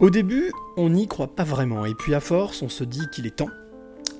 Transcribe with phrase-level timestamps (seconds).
[0.00, 3.26] Au début, on n'y croit pas vraiment, et puis à force, on se dit qu'il
[3.26, 3.50] est temps,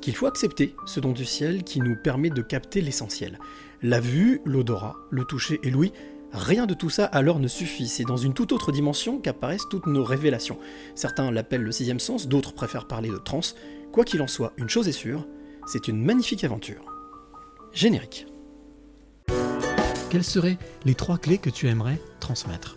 [0.02, 3.38] qu'il faut accepter ce don du ciel qui nous permet de capter l'essentiel.
[3.80, 5.94] La vue, l'odorat, le toucher et l'ouïe,
[6.32, 9.86] rien de tout ça alors ne suffit, c'est dans une toute autre dimension qu'apparaissent toutes
[9.86, 10.58] nos révélations.
[10.94, 13.56] Certains l'appellent le sixième sens, d'autres préfèrent parler de trance.
[13.90, 15.26] Quoi qu'il en soit, une chose est sûre,
[15.66, 16.92] c'est une magnifique aventure.
[17.72, 18.26] Générique.
[20.10, 22.76] Quelles seraient les trois clés que tu aimerais transmettre?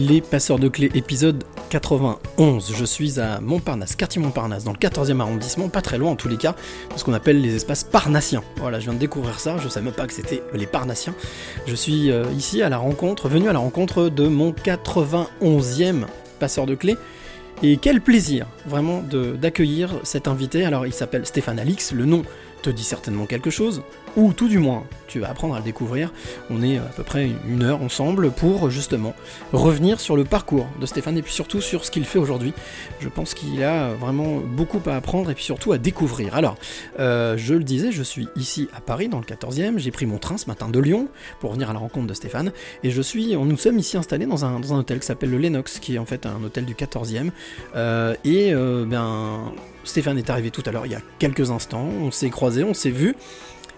[0.00, 2.72] Les passeurs de clés, épisode 91.
[2.72, 6.28] Je suis à Montparnasse, quartier Montparnasse, dans le 14e arrondissement, pas très loin en tous
[6.28, 6.54] les cas,
[6.94, 8.44] ce qu'on appelle les espaces parnassiens.
[8.58, 11.16] Voilà, je viens de découvrir ça, je savais même pas que c'était les parnassiens.
[11.66, 16.04] Je suis euh, ici à la rencontre, venu à la rencontre de mon 91e
[16.38, 16.96] passeur de clés.
[17.64, 20.64] Et quel plaisir, vraiment, d'accueillir cet invité.
[20.64, 22.22] Alors, il s'appelle Stéphane Alix, le nom
[22.62, 23.82] te dit certainement quelque chose,
[24.18, 26.12] ou tout du moins, tu vas apprendre à le découvrir.
[26.50, 29.14] On est à peu près une heure ensemble pour justement
[29.52, 32.52] revenir sur le parcours de Stéphane et puis surtout sur ce qu'il fait aujourd'hui.
[32.98, 36.34] Je pense qu'il a vraiment beaucoup à apprendre et puis surtout à découvrir.
[36.34, 36.56] Alors,
[36.98, 40.18] euh, je le disais, je suis ici à Paris dans le 14e, j'ai pris mon
[40.18, 41.06] train ce matin de Lyon
[41.38, 44.44] pour venir à la rencontre de Stéphane et je suis, nous sommes ici installés dans
[44.44, 47.30] un, hôtel qui s'appelle le Lennox, qui est en fait un hôtel du 14e.
[47.76, 49.52] Euh, et euh, ben,
[49.84, 52.74] Stéphane est arrivé tout à l'heure, il y a quelques instants, on s'est croisés, on
[52.74, 53.14] s'est vus.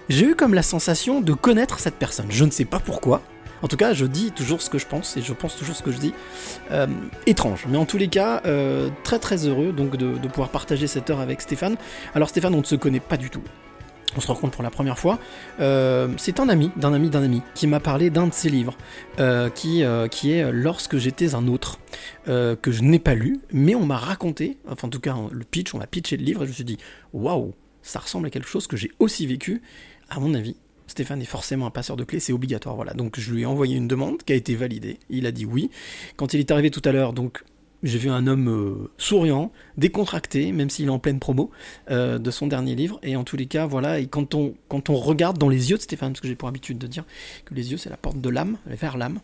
[0.08, 2.26] J'ai eu comme la sensation de connaître cette personne.
[2.30, 3.22] Je ne sais pas pourquoi.
[3.62, 5.82] En tout cas, je dis toujours ce que je pense et je pense toujours ce
[5.82, 6.14] que je dis.
[6.70, 6.86] Euh,
[7.26, 11.10] étrange, mais en tous les cas, euh, très très heureux donc de, pouvoir partager cette
[11.10, 11.76] heure avec Stéphane.
[12.14, 13.42] Alors Stéphane, on ne se connaît pas du tout.
[14.16, 15.20] On se rencontre pour la première fois.
[15.60, 18.76] Euh, c'est un ami d'un ami d'un ami qui m'a parlé d'un de ses livres,
[19.54, 21.78] qui, qui est Lorsque j'étais un autre,
[22.26, 25.75] que je n'ai pas lu, mais on m'a raconté, enfin en tout cas le pitch,
[25.75, 26.78] on m'a pitché le livre et je me suis dit
[27.12, 29.62] waouh, ça ressemble à quelque chose que j'ai aussi vécu.
[30.10, 30.56] À mon avis,
[30.88, 32.94] Stéphane est forcément un passeur de clés, c'est obligatoire, voilà.
[32.94, 34.98] Donc je lui ai envoyé une demande qui a été validée.
[35.09, 35.71] Il a dit oui.
[36.16, 37.44] Quand il est arrivé tout à l'heure, donc
[37.82, 41.50] j'ai vu un homme euh, souriant, décontracté, même s'il est en pleine promo
[41.91, 42.98] euh, de son dernier livre.
[43.02, 44.00] Et en tous les cas, voilà.
[44.00, 44.54] Et quand on
[44.96, 47.04] regarde dans les yeux de Stéphane, parce que j'ai pour habitude de dire
[47.44, 49.20] que les yeux c'est la porte de l'âme, vers l'âme,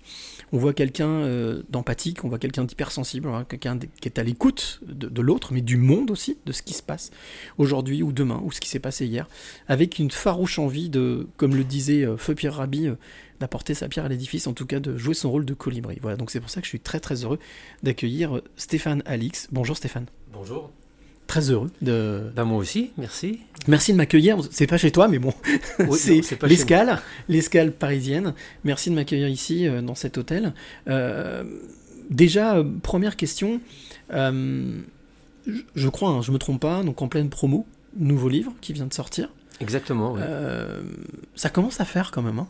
[0.53, 4.81] on voit quelqu'un euh, d'empathique, on voit quelqu'un d'hypersensible, voilà, quelqu'un qui est à l'écoute
[4.87, 7.11] de, l'autre, mais du monde aussi, de ce qui se passe
[7.59, 9.29] aujourd'hui ou demain, ou ce qui s'est passé hier,
[9.69, 12.91] avec une farouche envie de, comme le disait Feu Pierre Rabhi,
[13.41, 15.99] d'apporter sa pierre à l'édifice, en tout cas de jouer son rôle de colibri.
[16.01, 17.39] Voilà, donc c'est pour ça que je suis très très heureux
[17.83, 19.49] d'accueillir euh, Stéphane Alix.
[19.53, 20.07] Bonjour Stéphane.
[20.33, 20.71] Bonjour.
[21.27, 22.31] Très heureux de.
[22.37, 23.41] Bah moi aussi, merci.
[23.67, 24.39] Merci de m'accueillir.
[24.51, 25.35] C'est pas chez toi, mais bon,
[25.81, 28.33] Oui, c'est l'escale, l'escale parisienne.
[28.65, 30.53] Merci de m'accueillir ici euh, dans cet hôtel.
[30.89, 31.43] Euh,
[32.11, 33.61] déjà, première question.
[34.13, 34.79] Euh,
[35.75, 38.87] je, crois, hein, je me trompe pas, donc en pleine promo, nouveau livre qui vient
[38.87, 39.29] de sortir.
[39.61, 40.13] Exactement.
[40.13, 40.23] ouais.
[41.35, 42.39] Ça commence à faire quand même.
[42.39, 42.49] Hein.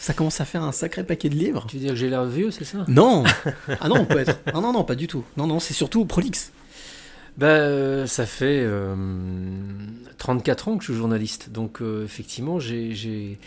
[0.00, 1.66] Ça commence à faire un sacré paquet de livres.
[1.68, 2.84] Tu veux dire que j'ai l'air vieux, c'est ça?
[2.88, 3.24] Non
[3.80, 4.38] Ah non, on peut être.
[4.54, 5.24] Non, non, non, pas du tout.
[5.36, 6.52] Non, non, c'est surtout prolixe.
[7.36, 8.94] Bah, euh, ça fait euh,
[10.18, 11.50] 34 ans que je suis journaliste.
[11.50, 13.38] Donc, euh, effectivement, j'ai, j'ai-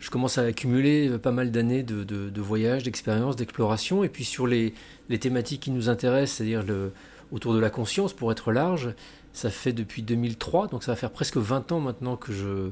[0.00, 4.04] je commence à accumuler euh, pas mal d'années de, de, de voyages, d'expériences, d'exploration.
[4.04, 4.74] Et puis, sur les,
[5.08, 6.92] les thématiques qui nous intéressent, c'est-à-dire le,
[7.32, 8.90] autour de la conscience, pour être large,
[9.36, 10.68] ça fait depuis 2003.
[10.68, 12.70] Donc, ça va faire presque 20 ans maintenant que, je,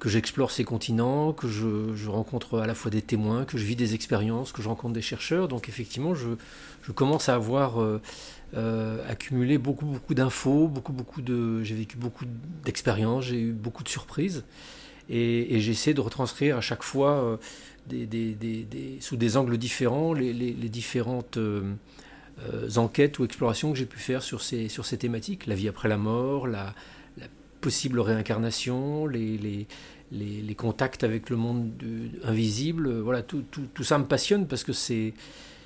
[0.00, 3.64] que j'explore ces continents, que je, je rencontre à la fois des témoins, que je
[3.64, 5.46] vis des expériences, que je rencontre des chercheurs.
[5.48, 6.28] Donc, effectivement, je,
[6.82, 7.80] je commence à avoir.
[7.80, 8.00] euh,
[8.54, 12.24] euh, accumulé beaucoup beaucoup d'infos, beaucoup beaucoup de, j'ai vécu beaucoup
[12.64, 14.44] d'expériences, j'ai eu beaucoup de surprises,
[15.10, 17.38] et, j'essaie de retranscrire à chaque fois
[17.90, 21.38] euh, sous des angles différents les, les- les différentes
[22.76, 25.88] enquêtes ou explorations que j'ai pu faire sur ces sur ces thématiques, la vie après
[25.88, 26.74] la mort, la,
[27.62, 29.66] possible réincarnation, les, les
[30.12, 31.70] les, contacts avec le monde
[32.24, 35.14] invisible, euh, voilà, tout, tout, tout ça me passionne parce que c'est,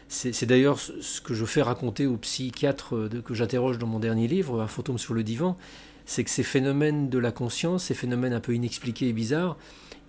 [0.08, 4.28] c'est, d'ailleurs ce que je fais raconter aux psychiatres euh, que j'interroge dans mon dernier
[4.28, 5.56] livre, Un fantôme sur le divan.
[6.06, 9.56] c'est que ces phénomènes de la conscience, ces phénomènes un peu inexpliqués et bizarres,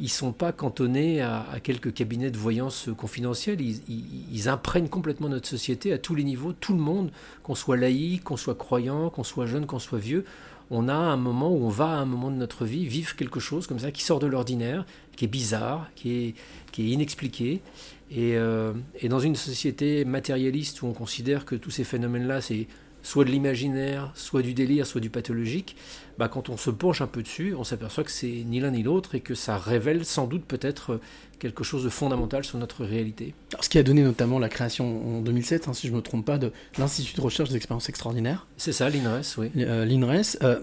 [0.01, 3.62] ils sont pas cantonnés à, quelques cabinets de voyance confidentiels.
[3.62, 7.12] Ils, imprègnent complètement notre société à tous les niveaux, tout le monde,
[7.44, 10.25] qu'on soit laïque, qu'on soit croyant, qu'on soit jeune, qu'on soit vieux.
[10.71, 13.39] On a un moment où on va à un moment de notre vie vivre quelque
[13.39, 16.36] chose comme ça qui sort de l'ordinaire, qui est bizarre, qui est,
[16.71, 17.62] qui est inexpliqué.
[18.09, 22.68] Et, euh, et dans une société matérialiste où on considère que tous ces phénomènes-là, c'est
[23.03, 25.75] soit de l'imaginaire, soit du délire, soit du pathologique,
[26.18, 28.83] bah, quand on se penche un peu dessus, on s'aperçoit que c'est ni l'un ni
[28.83, 31.00] l'autre et que ça révèle sans doute peut-être
[31.39, 33.33] quelque chose de fondamental sur notre réalité.
[33.53, 36.01] Alors, ce qui a donné notamment la création en 2007, hein, si je ne me
[36.01, 39.50] trompe pas, de l'Institut de recherche des expériences extraordinaires, C'est ça, l'INRES, oui.
[39.57, 40.38] euh, l'INRES.
[40.44, 40.59] Euh,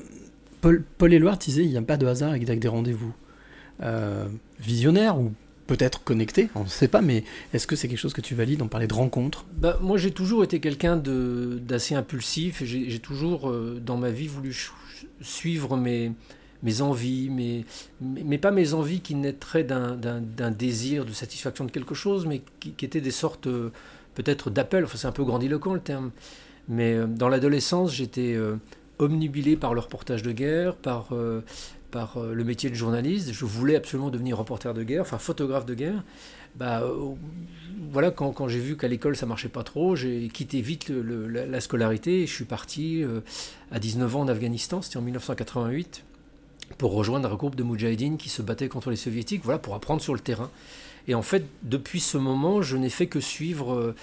[0.61, 3.13] Paul, Paul Éluard disait il n'y a pas de hasard avec des rendez-vous
[3.83, 4.27] euh,
[4.61, 5.33] visionnaires ou
[5.69, 7.23] peut-être connectés, on ne sait pas, mais
[7.53, 9.45] est-ce que c'est quelque chose que tu valides On parlait de rencontres?
[9.53, 12.65] Bah, moi, j'ai toujours été quelqu'un d'assez impulsif.
[12.65, 14.57] J'ai toujours, euh, dans ma vie, voulu
[15.21, 16.11] suivre mes,
[16.63, 17.65] mes envies, mais
[18.01, 22.75] mais pas mes envies qui naîtraient d'un- désir de satisfaction de quelque chose, mais qui,
[22.85, 23.71] étaient des sortes euh,
[24.15, 24.87] peut-être d'appels.
[24.95, 26.11] C'est un peu grandiloquent le terme.
[26.69, 28.57] Mais euh, dans l'adolescence, j'étais euh,
[28.99, 31.11] omnubilé par le reportage de guerre, par,
[31.91, 33.33] par euh, le métier de journaliste.
[33.33, 36.05] Je voulais absolument devenir reporter de guerre, enfin photographe de guerre.
[36.57, 37.15] Bah, euh,
[37.91, 41.61] voilà, quand, j'ai vu qu'à l'école ça marchait pas trop, j'ai quitté vite la, la
[41.61, 43.21] scolarité et je suis parti euh,
[43.71, 46.05] à 19 ans en Afghanistan, c'était en 1988,
[46.77, 50.03] pour rejoindre un groupe de Moudjahidines qui se battaient contre les soviétiques, voilà, pour apprendre
[50.03, 50.51] sur le terrain.
[51.07, 53.95] Et en fait, depuis ce moment, je n'ai fait que suivre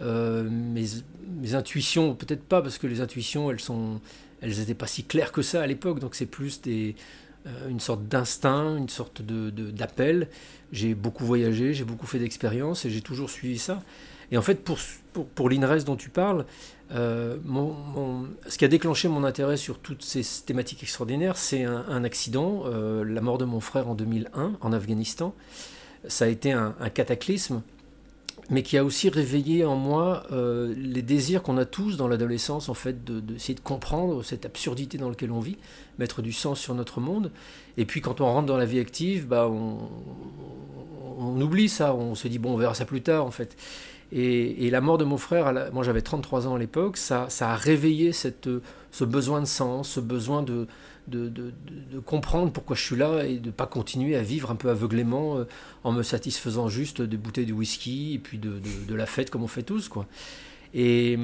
[0.00, 4.00] mes, intuitions, peut-être pas parce que les intuitions, elles sont,
[4.42, 6.94] elles n'étaient pas si claires que ça à l'époque, donc c'est plus des,
[7.68, 10.28] une sorte d'instinct, une sorte de, de- d'appel.
[10.72, 13.82] J'ai beaucoup voyagé, j'ai beaucoup fait d'expériences et j'ai toujours suivi ça.
[14.30, 14.78] Et en fait, pour,
[15.12, 16.46] pour, pour l'INRES dont tu parles,
[16.94, 17.36] euh,
[18.48, 23.04] ce qui a déclenché mon intérêt sur toutes ces thématiques extraordinaires, c'est un, accident, euh,
[23.04, 25.34] la mort de mon frère en 2001 en Afghanistan.
[26.08, 27.62] Ça a été un cataclysme,
[28.52, 32.68] mais qui a aussi réveillé en moi euh, les désirs qu'on a tous dans l'adolescence,
[32.68, 35.56] en fait, de- d'essayer de, comprendre cette absurdité dans laquelle on vit,
[35.98, 37.32] mettre du sens sur notre monde.
[37.78, 39.78] Et puis quand on rentre dans la vie active, bah, on,
[41.18, 43.56] on oublie ça, on se dit, bon, on verra ça plus tard, en fait.
[44.12, 47.50] Et, et la mort de mon frère, moi j'avais 33 ans à l'époque, ça, ça
[47.50, 48.48] a réveillé cette,
[48.90, 50.66] ce besoin de sens, ce besoin de,
[51.08, 54.22] de, de- de- de comprendre pourquoi je suis là et de ne pas continuer à
[54.22, 55.44] vivre un peu aveuglément euh,
[55.84, 59.30] en me satisfaisant juste des bouteilles de whisky et puis de, de- de la fête
[59.30, 59.88] comme on fait tous.
[59.88, 60.06] Quoi.
[60.74, 61.18] Et,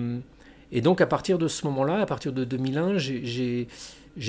[0.73, 3.69] et donc à partir de ce moment-là, à partir de 2001, j'ai-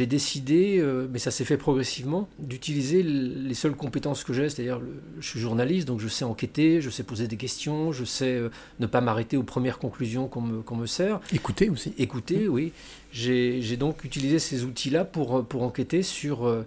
[0.06, 4.80] décidé, euh, mais ça s'est fait progressivement, d'utiliser les seules compétences que j'ai, c'est-à-dire
[5.20, 8.50] je suis journaliste, donc je sais enquêter, je sais poser des questions, je sais euh,
[8.80, 11.20] ne pas m'arrêter aux premières conclusions qu'on me, qu'on me sert.
[11.34, 11.94] Écouter aussi.
[11.98, 12.72] Écouter, oui.
[13.12, 16.66] J'ai donc utilisé ces outils-là pour, euh, pour enquêter sur, euh,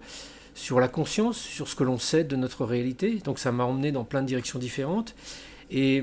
[0.54, 3.20] sur la conscience, sur ce que l'on sait de notre réalité.
[3.24, 5.14] Donc ça m'a emmené dans plein de directions différentes.
[5.70, 6.02] Et,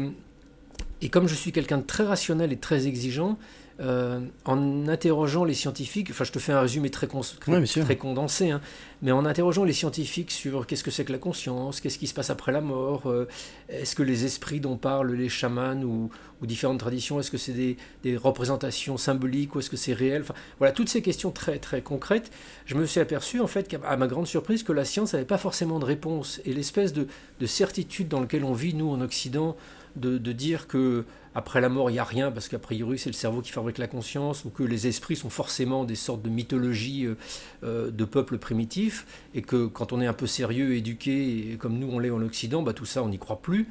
[1.02, 3.38] et comme je suis quelqu'un de très rationnel et très exigeant,
[3.80, 8.52] euh, en interrogeant les scientifiques, enfin je te fais un résumé très, cons- très, condensé,
[8.52, 8.62] hein,
[9.02, 12.14] mais en interrogeant les scientifiques sur qu'est-ce que c'est que la conscience, qu'est-ce qui se
[12.14, 13.28] passe après la mort, euh,
[13.70, 16.10] est-ce que les esprits dont parlent les chamans ou,
[16.42, 20.24] ou différentes traditions, est-ce que c'est des, des représentations symboliques ou est-ce que c'est réel
[20.24, 22.32] enfin, Voilà, toutes ces questions très très concrètes,
[22.66, 25.38] je me suis aperçu en fait, à ma grande surprise, que la science n'avait pas
[25.38, 26.42] forcément de réponse.
[26.46, 27.08] Et l'espèce de,
[27.40, 29.56] de certitude dans laquelle on vit nous en Occident,
[29.96, 31.06] de, dire que
[31.36, 33.78] après la mort il n'y a rien parce qu'a priori c'est le cerveau qui fabrique
[33.78, 37.16] la conscience ou que les esprits sont forcément des sortes de mythologies euh,
[37.64, 41.90] euh, de peuples primitifs et que quand on est un peu sérieux, éduqué comme nous
[41.92, 43.68] on l'est en Occident, bah, tout ça on n'y croit plus.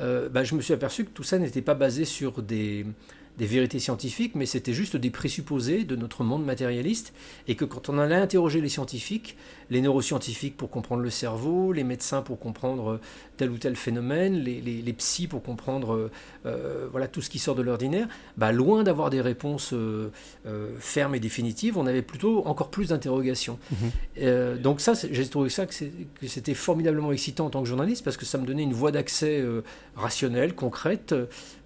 [0.00, 2.86] Euh, bah, je me suis aperçu que tout ça n'était pas basé sur des,
[3.40, 7.14] des vérités scientifiques, mais c'était juste des présupposés de notre monde matérialiste,
[7.48, 9.34] et que quand on allait interroger les scientifiques,
[9.70, 13.00] les neuroscientifiques pour comprendre le cerveau, les médecins pour comprendre euh,
[13.38, 16.10] tel ou tel phénomène, les, les, les psys pour comprendre euh,
[16.44, 20.10] euh, voilà, tout ce qui sort de l'ordinaire, bah, loin d'avoir des réponses euh,
[20.46, 23.58] euh, fermes et définitives, on avait plutôt encore plus d'interrogations.
[24.18, 25.74] Euh, donc ça, j'ai trouvé ça que
[26.26, 29.42] c'était formidablement excitant en tant que journaliste, parce que ça me donnait une voie d'accès
[29.96, 31.14] rationnelle, concrète,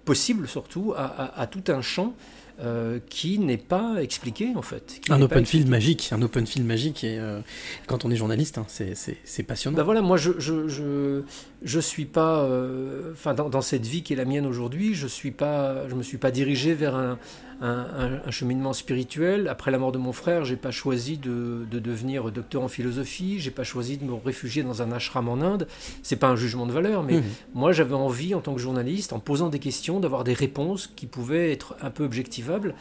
[0.05, 2.13] possible surtout, à, à- à tout un champ
[2.61, 5.01] euh, qui n'est pas expliqué en fait.
[5.09, 7.41] Un open field magique, un open field magique, et euh,
[7.87, 8.95] quand on est journaliste, hein, c'est-
[9.43, 9.75] passionnant.
[9.75, 11.21] Bah voilà, moi je je, je,
[11.65, 15.07] je suis pas, euh, enfin dans, dans cette vie qui est la mienne aujourd'hui, je
[15.07, 17.17] suis pas, je me suis pas dirigé vers un,
[17.61, 19.47] un, un- un cheminement spirituel.
[19.47, 23.39] Après la mort de mon frère, j'ai pas choisi de, de devenir docteur en philosophie,
[23.39, 25.67] j'ai pas choisi de me réfugier dans un ashram en Inde.
[26.03, 27.23] C'est pas un jugement de valeur, mais Mhm.
[27.55, 31.07] moi j'avais envie en tant que journaliste, en posant des questions, d'avoir des réponses qui
[31.07, 32.75] pouvaient être un peu objectivables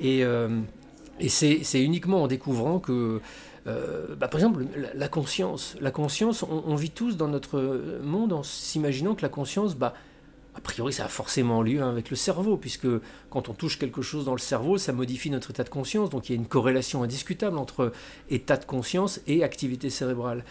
[0.00, 0.48] et euh,
[1.18, 3.22] Et c'est uniquement en découvrant que,
[3.66, 8.42] euh, bah, par exemple, la, conscience, la conscience, on, vit tous dans notre monde en
[8.42, 9.94] s'imaginant que la conscience, bah,
[10.56, 12.86] a priori, ça a forcément lieu hein, avec le cerveau, puisque
[13.28, 16.08] quand on touche quelque chose dans le cerveau, ça modifie notre état de conscience.
[16.08, 17.92] Donc il y a une corrélation indiscutable entre
[18.30, 20.44] état de conscience et activité cérébrale.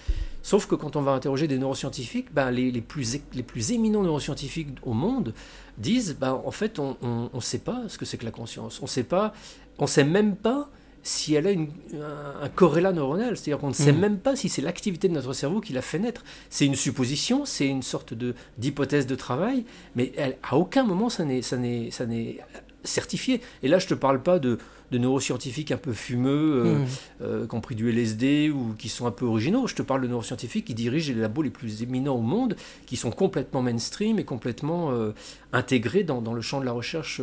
[0.43, 4.77] Sauf que quand on va interroger des neuroscientifiques, ben, les, plus, les plus éminents neuroscientifiques
[4.83, 5.33] au monde
[5.79, 6.95] disent, ben, en fait, on
[7.33, 8.79] ne sait pas ce que c'est que la conscience.
[8.83, 9.33] On sait pas,
[9.79, 10.69] on sait même pas
[11.07, 13.37] si elle a une- un, un corrélat neuronal.
[13.37, 13.99] C'est-à-dire qu'on ne sait Mm.
[13.99, 16.23] même pas si c'est l'activité de notre cerveau qui l'a fait naître.
[16.49, 21.09] C'est une supposition, c'est une sorte de d'hypothèse de travail, mais elle- à aucun moment
[21.09, 22.39] ça n'est ça n'est ça n'est
[22.83, 23.41] certifié.
[23.63, 24.57] Et là, je te parle pas de,
[24.91, 26.85] de neuroscientifiques un peu fumeux, euh, Mm.
[27.21, 29.65] euh, qui ont pris du LSD ou qui sont un peu originaux.
[29.67, 32.95] Je te parle de neuroscientifiques qui dirigent les labos les plus éminents au monde, qui
[32.95, 35.13] sont complètement mainstream et complètement euh,
[35.53, 37.21] intégrés dans, dans le champ de la recherche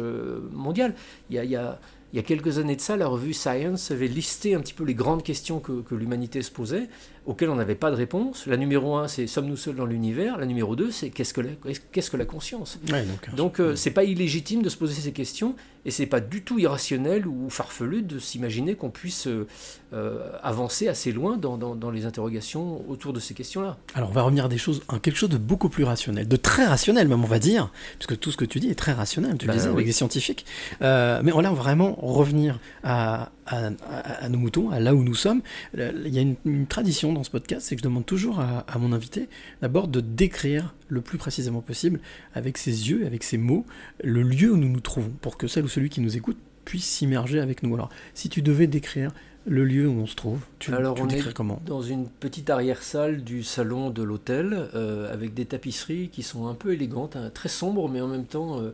[0.52, 0.94] mondiale.
[1.30, 1.78] Il y a, il y a-
[2.12, 4.84] il y a quelques années de ça, la revue Science avait listé un petit peu
[4.84, 6.88] les grandes questions que, que l'humanité se posait,
[7.24, 8.46] auxquelles on n'avait pas de réponse.
[8.46, 10.36] La numéro un, c'est sommes-nous seuls dans l'univers?
[10.36, 11.50] La numéro deux, c'est qu'est-ce que la,
[11.90, 12.78] qu'est-ce que la conscience?
[12.90, 15.54] Ouais, donc, euh, euh, c'est pas illégitime de se poser ces questions
[15.84, 19.46] et c'est pas du tout irrationnel ou farfelu de s'imaginer qu'on puisse euh,
[19.92, 23.76] euh, avancer assez loin dans, dans- dans les interrogations autour de ces questions-là.
[23.94, 26.36] Alors on va revenir à des choses, à quelque chose de beaucoup plus rationnel, de
[26.36, 29.36] très rationnel même on va dire, puisque tout ce que tu dis est très rationnel,
[29.38, 29.74] tu le Ben disais oui.
[29.74, 30.46] avec des scientifiques.
[30.82, 35.02] Euh, mais on va vraiment revenir à, à- à- à nos moutons, à là où
[35.02, 35.42] nous sommes.
[35.78, 38.40] Euh, Il y a une, une tradition dans ce podcast, c'est que je demande toujours
[38.40, 39.28] à, à mon invité
[39.60, 42.00] d'abord de décrire le plus précisément possible,
[42.34, 43.64] avec ses yeux, avec ses mots,
[44.04, 46.84] le lieu où nous nous trouvons, pour que celle ou celui qui nous écoute puisse
[46.86, 47.74] s'immerger avec nous.
[47.74, 49.10] Alors si tu devais décrire
[49.44, 51.60] le lieu où on se trouve, tu, Alors, tu on le est décrirais comment?
[51.66, 56.54] Dans une petite arrière-salle du salon de l'hôtel, euh, avec des tapisseries qui sont un
[56.54, 58.72] peu élégantes, hein, très sombres, mais en même temps euh,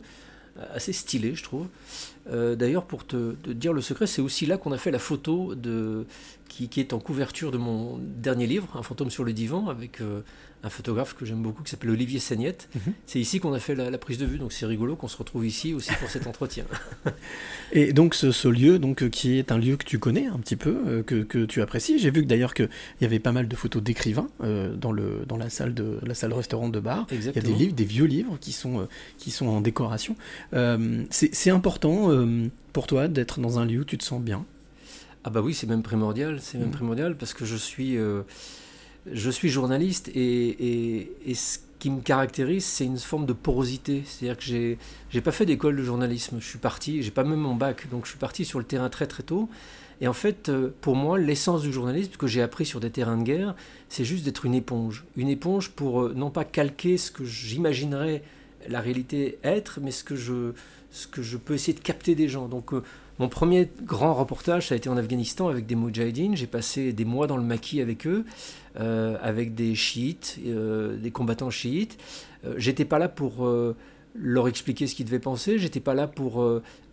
[0.73, 1.67] assez stylées, je trouve.
[2.31, 5.53] Euh, D'ailleurs, pour te, dire le secret, c'est aussi là qu'on a fait la photo
[6.47, 10.21] qui est en couverture de mon dernier livre, Un fantôme sur le divan, avec euh,
[10.63, 12.67] un photographe que j'aime beaucoup qui s'appelle Olivier Sagnette.
[12.75, 12.93] Mhm.
[13.05, 15.15] C'est ici qu'on a fait la, la prise de vue, donc c'est rigolo qu'on se
[15.17, 16.65] retrouve ici aussi pour cet entretien.
[17.71, 20.55] Et donc ce, ce lieu, donc qui est un lieu que tu connais un petit
[20.55, 21.99] peu, euh, que, que tu apprécies.
[21.99, 22.69] J'ai vu que d'ailleurs qu'il
[23.01, 26.13] y avait pas mal de photos d'écrivains euh, dans le dans la salle de la
[26.13, 27.07] salle restaurant de bar.
[27.11, 28.85] Il y a des livres, des vieux livres qui sont euh,
[29.17, 30.15] qui sont en décoration.
[30.53, 32.09] Euh, c'est important
[32.73, 34.45] pour toi d'être dans un lieu où tu te sens bien?
[35.23, 36.73] Ah bah oui, c'est même primordial, c'est même Mhm.
[36.73, 37.97] primordial parce que je suis,
[39.11, 44.03] je suis journaliste et, et, ce qui me caractérise, c'est une forme de porosité.
[44.05, 44.77] C'est-à-dire que j'ai,
[45.09, 46.37] j'ai pas fait d'école de journalisme.
[46.39, 48.89] Je suis parti, j'ai pas même mon bac, donc je suis parti sur le terrain
[48.89, 49.49] très très tôt.
[50.01, 53.17] Et en fait, euh, pour moi, l'essence du journalisme que j'ai appris sur des terrains
[53.17, 53.55] de guerre,
[53.89, 55.03] c'est juste d'être une éponge.
[55.17, 58.23] Une éponge pour euh, non pas calquer ce que j'imaginerais
[58.67, 60.53] la réalité être, mais ce que je,
[60.91, 62.47] ce que je peux essayer de capter des gens.
[62.47, 62.83] Donc euh,
[63.19, 66.37] mon premier grand reportage, ça a été en Afghanistan avec des Moudjahidines.
[66.37, 68.23] J'ai passé des mois dans le maquis avec eux,
[68.79, 71.97] euh, avec des chiites, euh, des combattants chiites.
[72.45, 73.47] Euh, J'étais pas là pour
[74.15, 75.59] leur expliquer ce qu'ils devaient penser.
[75.59, 76.43] J'étais pas là pour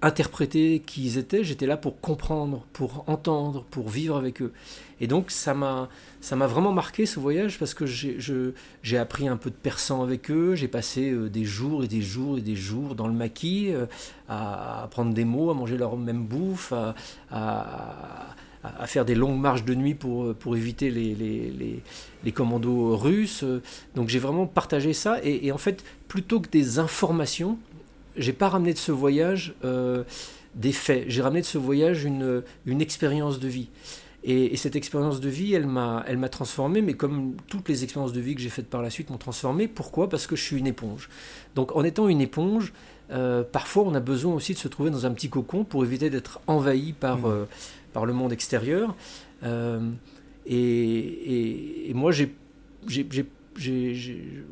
[0.03, 1.45] interpréter qui ils étaient.
[1.45, 4.53] J'étais là pour comprendre, pour entendre, pour vivre avec eux.
[5.01, 5.89] Et donc ça m'a
[6.23, 10.31] ça m'a vraiment marqué ce voyage parce que j'ai appris un peu de persan avec
[10.31, 10.55] eux.
[10.55, 13.87] J'ai passé euh, des jours et des jours et des jours dans le maquis euh,
[14.29, 16.95] à apprendre des mots, à manger leur même bouffe, à,
[17.31, 21.83] à- faire des longues marches de nuit pour, pour éviter les, les,
[22.25, 23.45] les- commandos russes.
[23.95, 25.21] Donc j'ai vraiment partagé ça.
[25.23, 27.59] Et, en fait, plutôt que des informations,
[28.17, 30.03] j'ai pas ramené de ce voyage euh,
[30.57, 31.05] des faits.
[31.07, 33.69] J'ai ramené de ce voyage une, une expérience de vie.
[34.29, 37.85] Et, et cette expérience de vie, elle m'a, elle m'a transformé, mais comme toutes les
[37.85, 39.69] expériences de vie que j'ai faites par la suite m'ont transformé.
[39.69, 40.09] Pourquoi?
[40.09, 41.09] Parce que je suis une éponge.
[41.55, 42.73] Donc en étant une éponge,
[43.13, 46.11] euh, parfois on a besoin aussi de se trouver dans un petit cocon pour éviter
[46.11, 47.25] d'être envahi par, Mhm.
[47.27, 47.45] euh,
[47.93, 48.97] par le monde extérieur.
[49.45, 49.79] Euh,
[50.45, 52.35] et, et- et moi, j'ai-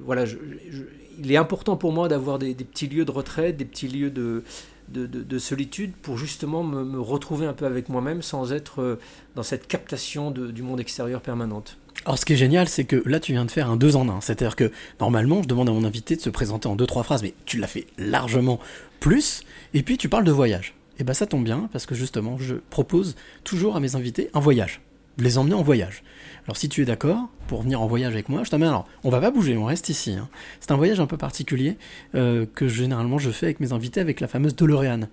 [0.04, 0.36] voilà, je-
[0.70, 0.82] je-
[1.18, 4.10] il est important pour moi d'avoir des, des petits lieux de retraite, des petits lieux
[4.10, 4.42] de,
[4.88, 8.98] de, de- de solitude pour justement me, retrouver un peu avec moi-même sans être euh,
[9.34, 11.78] dans cette captation du monde extérieur permanente.
[12.04, 14.08] Alors ce qui est génial, c'est que là tu viens de faire un deux en
[14.08, 14.20] un.
[14.20, 17.22] C'est-à-dire que normalement, je demande à mon invité de se présenter en deux trois phrases,
[17.22, 18.58] mais tu l'as fait largement
[19.00, 19.42] plus.
[19.72, 20.74] Et puis tu parles de voyage.
[20.98, 24.40] Et ben ça tombe bien parce que justement, je propose toujours à mes invités un
[24.40, 24.80] voyage,
[25.18, 26.02] les emmener en voyage.
[26.46, 28.68] Alors si tu es d'accord pour venir en voyage avec moi, je t'amène.
[28.68, 30.12] Alors on va pas bouger, on reste ici.
[30.12, 30.28] hein.
[30.60, 31.78] C'est un voyage un peu particulier
[32.14, 35.08] euh, que généralement je fais avec mes invités avec la fameuse DeLorean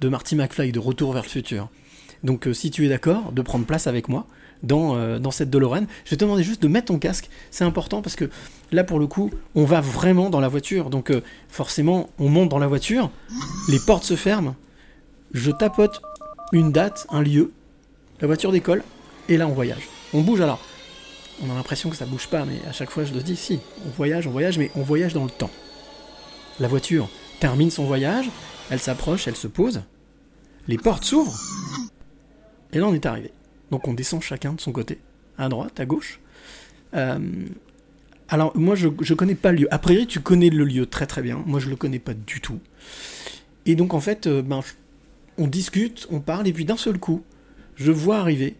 [0.00, 1.68] de Marty McFly de Retour vers le futur.
[2.22, 4.26] Donc euh, si tu es d'accord de prendre place avec moi
[4.62, 7.30] dans, euh, dans cette DeLorean, je vais te demander juste de mettre ton casque.
[7.50, 8.30] C'est important parce que
[8.70, 10.88] là pour le coup, on va vraiment dans la voiture.
[10.88, 11.12] Donc
[11.48, 13.10] forcément, on monte dans la voiture,
[13.68, 14.54] les portes se ferment,
[15.34, 16.00] je tapote
[16.52, 17.52] une date, un lieu,
[18.20, 18.84] la voiture décolle,
[19.28, 19.88] et là on voyage.
[20.14, 20.60] On bouge alors.
[21.42, 23.60] On a l'impression que ça bouge pas, mais à chaque fois je le dis, si,
[23.86, 25.50] on voyage, on voyage, mais on voyage dans le temps.
[26.60, 27.08] La voiture
[27.40, 28.30] termine son voyage,
[28.70, 29.82] elle s'approche, elle se pose,
[30.68, 31.38] les portes s'ouvrent,
[32.72, 33.32] et là on est arrivé.
[33.70, 34.98] Donc on descend chacun de son côté,
[35.36, 36.20] à droite, à gauche.
[36.94, 37.18] Euh,
[38.28, 39.68] alors moi je, connais pas le lieu.
[39.74, 42.40] A priori tu connais le lieu très très bien, moi je le connais pas du
[42.40, 42.60] tout.
[43.66, 44.60] Et donc en fait, euh, ben,
[45.36, 47.22] on discute, on parle, et puis d'un seul coup,
[47.74, 48.56] je vois arriver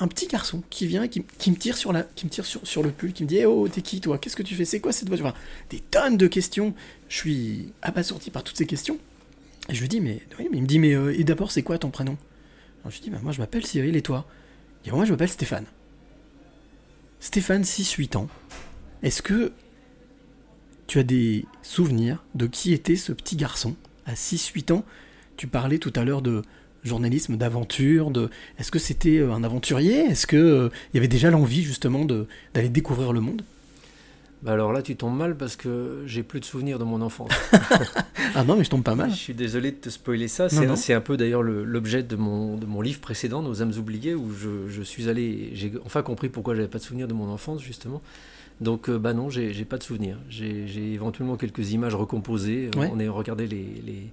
[0.00, 2.66] un petit garçon qui vient, qui, qui me tire, sur, la, qui me tire sur,
[2.66, 4.18] sur le pull, qui me dit Oh, t'es qui toi?
[4.18, 4.64] Qu'est-ce que tu fais?
[4.64, 5.32] C'est quoi cette voiture?
[5.70, 6.74] Des tonnes de questions.
[7.08, 8.98] Je suis abasourdi par toutes ces questions.
[9.68, 11.62] Et je lui dis Mais, oui, mais il me dit Mais euh, et d'abord, c'est
[11.62, 12.16] quoi ton prénom?
[12.84, 14.26] Je lui dis bah, Moi, je m'appelle Cyril, et toi?
[14.82, 15.66] Dit Moi, je m'appelle Stéphane.
[17.20, 18.28] Stéphane, 6-8 ans.
[19.02, 19.52] Est-ce que
[20.86, 24.84] tu as des souvenirs de qui était ce petit garçon à 6-8 ans?
[25.36, 26.42] Tu parlais tout à l'heure de
[26.84, 30.00] journalisme d'aventure, de est-ce que c'était euh, un aventurier?
[30.04, 33.42] Est-ce que euh, il y avait déjà l'envie justement d'aller découvrir le monde?
[34.42, 37.30] Bah alors là, tu tombes mal parce que j'ai plus de souvenirs de mon enfance.
[38.36, 39.10] Ah non, mais je tombe pas mal.
[39.10, 40.48] Je suis désolé de te spoiler ça.
[40.48, 44.14] C'est un peu d'ailleurs le- l'objet de mon, de mon livre précédent, Nos âmes oubliées,
[44.14, 45.50] où je, je suis allé.
[45.54, 48.02] J'ai enfin compris pourquoi j'avais pas de souvenirs de mon enfance, justement.
[48.60, 50.18] Donc, euh, bah non, j'ai pas de souvenirs.
[50.28, 52.70] J'ai éventuellement quelques images recomposées.
[52.76, 52.90] Ouais.
[52.92, 54.08] On a regardé les, les,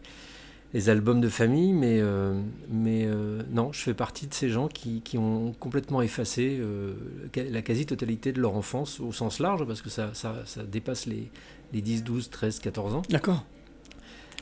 [0.73, 4.69] les albums de famille, mais, euh, mais euh, non, je fais partie de ces gens
[4.69, 6.93] qui, qui ont complètement effacé euh,
[7.35, 11.29] la quasi-totalité de leur enfance au sens large, parce que ça, ça, ça dépasse les,
[11.73, 13.01] les 10, 12, 13, 14 ans.
[13.09, 13.43] D'accord.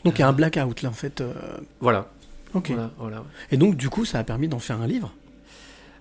[0.05, 1.21] Donc il y a un blackout là en fait.
[1.81, 2.09] Voilà.
[2.53, 2.69] Ok.
[2.69, 3.23] Voilà, voilà.
[3.51, 5.13] Et donc du coup, ça a permis d'en faire un livre?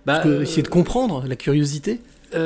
[0.07, 2.01] Bah, Parce que essayer de comprendre la curiosité?
[2.33, 2.39] Bah,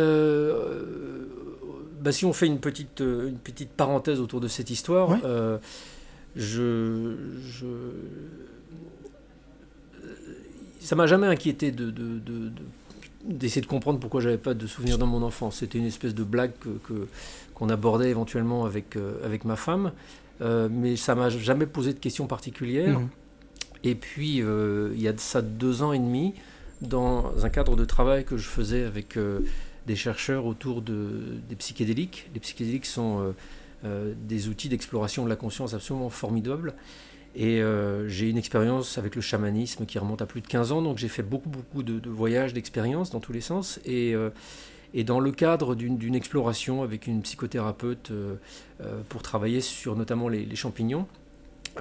[2.11, 5.19] si on fait une petite, une petite parenthèse autour de cette histoire, Ouais.
[6.37, 7.67] Je, je-
[10.81, 12.53] ça m'a jamais inquiété de, de- de- de-
[13.25, 15.59] d'essayer de comprendre pourquoi j'avais pas de souvenirs dans mon enfance.
[15.59, 17.07] C'était une espèce de blague que,
[17.55, 19.93] qu'on abordait éventuellement avec, euh, avec ma femme,
[20.41, 22.99] Euh, mais ça m'a jamais posé de questions particulières.
[22.99, 23.09] Mhm.
[23.85, 26.35] Et puis, euh, il y a de ça deux ans et demi,
[26.81, 29.17] dans un cadre de travail que je faisais avec
[29.87, 30.97] des chercheurs autour de,
[31.49, 32.29] des psychédéliques.
[32.35, 33.33] Les psychédéliques sont
[33.85, 36.75] des outils d'exploration de la conscience absolument formidables.
[37.35, 40.83] Et euh, j'ai une expérience avec le chamanisme qui remonte à plus de 15 ans,
[40.83, 43.81] donc j'ai fait beaucoup, beaucoup de, de voyages, d'expériences dans tous les sens.
[43.87, 44.29] Et, euh,
[44.93, 48.35] et dans le cadre d'une exploration avec une psychothérapeute euh,
[48.83, 51.07] euh, pour travailler sur notamment les, les champignons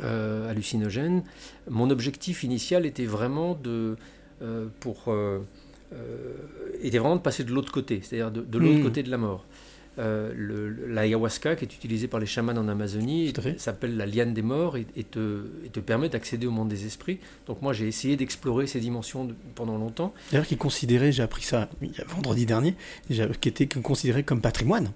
[0.02, 1.24] euh, hallucinogènes,
[1.70, 3.98] mon objectif initial était vraiment de,
[4.42, 5.40] euh, pour, euh,
[5.94, 6.36] euh,
[6.82, 8.84] était vraiment de passer de l'autre côté, c'est-à-dire de, de l'autre Mhm.
[8.84, 9.46] côté de la mort.
[10.00, 14.78] Euh, L'ayahuasca, qui est utilisé par les chamans en Amazonie, s'appelle la liane des morts
[14.78, 17.20] et, et te, et te permet d'accéder au monde des esprits.
[17.46, 20.14] Donc moi, j'ai essayé d'explorer ces dimensions de- pendant longtemps.
[20.32, 21.68] D'ailleurs, qui est considéré, j'ai appris ça
[22.08, 22.76] vendredi dernier,
[23.42, 24.92] qui était considéré comme patrimoine.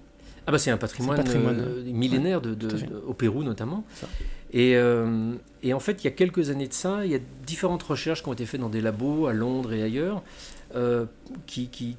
[0.48, 3.84] Ah bah c'est un patrimoine, euh, millénaire de, de- au Pérou notamment.
[3.94, 4.08] Ça.
[4.52, 7.18] Et, euh, et en fait, il y a quelques années de ça, il y a
[7.44, 10.22] différentes recherches qui ont été faites dans des labos à Londres et ailleurs
[10.74, 11.06] euh,
[11.46, 11.94] qui, qui-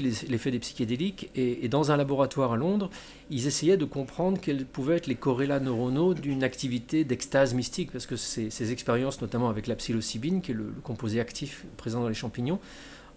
[0.00, 1.30] les- l'effet des psychédéliques.
[1.34, 2.90] Et, dans un laboratoire à Londres,
[3.30, 8.06] ils essayaient de comprendre quels pouvaient être les corrélats neuronaux d'une activité d'extase mystique, parce
[8.06, 12.08] que ces, ces expériences, notamment avec la psilocybine, qui est le, composé actif présent dans
[12.08, 12.58] les champignons,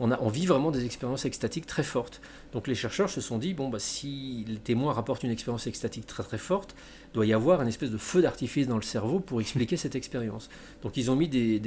[0.02, 2.22] on, a, on vit vraiment des expériences extatiques très fortes.
[2.54, 6.08] Donc les chercheurs se sont dit, bon, bah, si les témoins rapportent une expérience extatique
[6.08, 6.74] très très forte,
[7.14, 10.50] doit y avoir une espèce de feu d'artifice dans le cerveau pour expliquer cette expérience.
[10.84, 11.60] Donc ils ont mis des-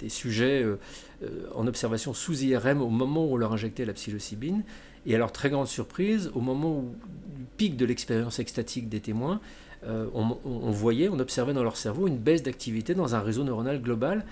[0.00, 0.78] des sujets euh,
[1.22, 4.62] euh, en observation sous IRM au moment où on leur injectait la psilocybine.
[5.06, 6.94] Et à leur très grande surprise, au moment où,
[7.36, 9.40] du pic de l'expérience extatique des témoins,
[9.86, 13.80] euh, on, voyait, on observait dans leur cerveau une baisse d'activité dans un réseau neuronal
[13.80, 14.24] global.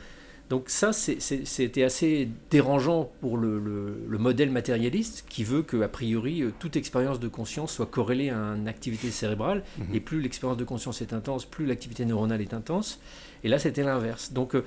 [0.50, 5.88] Donc ça, c'était assez dérangeant pour le, le- le modèle matérialiste qui veut que, a
[5.88, 9.62] priori, toute expérience de conscience soit corrélée à une activité cérébrale.
[9.94, 13.00] Et plus l'expérience de conscience est intense, plus l'activité neuronale est intense.
[13.42, 14.32] Et là, c'était l'inverse.
[14.32, 14.64] Donc euh,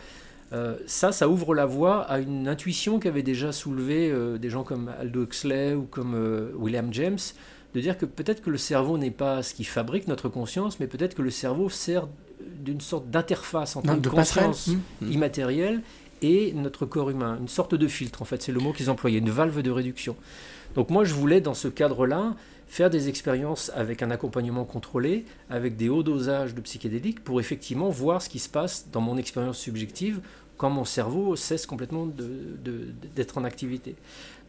[0.54, 4.64] euh, ça, ça ouvre la voie à une intuition qu'avaient déjà soulevé euh, des gens
[4.64, 7.20] comme Aldo Huxley ou comme euh, William James,
[7.74, 10.88] de dire que peut-être que le cerveau n'est pas ce qui fabrique notre conscience, mais
[10.88, 12.08] peut-être que le cerveau sert
[12.40, 14.48] d'une sorte d'interface entre passerelle.
[14.48, 15.12] conscience Mmh.
[15.12, 15.82] immatérielle
[16.22, 19.20] et notre corps humain, une sorte de filtre en fait, c'est le mot qu'ils employaient,
[19.20, 20.16] une valve de réduction.
[20.76, 22.36] Donc moi, je voulais, dans ce cadre-là,
[22.68, 27.90] faire des expériences avec un accompagnement contrôlé, avec des hauts dosages de psychédéliques, pour effectivement
[27.90, 30.20] voir ce qui se passe dans mon expérience subjective
[30.58, 32.08] quand mon cerveau cesse complètement
[33.16, 33.96] d'être en activité.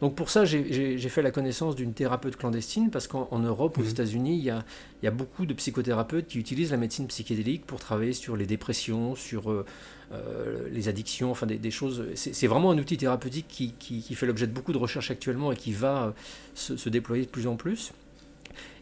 [0.01, 3.89] Donc pour ça, j'ai fait la connaissance d'une thérapeute clandestine, parce qu'en Europe, aux Mhm.
[3.89, 4.63] États-Unis, il y a,
[5.01, 8.45] il y a beaucoup de psychothérapeutes qui utilisent la médecine psychédélique pour travailler sur les
[8.47, 9.65] dépressions, sur euh,
[10.11, 12.03] euh, les addictions, enfin des, des choses.
[12.15, 15.51] C'est vraiment un outil thérapeutique qui, qui- qui fait l'objet de beaucoup de recherches actuellement
[15.51, 16.11] et qui va euh,
[16.55, 17.91] se, se déployer de plus en plus.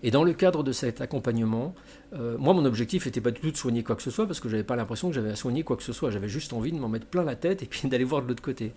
[0.04, 1.74] Et dans le cadre de cet accompagnement,
[2.14, 4.40] euh, moi, mon objectif n'était pas du tout de soigner quoi que ce soit, parce
[4.40, 6.12] que j'avais pas l'impression que j'avais à soigner quoi que ce soit.
[6.12, 8.44] J'avais juste envie de m'en mettre plein la tête et puis d'aller voir de l'autre
[8.44, 8.74] côté.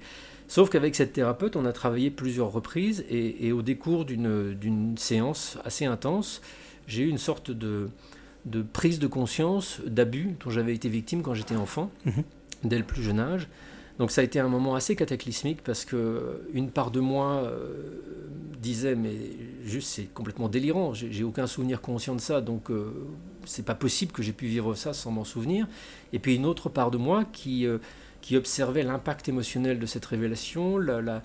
[0.49, 4.97] Sauf qu'avec cette thérapeute, on a travaillé plusieurs reprises et, et au décours d'une d'une
[4.97, 6.41] séance assez intense,
[6.89, 7.89] j'ai eu une sorte de,
[8.47, 12.25] de prise de conscience d'abus dont j'avais été victime quand j'étais enfant, Mhm.
[12.65, 13.47] dès le plus jeune âge.
[14.01, 18.01] Donc ça a été un moment assez cataclysmique parce que une part de moi euh,
[18.59, 19.15] disait mais
[19.63, 22.93] juste c'est complètement délirant, j'ai aucun souvenir conscient de ça, donc euh,
[23.45, 25.69] c'est pas possible que j'ai pu vivre ça sans m'en souvenir.
[26.15, 27.77] Et puis une autre part de moi qui euh,
[28.23, 31.23] qui observait l'impact émotionnel de cette révélation, la-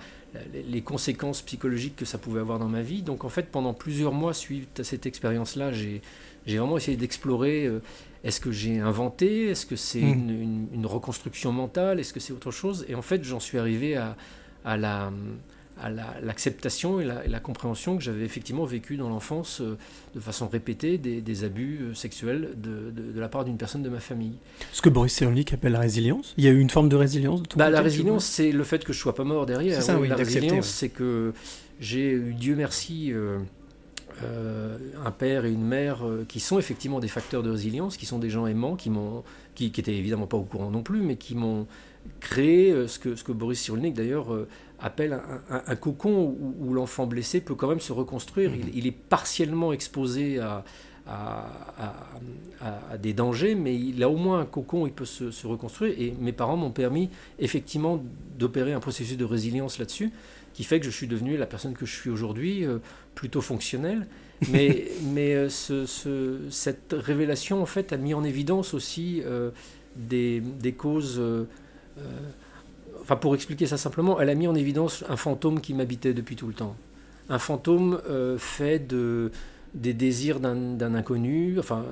[0.69, 3.01] les conséquences psychologiques que ça pouvait avoir dans ma vie.
[3.01, 6.01] Donc en fait, pendant plusieurs mois suite à cette expérience-là, j'ai
[6.45, 7.79] j'ai vraiment essayé d'explorer euh,
[8.25, 10.13] est-ce que j'ai inventé, est-ce que c'est Mm.
[10.13, 12.85] une, une- une reconstruction mentale, est-ce que c'est autre chose?
[12.89, 14.17] Et en fait, j'en suis arrivé à,
[14.65, 15.11] à la
[15.77, 19.77] à la- l'acceptation et, la, et la compréhension que j'avais effectivement vécu dans l'enfance euh,
[20.15, 23.83] de façon répétée des, des abus euh, sexuels de, de- de la part d'une personne
[23.83, 24.37] de ma famille.
[24.71, 26.33] Ce que Boris Cyrulnik appelle la résilience.
[26.37, 28.53] Il y a eu une forme de résilience de ton Bah, côté, la résilience, c'est
[28.53, 29.75] le fait que je sois pas mort derrière.
[29.75, 30.61] C'est ça, oui, la résilience, ouais.
[30.61, 31.33] c'est que
[31.81, 33.39] j'ai eu, Dieu merci, euh,
[34.23, 38.05] euh, un père et une mère euh, qui sont effectivement des facteurs de résilience, qui
[38.05, 41.01] sont des gens aimants, qui m'ont, qui, qui étaient évidemment pas au courant non plus,
[41.01, 41.67] mais qui m'ont
[42.19, 44.47] créé euh, ce que, ce que Boris Cyrulnik d'ailleurs euh,
[44.79, 48.51] appelle un, un- un cocon où, où l'enfant blessé peut quand même se reconstruire.
[48.51, 48.57] Mhm.
[48.73, 50.63] Il, il est partiellement exposé à,
[51.07, 51.45] à,
[51.77, 51.95] à-
[52.61, 55.29] à- à des dangers, mais il a au moins un cocon où il peut se,
[55.31, 55.93] se reconstruire.
[55.99, 58.03] Et mes parents m'ont permis effectivement
[58.39, 60.11] d'opérer un processus de résilience là-dessus,
[60.53, 62.79] qui fait que je suis devenu la personne que je suis aujourd'hui, euh,
[63.13, 64.07] plutôt fonctionnelle.
[64.47, 69.51] Mais, mais euh, ce- ce- cette révélation, en fait, a mis en évidence aussi euh,
[69.95, 71.17] des, des causes.
[71.19, 71.45] euh,
[73.01, 76.35] enfin, pour expliquer ça simplement, elle a mis en évidence un fantôme qui m'habitait depuis
[76.35, 76.75] tout le temps.
[77.29, 78.01] Un fantôme
[78.37, 79.31] fait de,
[79.73, 81.85] des désirs d'un inconnu, enfin,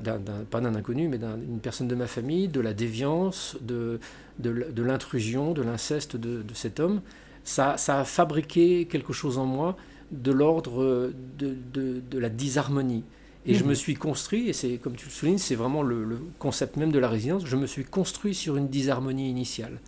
[0.51, 3.99] pas d'un inconnu, mais d'un- d'une personne de ma famille, de la déviance, de,
[4.39, 7.01] de l'intrusion, de l'inceste de, de cet homme.
[7.43, 9.75] Ça, ça a fabriqué quelque chose en moi
[10.11, 13.03] de l'ordre de, de- de la disharmonie.
[13.45, 13.69] Et je Mhm.
[13.69, 16.91] me suis construit, et c'est comme tu le soulignes, c'est vraiment le, le concept même
[16.93, 19.79] de la résilience, je me suis construit sur une disharmonie initiale.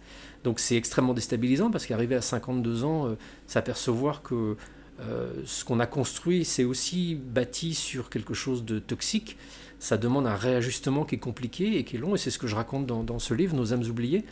[0.43, 3.15] Donc c'est extrêmement déstabilisant parce qu'arrivé à 52 ans, euh,
[3.47, 4.57] s'apercevoir que
[5.01, 9.37] euh, ce qu'on a construit, c'est aussi bâti sur quelque chose de toxique,
[9.79, 12.47] ça demande un réajustement qui est compliqué et qui est long, et c'est ce que
[12.47, 14.23] je raconte dans, dans ce livre, Nos âmes oubliées.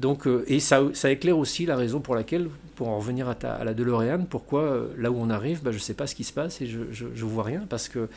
[0.00, 3.34] Donc, euh, et ça, ça éclaire aussi la raison pour laquelle, pour en revenir à,
[3.34, 6.06] ta- à la DeLorean, pourquoi euh, là où on arrive, bah, je ne sais pas
[6.06, 8.08] ce qui se passe et je ne vois rien, parce que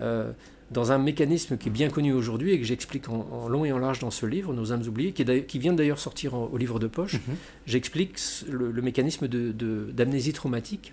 [0.00, 0.32] euh,
[0.72, 3.72] dans un mécanisme qui est bien connu aujourd'hui et que j'explique en, en long et
[3.72, 6.34] en large dans ce livre, Nos âmes oubliées, qui, est d'ailleurs- qui vient d'ailleurs sortir
[6.34, 7.36] en- au livre de poche, Mhm.
[7.66, 8.18] j'explique
[8.50, 10.92] le, le mécanisme de- de- d'amnésie traumatique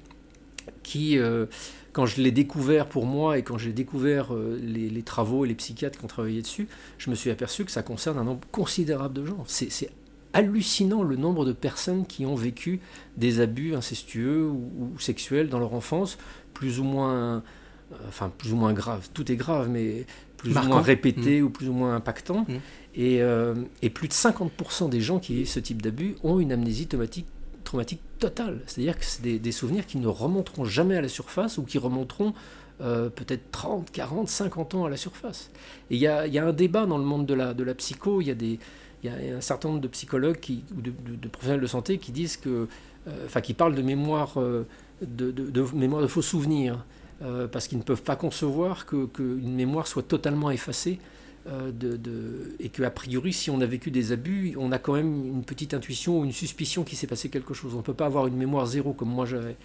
[0.84, 1.45] qui, euh,
[1.91, 5.47] quand je l'ai découvert pour moi et quand j'ai découvert euh, les, les travaux et
[5.47, 6.67] les psychiatres qui ont travaillé dessus,
[6.99, 9.43] je me suis aperçu que ça concerne un nombre considérable de gens.
[9.47, 9.89] C'est
[10.35, 12.81] hallucinant le nombre de personnes qui ont vécu
[13.15, 16.17] des abus incestueux ou, ou sexuels dans leur enfance,
[16.53, 17.39] plus ou moins, euh,
[18.09, 19.09] enfin plus ou moins graves.
[19.13, 20.69] Tout est grave, mais plus Marquant.
[20.69, 22.45] ou moins répété ou plus ou moins impactant.
[22.49, 22.53] Mm.
[22.95, 26.51] Et, euh, et plus de 50% des gens qui vivent ce type d'abus ont une
[26.51, 27.27] amnésie traumatique,
[27.63, 28.59] traumatique totale.
[28.67, 31.77] C'est-à-dire que c'est des, des souvenirs qui ne remonteront jamais à la surface ou qui
[31.77, 32.33] remonteront
[32.81, 35.49] euh, peut-être 30, 40, 50 ans à la surface.
[35.89, 37.63] Et il y a, il y a un débat dans le monde de la, de
[37.63, 38.59] la psycho, il y a des,
[39.05, 40.37] il y a un certain nombre de psychologues
[40.75, 42.67] ou de, professionnels de santé qui disent que,
[43.07, 44.65] euh, enfin, qui parlent de mémoire, euh,
[45.01, 46.85] de, mémoire de faux souvenirs,
[47.21, 50.99] euh, parce qu'ils ne peuvent pas concevoir que- qu'une mémoire soit totalement effacée.
[52.59, 55.75] et qu'a priori, si on a vécu des abus, on a quand même une petite
[55.75, 57.75] intuition ou une suspicion qu'il s'est passé quelque chose.
[57.75, 59.55] On ne peut pas avoir une mémoire zéro comme moi j'avais.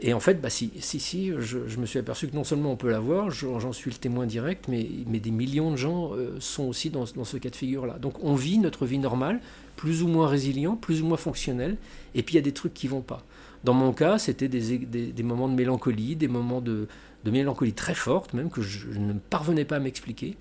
[0.00, 2.72] Et en fait, bah, si, si, si je, je me suis aperçu que non seulement
[2.72, 6.36] on peut l'avoir, j'en suis le témoin direct, mais, mais des millions de gens euh,
[6.40, 7.98] sont aussi dans, dans ce cas de figure-là.
[8.00, 9.40] Donc on vit notre vie normale,
[9.76, 11.76] plus ou moins résilient, plus ou moins fonctionnel,
[12.14, 13.22] et puis il y a des trucs qui vont pas.
[13.62, 16.86] Dans mon cas, c'était des, des, des moments de mélancolie, des moments de,
[17.24, 20.36] de mélancolie très forte, même que je, je ne parvenais pas à m'expliquer.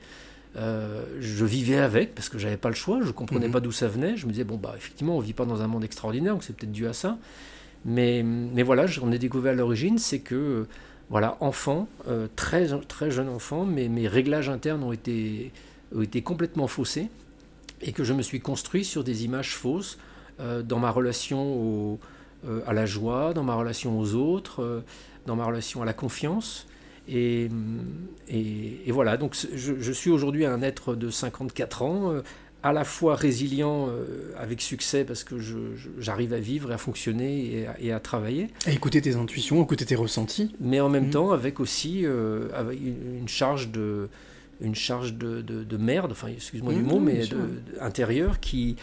[0.55, 3.53] Euh, je vivais avec parce que j'avais pas le choix, je comprenais Mhm.
[3.53, 4.17] pas d'où ça venait.
[4.17, 6.55] Je me disais bon bah effectivement on vit pas dans un monde extraordinaire, donc c'est
[6.55, 7.17] peut-être dû à ça.
[7.85, 10.67] Mais, mais voilà, j'en ai découvert l'origine, c'est que,
[11.09, 15.51] voilà, enfant, euh, très, très jeune enfant, mes réglages internes ont été,
[15.95, 17.09] ont été complètement faussés
[17.81, 19.97] et que je me suis construit sur des images fausses
[20.39, 21.99] euh, dans ma relation
[22.47, 24.83] euh, à la joie, dans ma relation aux autres,
[25.25, 26.67] dans ma relation à la confiance.
[27.09, 27.49] Et,
[28.29, 32.13] et- voilà, donc je, suis aujourd'hui un être de 54 ans,
[32.63, 35.35] à la fois résilient euh, avec succès parce que
[35.99, 39.61] j'arrive à vivre et à fonctionner et à, et à travailler, À écouter tes intuitions,
[39.61, 40.55] écouter tes ressentis.
[40.59, 41.11] mais en même Mhm.
[41.11, 44.07] temps avec aussi euh, avec une, une charge de
[44.61, 47.37] une charge de, de- de merde, enfin excuse-moi du Mhm, mot, mais de,
[47.81, 48.77] intérieure qui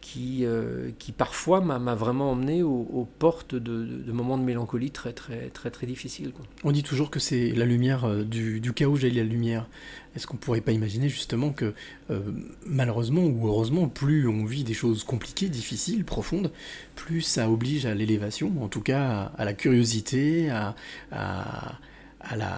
[0.00, 5.12] qui, euh, qui parfois m'a vraiment emmené aux, aux portes de, moments de mélancolie très
[5.12, 6.32] très très très difficiles.
[6.32, 6.46] quoi.
[6.64, 9.68] On dit toujours que c'est la lumière du, du chaos jaillit la lumière.
[10.16, 11.72] Est-ce qu'on pourrait pas imaginer justement que
[12.10, 12.20] euh,
[12.66, 16.50] malheureusement ou heureusement, plus on vit des choses compliquées, difficiles, profondes,
[16.96, 20.74] plus ça oblige à l'élévation, en tout cas à, à la curiosité, à,
[21.12, 21.78] à,
[22.20, 22.56] à la,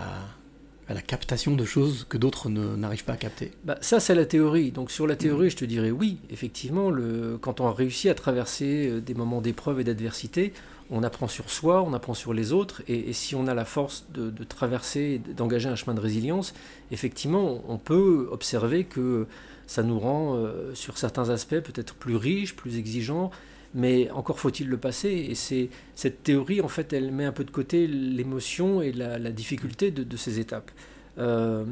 [0.89, 3.53] à la captation de choses que d'autres ne- n'arrivent pas à capter?
[3.65, 4.71] Bah, ça, c'est la théorie.
[4.73, 8.15] Donc, sur la théorie, je te dirais oui, effectivement, le, quand on a réussi à
[8.15, 10.53] traverser euh, des moments d'épreuve et d'adversité,
[10.93, 14.07] on apprend sur soi, on apprend sur les autres, et, si on a la force
[14.13, 16.53] de, traverser, d'engager un chemin de résilience,
[16.91, 19.27] effectivement, on peut observer que
[19.67, 23.31] ça nous rend, euh, sur certains aspects, peut-être plus riches, plus exigeants,
[23.75, 25.09] mais encore faut-il le passer.
[25.31, 29.19] Et c'est cette théorie, en fait, elle met un peu de côté l'émotion et la,
[29.31, 30.71] difficulté de, ces étapes.
[31.17, 31.65] Euh,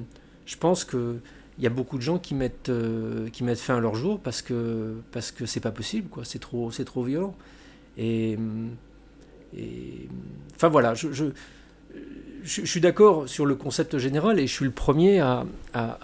[0.47, 1.19] je pense que
[1.59, 4.19] il y a beaucoup de gens qui mettent, euh, qui mettent fin à leur jour
[4.19, 6.09] parce que parce que c'est pas possible.
[6.25, 7.35] C'est trop, c'est trop violent.
[7.99, 8.39] Et,
[9.57, 10.09] et
[10.55, 11.33] enfin voilà, je,
[12.45, 15.45] suis d'accord sur le concept général et je suis le premier à,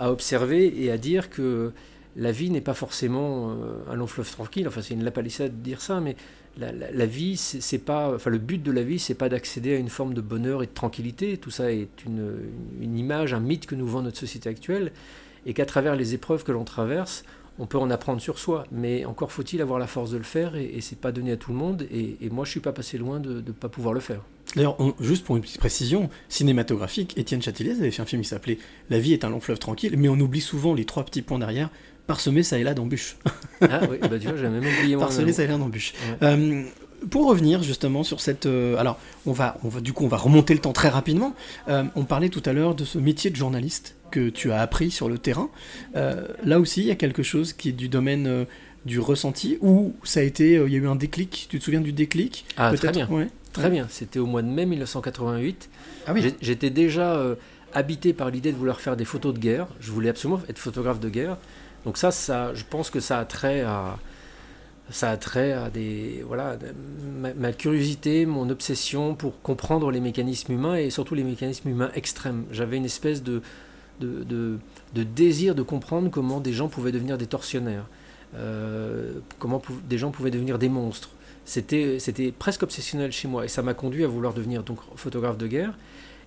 [0.01, 1.73] observer et à dire que
[2.17, 4.67] la vie n'est pas forcément euh, un long fleuve tranquille.
[4.67, 6.17] Enfin, c'est une lapalissade de dire ça, mais
[6.59, 9.91] la, vie, c'est pas, enfin, le but de la vie, c'est pas d'accéder à une
[9.91, 11.37] forme de bonheur et de tranquillité.
[11.37, 14.93] Tout ça est une image, un mythe que nous vend notre société actuelle,
[15.45, 17.25] et qu'à travers les épreuves que l'on traverse,
[17.59, 18.65] on peut en apprendre sur soi.
[18.73, 21.37] Mais encore faut-il avoir la force de le faire, et, et c'est pas donné à
[21.37, 21.87] tout le monde.
[21.93, 24.21] Et, et moi, je suis pas passé loin de ne pas pouvoir le faire.
[24.55, 28.59] D'ailleurs, juste pour une petite précision cinématographique, Étienne Châtelier avait fait un film qui s'appelait
[28.91, 31.39] La vie est un long fleuve tranquille, mais on oublie souvent les trois petits points
[31.39, 31.69] derrière,
[32.07, 33.17] parsemés ça et là d'embûches.
[33.61, 35.07] Ah oui, bah tu vois, j'avais même oublié moi.
[35.07, 35.95] Parsemés ça et là d'embûches.
[36.23, 36.63] Euh,
[37.11, 38.47] pour revenir justement sur cette...
[38.47, 41.35] euh, alors, on va, on va, du coup, on va remonter le temps très rapidement.
[41.69, 44.91] Euh, on parlait tout à l'heure de ce métier de journaliste que tu as appris
[44.91, 45.51] sur le terrain.
[45.97, 48.47] Euh, là aussi, il y a quelque chose qui est du domaine
[48.85, 50.55] du ressenti, où ça a été...
[50.55, 52.45] Il y a eu un déclic, tu te souviens du déclic?
[52.57, 53.09] Ah, très bien.
[53.09, 53.29] Ouais.
[53.53, 53.87] Très bien.
[53.91, 55.69] C'était au mois de mai 1988.
[56.07, 56.35] Ah oui.
[56.41, 57.21] J'étais déjà
[57.75, 59.67] habité par l'idée de vouloir faire des photos de guerre.
[59.81, 61.37] Je voulais absolument être photographe de guerre.
[61.85, 63.99] Donc ça, ça je pense que ça a trait à,
[64.91, 65.71] ça a trait à
[66.27, 66.57] voilà,
[67.37, 72.45] ma, curiosité, mon obsession pour comprendre les mécanismes humains et surtout les mécanismes humains extrêmes.
[72.53, 73.43] J'avais une espèce de,
[74.95, 77.87] désir de comprendre comment des gens pouvaient devenir des tortionnaires,
[78.37, 81.11] euh, comment des gens pouvaient devenir des monstres.
[81.45, 85.39] C'était, c'était presque obsessionnel chez moi et ça m'a conduit à vouloir devenir donc photographe
[85.39, 85.77] de guerre.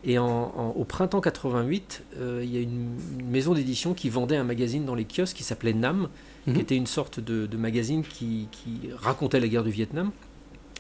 [0.05, 4.09] Et en, en- au printemps 88, euh, il y a une, une maison d'édition qui
[4.09, 6.07] vendait un magazine dans les kiosques qui s'appelait NAM,
[6.47, 6.53] Mhm.
[6.53, 10.12] qui était une sorte de, de magazine qui, qui racontait la guerre du Vietnam.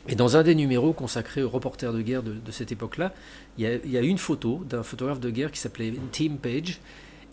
[0.07, 3.13] Et dans un des numéros consacrés aux reporters de guerre de, de cette époque-là,
[3.57, 6.37] il y, a, il y a une photo d'un photographe de guerre qui s'appelait Tim
[6.41, 6.79] Page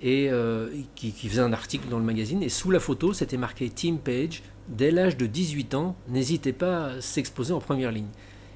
[0.02, 2.42] et euh, qui, qui faisait un article dans le magazine.
[2.42, 6.86] Et sous la photo, c'était marqué Tim Page, dès l'âge de 18 ans, n'hésitez pas
[6.86, 8.08] à s'exposer en première ligne.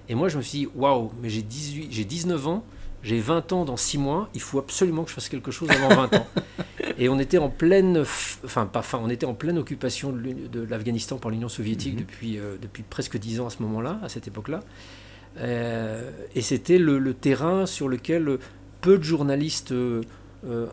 [0.09, 2.65] Et moi, je me suis dit, waouh, mais j'ai 18 j'ai 19 ans,
[3.03, 5.89] j'ai 20 ans dans 6 mois, il faut absolument que je fasse quelque chose avant
[5.89, 6.27] 20 ans.
[6.99, 8.05] Et on était en pleine,
[8.45, 12.57] enfin pas fin, on était en pleine occupation de l'Afghanistan par l'Union soviétique depuis, euh,
[12.61, 14.61] depuis presque 10 ans à ce moment-là, à cette époque-là.
[15.39, 18.39] Euh, et c'était le, le terrain sur lequel
[18.83, 20.03] peu de journalistes euh,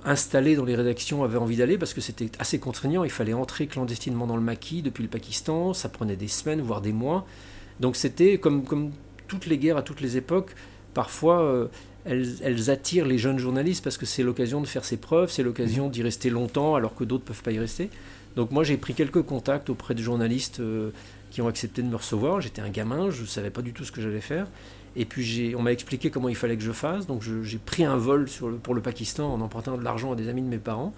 [0.04, 3.06] installés dans les rédactions avaient envie d'aller parce que c'était assez contraignant.
[3.06, 5.74] Il fallait entrer clandestinement dans le maquis depuis le Pakistan.
[5.74, 7.26] Ça prenait des semaines, voire des mois.
[7.80, 8.92] Donc c'était comme, comme
[9.30, 10.56] toutes les guerres à toutes les époques.
[10.94, 11.70] Parfois,
[12.08, 15.90] elles, attirent les jeunes journalistes parce que c'est l'occasion de faire ses preuves, c'est l'occasion
[15.90, 17.90] d'y rester longtemps alors que d'autres ne peuvent pas y rester.
[18.36, 20.92] Donc moi, j'ai pris quelques contacts auprès de journalistes euh,
[21.32, 22.40] qui ont accepté de me recevoir.
[22.40, 24.48] J'étais un gamin, je ne savais pas du tout ce que j'allais faire.
[24.96, 27.08] Et puis on m'a expliqué comment il fallait que je fasse.
[27.08, 28.28] Donc j'ai pris un vol
[28.64, 30.94] pour le Pakistan en empruntant de l'argent à des amis de mes parents.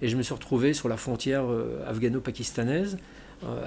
[0.00, 2.98] Et je me suis retrouvé sur la frontière euh, afghano-pakistanaise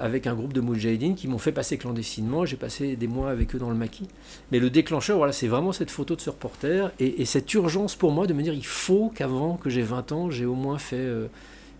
[0.00, 2.44] avec un groupe de moudjahidines qui m'ont fait passer clandestinement.
[2.44, 4.08] J'ai passé des mois avec eux dans le maquis.
[4.50, 7.94] Mais le déclencheur, voilà, c'est vraiment cette photo de ce reporter et, et cette urgence
[7.94, 10.78] pour moi de me dire il faut qu'avant que j'ai 20 ans, j'ai au moins
[10.78, 11.28] fait euh,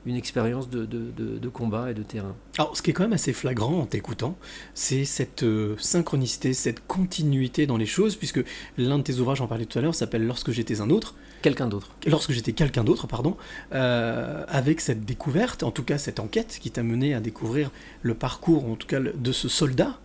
[0.06, 2.34] une expérience de, de, de, de combat et de terrain.
[2.58, 4.36] Alors, ce qui est quand même assez flagrant en t'écoutant,
[4.74, 8.40] c'est cette euh, synchronicité, cette continuité dans les choses, puisque
[8.78, 11.14] l'un de tes ouvrages, j'en parlais tout à l'heure, s'appelle Lorsque j'étais un autre.
[11.42, 11.90] Quelqu'un d'autre.
[12.06, 13.36] Lorsque j'étais quelqu'un d'autre, pardon,
[13.72, 17.70] euh, avec cette découverte, en tout cas cette enquête qui t'a mené à découvrir
[18.02, 19.98] le parcours, en tout cas de ce soldat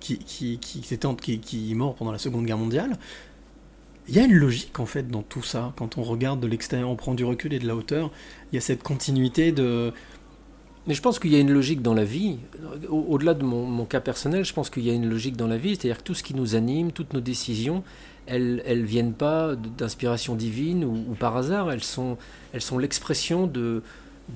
[0.00, 2.98] qui, qui, qui, qui, qui est mort pendant la Seconde Guerre mondiale.
[4.08, 5.72] Il y a une logique en fait dans tout ça.
[5.76, 8.10] Quand on regarde de l'extérieur, on prend du recul et de la hauteur.
[8.52, 9.92] Il y a cette continuité de.
[10.86, 12.38] Mais je pense qu'il y a une logique dans la vie.
[12.88, 15.46] Au- Au-delà de mon, mon cas personnel, je pense qu'il y a une logique dans
[15.46, 15.70] la vie.
[15.76, 17.84] C'est-à-dire que tout ce qui nous anime, toutes nos décisions,
[18.26, 21.70] elles elles viennent pas d'inspiration divine ou, ou par hasard.
[21.70, 22.16] Elles sont,
[22.52, 23.82] elles sont l'expression de,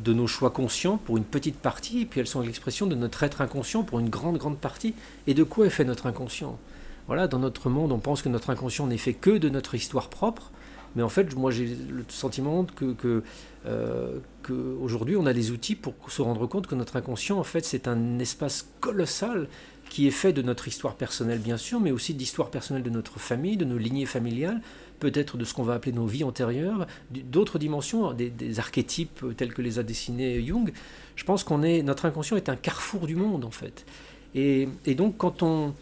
[0.04, 3.22] de nos choix conscients pour une petite partie, et puis elles sont l'expression de notre
[3.24, 4.94] être inconscient pour une grande, grande partie.
[5.26, 6.58] Et de quoi est fait notre inconscient?
[7.06, 10.08] Voilà, dans notre monde, on pense que notre inconscient n'est fait que de notre histoire
[10.08, 10.50] propre.
[10.96, 13.22] Mais en fait, moi, j'ai le sentiment que, que
[13.66, 17.64] euh, qu'aujourd'hui on a des outils pour se rendre compte que notre inconscient en fait
[17.64, 19.48] c'est un espace colossal
[19.88, 23.18] qui est fait de notre histoire personnelle bien sûr, mais aussi d'histoire personnelle de notre
[23.18, 24.60] famille, de nos lignées familiales,
[25.00, 29.62] peut-être de ce qu'on va appeler nos vies antérieures, d'autres dimensions, des, archétypes tels que
[29.62, 30.70] les a dessinés Jung.
[31.16, 33.86] Je pense qu'on est notre inconscient est un carrefour du monde en fait.
[34.34, 35.72] Et donc quand on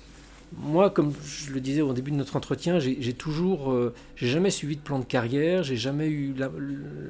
[0.59, 4.51] moi, comme je le disais au début de notre entretien, j'ai toujours, euh, j'ai jamais
[4.51, 6.35] suivi de plan de carrière, j'ai jamais eu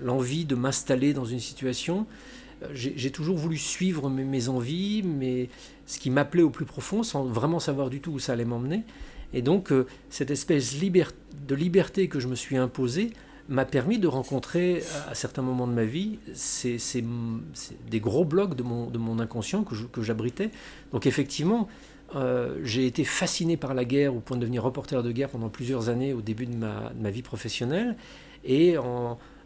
[0.03, 2.07] l'envie de m'installer dans une situation.
[2.63, 5.49] Euh, J'ai toujours voulu suivre mes, envies, mais
[5.87, 8.83] ce qui m'appelait au plus profond, sans vraiment savoir du tout où ça allait m'emmener.
[9.35, 13.13] Et donc, euh, cette espèce de liberté que je me suis imposée
[13.49, 16.79] m'a permis de rencontrer à- certains moments de ma vie ces,
[17.91, 20.51] des gros blocs de mon, de mon inconscient que j'abritais.
[20.93, 21.69] Donc effectivement,
[22.15, 25.49] euh, j'ai été fasciné par la guerre au point de devenir reporter de guerre pendant
[25.49, 27.97] plusieurs années au début de ma, vie professionnelle.
[28.45, 28.77] Et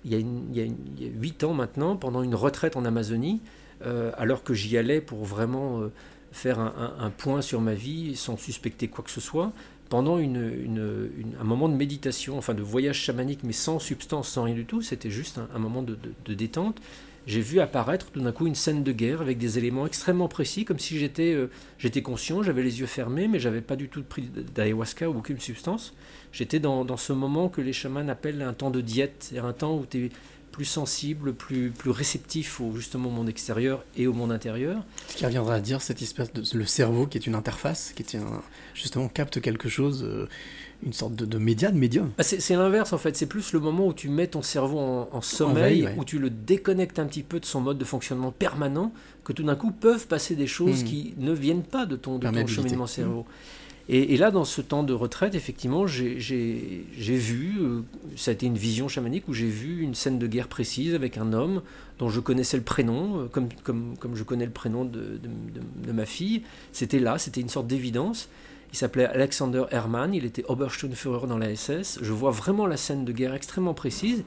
[0.04, 0.18] il, y a
[0.64, 3.40] une- ans maintenant, pendant une retraite en Amazonie,
[3.84, 5.92] euh, alors que j'y allais pour vraiment euh,
[6.32, 9.52] faire un, point sur ma vie sans suspecter quoi que ce soit,
[9.88, 14.64] pendant un moment de méditation, enfin de voyage chamanique, mais sans substance, sans rien du
[14.64, 16.80] tout, c'était juste un, moment de détente,
[17.26, 20.64] j'ai vu apparaître tout d'un coup une scène de guerre avec des éléments extrêmement précis,
[20.64, 24.22] comme si j'étais euh, conscient, j'avais les yeux fermés, mais j'avais pas du tout pris
[24.54, 25.92] d'ayahuasca ou aucune substance.
[26.30, 29.76] J'étais dans, dans ce moment que les chamans appellent un temps de diète, un temps
[29.76, 30.10] où tu es
[30.56, 34.82] plus sensible, plus, plus réceptif au, justement au monde extérieur et au monde intérieur.
[35.08, 38.02] Ce qui reviendra à dire cette espèce de le cerveau qui est une interface, qui
[38.02, 38.40] est un-
[38.72, 40.26] justement capte quelque chose, euh,
[40.82, 42.10] une sorte de, de média, de médium.
[42.16, 45.08] Bah, c'est l'inverse en fait, c'est plus le moment où tu mets ton cerveau en,
[45.12, 45.94] en sommeil, veille, ouais.
[45.98, 48.92] où tu le déconnectes un petit peu de son mode de fonctionnement permanent,
[49.24, 50.88] que tout d'un coup peuvent passer des choses Mhm.
[50.88, 53.26] qui ne viennent pas de ton, de ton cheminement cerveau.
[53.88, 56.16] Et, là, dans ce temps de retraite, effectivement, j'ai-
[56.98, 57.82] vu, euh,
[58.16, 61.18] ça a été une vision chamanique où j'ai vu une scène de guerre précise avec
[61.18, 61.62] un homme
[62.00, 65.20] dont je connaissais le prénom, euh, comme, comme, comme je connais le prénom de-
[65.86, 66.42] de ma fille.
[66.72, 68.28] C'était là, c'était une sorte d'évidence.
[68.72, 72.00] Il s'appelait Alexander Hermann, il était Obersturmführer dans la SS.
[72.02, 74.24] Je vois vraiment la scène de guerre extrêmement précise.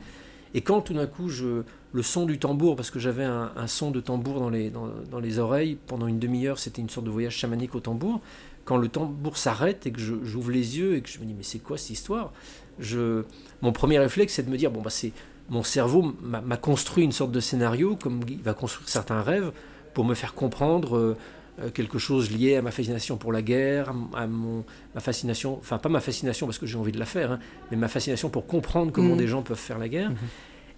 [0.53, 3.67] Et quand tout d'un coup, je, le son du tambour, parce que j'avais un, un
[3.67, 7.05] son de tambour dans les, dans, dans les oreilles pendant une demi-heure, c'était une sorte
[7.05, 8.21] de voyage chamanique au tambour.
[8.69, 11.33] Quand le tambour s'arrête et que je- j'ouvre les yeux et que je me dis,
[11.35, 12.31] mais c'est quoi cette histoire?
[12.79, 13.23] Je,
[13.63, 15.11] Mon premier réflexe, c'est de me dire, bon, bah, c'est
[15.49, 19.51] mon cerveau m'a construit une sorte de scénario, comme il va construire certains rêves,
[19.95, 21.17] pour me faire comprendre euh,
[21.61, 25.79] euh, quelque chose lié à ma fascination pour la guerre, à, mon, ma fascination, enfin
[25.79, 27.39] pas ma fascination parce que j'ai envie de la faire, hein,
[27.71, 29.17] mais ma fascination pour comprendre comment Mhm.
[29.17, 30.11] des gens peuvent faire la guerre.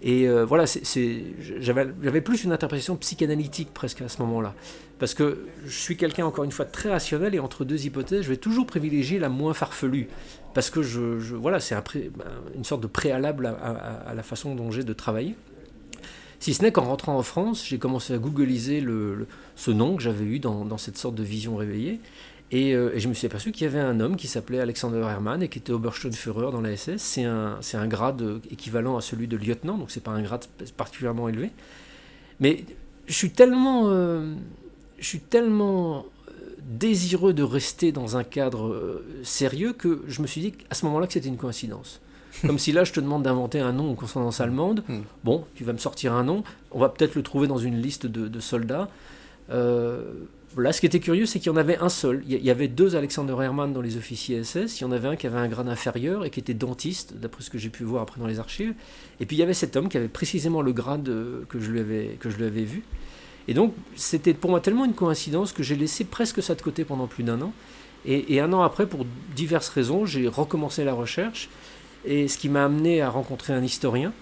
[0.04, 1.22] Et euh, voilà, c'est- c'est-
[1.60, 4.54] j'avais j'avais plus une interprétation psychanalytique presque à ce moment-là.
[5.02, 8.28] Parce que je suis quelqu'un, encore une fois, très rationnel et entre deux hypothèses, je
[8.28, 10.06] vais toujours privilégier la moins farfelue.
[10.54, 11.00] Parce que je,
[11.34, 15.34] voilà, c'est ben, une sorte de préalable à, la façon dont j'ai de travailler.
[16.38, 18.80] Si ce n'est qu'en rentrant en France, j'ai commencé à googliser
[19.56, 21.98] ce nom que j'avais eu dans, cette sorte de vision réveillée.
[22.52, 24.98] Et, euh, et je me suis aperçu qu'il y avait un homme qui s'appelait Alexander
[24.98, 26.98] Hermann et qui était Obersturmführer dans la SS.
[26.98, 30.22] C'est un, c'est un grade euh, équivalent à celui de lieutenant, donc c'est pas un
[30.22, 30.44] grade
[30.76, 31.50] particulièrement élevé.
[32.38, 32.64] Mais
[33.06, 34.34] je suis tellement, euh,
[35.02, 40.26] je suis tellement euh, désireux de rester dans un cadre euh, sérieux que je me
[40.26, 42.00] suis dit à ce moment-là que c'était une coïncidence.
[42.46, 44.82] Comme si là je te demande d'inventer un nom en consonance allemande.
[44.88, 45.00] Mm.
[45.24, 46.44] Bon, tu vas me sortir un nom.
[46.70, 48.88] On va peut-être le trouver dans une liste de, de soldats.
[49.50, 50.02] Euh,
[50.56, 52.22] là, ce qui était curieux, c'est qu'il y en avait un seul.
[52.26, 54.80] Il y- avait deux Alexander Hermann dans les officiers SS.
[54.80, 57.42] Il y en avait un qui avait un grade inférieur et qui était dentiste, d'après
[57.42, 58.72] ce que j'ai pu voir après dans les archives.
[59.20, 61.10] Et puis il y avait cet homme qui avait précisément le grade
[61.48, 62.82] que je lui avais, que je lui avais vu.
[63.48, 66.84] Et donc, c'était pour moi tellement une coïncidence que j'ai laissé presque ça de côté
[66.84, 67.52] pendant plus d'un an.
[68.04, 71.48] Et, un an après, pour diverses raisons, j'ai recommencé la recherche.
[72.04, 74.12] Et ce qui m'a amené à rencontrer un historien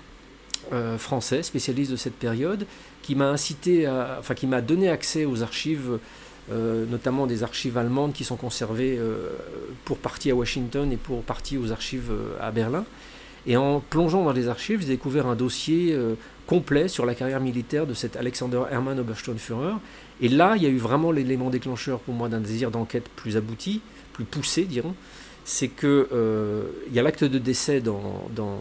[0.73, 2.67] euh, français, spécialiste de cette période,
[3.03, 5.99] qui m'a incité, enfin qui m'a donné accès aux archives,
[6.53, 9.31] euh, notamment des archives allemandes qui sont conservées euh,
[9.87, 12.85] pour partie à Washington et pour partie aux archives à Berlin.
[13.47, 15.97] Et en plongeant dans les archives, j'ai découvert un dossier
[16.51, 19.75] complet sur la carrière militaire de cet Alexander Hermann Obersturmführer.
[20.21, 23.37] Et là, il y a eu vraiment l'élément déclencheur pour moi d'un désir d'enquête plus
[23.37, 23.81] abouti,
[24.13, 24.97] plus poussé, dirons.
[25.45, 28.59] C'est que euh, il y a l'acte de décès dans, dans,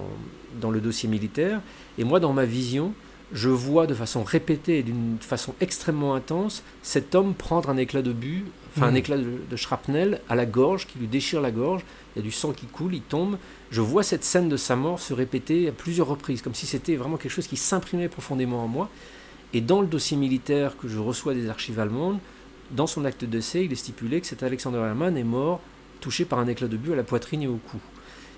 [0.61, 1.61] dans le dossier militaire.
[1.97, 2.93] Et moi, dans ma vision,
[3.33, 8.03] je vois de façon répétée et d'une façon extrêmement intense cet homme prendre un éclat
[8.03, 8.97] de but, enfin un Mhm.
[8.97, 11.81] éclat de, de shrapnel à la gorge, qui lui déchire la gorge.
[12.15, 13.37] Il y a du sang qui coule, il tombe.
[13.71, 16.95] Je vois cette scène de sa mort se répéter à plusieurs reprises, comme si c'était
[16.95, 18.89] vraiment quelque chose qui s'imprimait profondément en moi.
[19.53, 22.19] Et dans le dossier militaire que je reçois des archives allemandes,
[22.71, 25.59] dans son acte de décès, il est stipulé que cet Alexander Hermann est mort
[26.01, 27.77] touché par un éclat de but à la poitrine et au cou.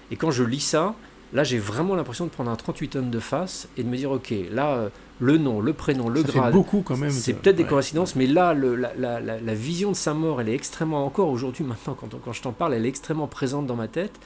[0.10, 0.96] Et quand je lis ça,
[1.34, 4.12] là j'ai vraiment l'impression de prendre un 38 tonnes de face et de me dire
[4.12, 7.12] ok, là euh, le nom, le prénom, le Ça fait grade, beaucoup quand même.
[7.12, 10.42] c'est peut-être des coïncidences, mais là, le- la, la- la- la vision de sa mort,
[10.42, 13.68] elle est extrêmement, encore aujourd'hui, maintenant, quand, quand je t'en parle, elle est extrêmement présente
[13.68, 14.18] dans ma tête.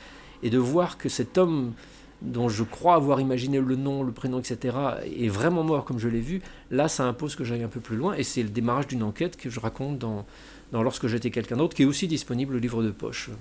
[0.45, 1.73] Et de voir que cet homme,
[2.21, 6.07] dont je crois avoir imaginé le nom, le prénom, etc., est vraiment mort comme je
[6.07, 6.39] l'ai vu,
[6.69, 8.13] là, ça impose que j'aille un peu plus loin.
[8.13, 10.23] Et c'est le démarrage d'une enquête que je raconte dans,
[10.71, 13.31] dans Lorsque j'étais quelqu'un d'autre, qui est aussi disponible au livre de poche.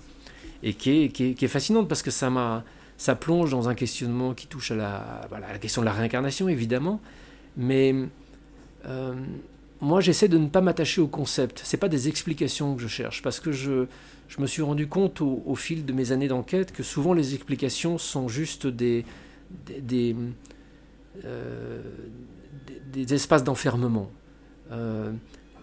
[0.62, 2.64] Et qui est, qui est, fascinante parce que ça m'a.
[2.96, 5.92] Ça plonge dans un questionnement qui touche à la, voilà, à la question de la
[5.92, 7.00] réincarnation, évidemment,
[7.56, 7.92] mais
[8.86, 9.14] euh,
[9.80, 11.60] moi, j'essaie de ne pas m'attacher au concept.
[11.64, 13.86] C'est pas des explications que je cherche, parce que je,
[14.36, 17.98] je me suis rendu compte au, fil de mes années d'enquête que souvent les explications
[17.98, 19.04] sont juste des,
[19.80, 20.16] des,
[21.24, 21.80] euh,
[23.10, 24.10] espaces d'enfermement.
[24.72, 25.12] Euh,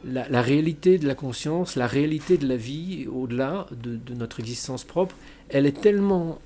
[0.06, 5.16] la, réalité de la conscience, la réalité de la vie, au-delà de, notre existence propre,
[5.50, 6.40] elle est tellement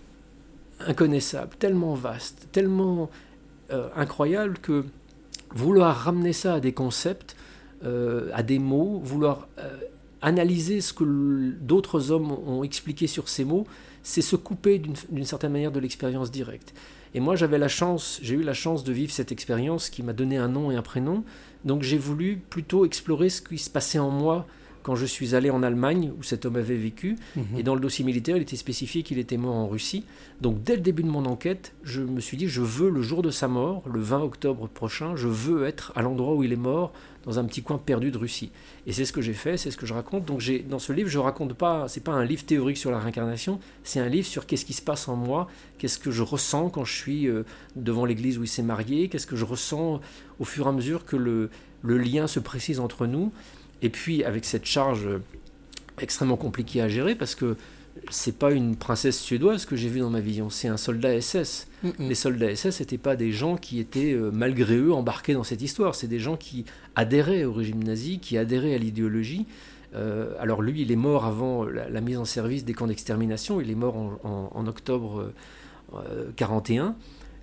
[0.80, 3.12] inconnaissable, tellement vaste, tellement
[3.72, 4.86] euh, incroyable que
[5.52, 7.36] vouloir ramener ça à des concepts,
[8.34, 9.48] à des mots, vouloir
[10.26, 11.04] analyser ce que
[11.62, 13.66] d'autres hommes ont expliqué sur ces mots,
[14.04, 16.74] c'est se couper d'une d'une certaine manière de l'expérience directe.
[17.14, 20.12] Et moi, j'avais la chance, j'ai eu la chance de vivre cette expérience qui m'a
[20.12, 21.24] donné un nom et un prénom.
[21.64, 24.46] Donc, j'ai voulu plutôt explorer ce qui se passait en moi
[24.86, 27.16] quand je suis allé en Allemagne où cet homme avait vécu.
[27.36, 27.46] Mhm.
[27.58, 30.04] Et dans le dossier militaire, il était spécifié qu'il était mort en Russie.
[30.42, 33.24] Donc dès le début de mon enquête, je me suis dit, je veux le jour
[33.24, 36.58] de sa mort, le 20 octobre prochain, je veux être à l'endroit où il est
[36.58, 36.94] mort,
[37.26, 38.52] dans un petit coin perdu de Russie.
[38.86, 40.26] Et c'est ce que j'ai fait, c'est ce que je raconte.
[40.26, 43.00] Donc j'ai, dans ce livre, je raconte pas, c'est pas un livre théorique sur la
[43.00, 45.48] réincarnation, c'est un livre sur qu'est-ce qui se passe en moi,
[45.78, 47.44] qu'est-ce que je ressens quand je suis euh,
[47.76, 50.02] devant l'église où il s'est marié, qu'est-ce que je ressens
[50.40, 51.50] au fur et à mesure que le,
[51.82, 53.32] le lien se précise entre nous.
[53.82, 55.22] Et puis avec cette charge euh,
[56.00, 57.58] extrêmement compliquée à gérer, parce que
[58.10, 61.68] c'est pas une princesse suédoise que j'ai vue dans ma vision, c'est un soldat SS.
[62.00, 65.62] Les soldats SS n'étaient pas des gens qui étaient, euh, malgré eux, embarqués dans cette
[65.62, 65.96] histoire.
[65.96, 66.66] C'est des gens qui
[66.96, 69.46] adhéraient au régime nazi, qui adhéraient à l'idéologie.
[69.96, 73.62] Euh, alors lui, il est mort avant la, la mise en service des camps d'extermination.
[73.62, 75.32] Il est mort en, en- en octobre
[75.96, 76.96] euh, 41.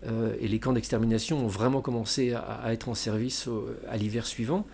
[0.06, 3.96] Euh, et les camps d'extermination ont vraiment commencé à, à être en service au- à
[3.96, 4.66] l'hiver suivant.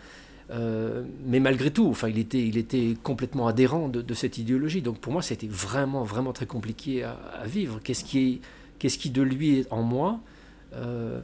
[0.51, 4.83] Euh, mais malgré tout, enfin, il était, il était complètement adhérent de, cette idéologie.
[4.83, 7.81] Donc pour moi, c'était vraiment, vraiment très compliqué à, vivre.
[7.83, 8.41] Qu'est-ce qui, est,
[8.79, 10.21] qu'est-ce qui de lui est en moi?
[10.75, 11.21] Euh,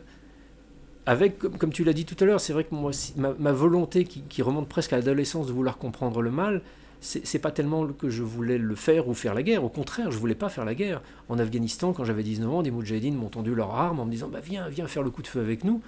[1.06, 2.74] Avec, comme, tu l'as dit tout à l'heure, c'est vrai que
[3.16, 6.62] ma, volonté qui, remonte presque à l'adolescence de vouloir comprendre le mal,
[7.00, 9.62] c'est pas tellement que je voulais le faire ou faire la guerre.
[9.62, 11.02] Au contraire, je voulais pas faire la guerre.
[11.28, 14.28] En Afghanistan, quand j'avais 19 ans, des Moudjahidines m'ont tendu leurs armes en me disant
[14.28, 15.82] bah, Viens, viens faire le coup de feu avec nous.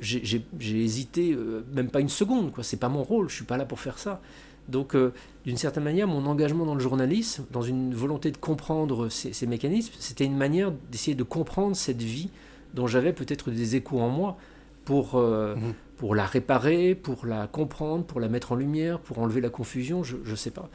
[0.00, 2.52] J'ai- hésité, euh, même pas une seconde.
[2.52, 2.62] quoi.
[2.64, 3.28] C'est pas mon rôle.
[3.28, 4.20] Je suis pas là pour faire ça.
[4.68, 5.12] Donc, euh,
[5.46, 9.46] d'une certaine manière, mon engagement dans le journalisme, dans une volonté de comprendre ces, ces
[9.46, 12.28] mécanismes, c'était une manière d'essayer de comprendre cette vie
[12.74, 14.36] dont j'avais peut-être des échos en moi
[14.84, 15.72] pour, euh, Mhm.
[15.96, 20.02] pour la réparer, pour la comprendre, pour la mettre en lumière, pour enlever la confusion,
[20.04, 20.68] je ne sais pas.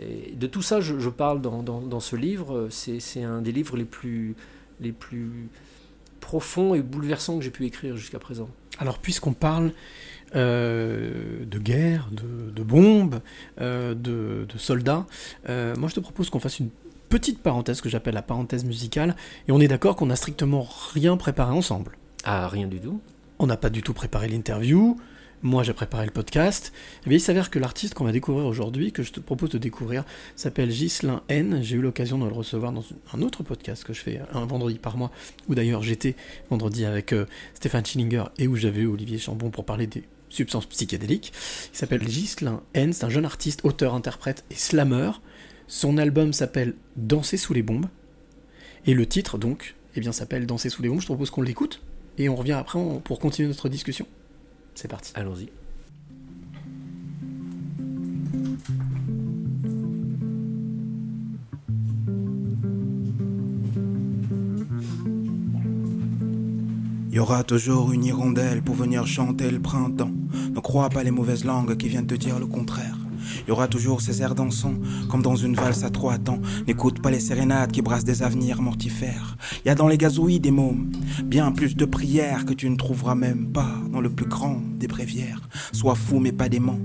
[0.00, 2.66] Et de tout ça, je, je parle dans, dans, dans ce livre.
[2.70, 4.34] C'est c'est un des livres les plus,
[4.80, 5.48] les plus
[6.20, 8.48] profonds et bouleversants que j'ai pu écrire jusqu'à présent.
[8.78, 9.72] Alors, puisqu'on parle
[10.34, 13.20] euh, de guerre, de, de bombes,
[13.60, 15.06] euh, de, de soldats,
[15.48, 16.70] euh, moi je te propose qu'on fasse une
[17.08, 19.14] petite parenthèse que j'appelle la parenthèse musicale,
[19.48, 21.96] et on est d'accord qu'on n'a strictement rien préparé ensemble.
[22.24, 23.00] Ah, rien du tout.
[23.38, 24.96] On n'a pas du tout préparé l'interview.
[25.42, 26.72] Moi, j'ai préparé le podcast.
[27.04, 29.58] Eh bien, il s'avère que l'artiste qu'on va découvrir aujourd'hui, que je te propose de
[29.58, 31.60] découvrir, s'appelle Ghislain N.
[31.62, 34.78] J'ai eu l'occasion de le recevoir dans un autre podcast que je fais un vendredi
[34.78, 35.10] par mois,
[35.46, 36.16] où d'ailleurs j'étais
[36.48, 41.32] vendredi avec euh, Stéphane Schillinger et où j'avais Olivier Chambon pour parler des substances psychédéliques.
[41.72, 42.94] Il s'appelle Ghislain N.
[42.94, 45.10] C'est un jeune artiste, auteur, interprète et slammer.
[45.68, 47.86] Son album s'appelle Danser sous les bombes.
[48.86, 51.00] Et le titre, donc, eh bien, s'appelle Danser sous les bombes.
[51.00, 51.82] Je te propose qu'on l'écoute.
[52.16, 54.06] et on revient après pour continuer notre discussion.
[54.76, 55.10] C'est parti.
[55.14, 55.48] Allons-y.
[67.10, 70.10] Y aura toujours une hirondelle pour venir chanter le printemps.
[70.54, 73.05] Ne crois pas les mauvaises langues qui viennent te dire le contraire.
[73.48, 74.74] Y aura toujours ces airs dansants,
[75.08, 76.40] comme dans une valse à trois temps.
[76.66, 79.36] N'écoute pas les sérénades qui brassent des avenirs mortifères.
[79.64, 80.90] Y a dans les gazouilles des mômes,
[81.24, 84.88] bien plus de prières que tu ne trouveras même pas dans le plus grand des
[84.88, 85.40] bréviaires.
[85.72, 86.78] Sois fou mais pas dément,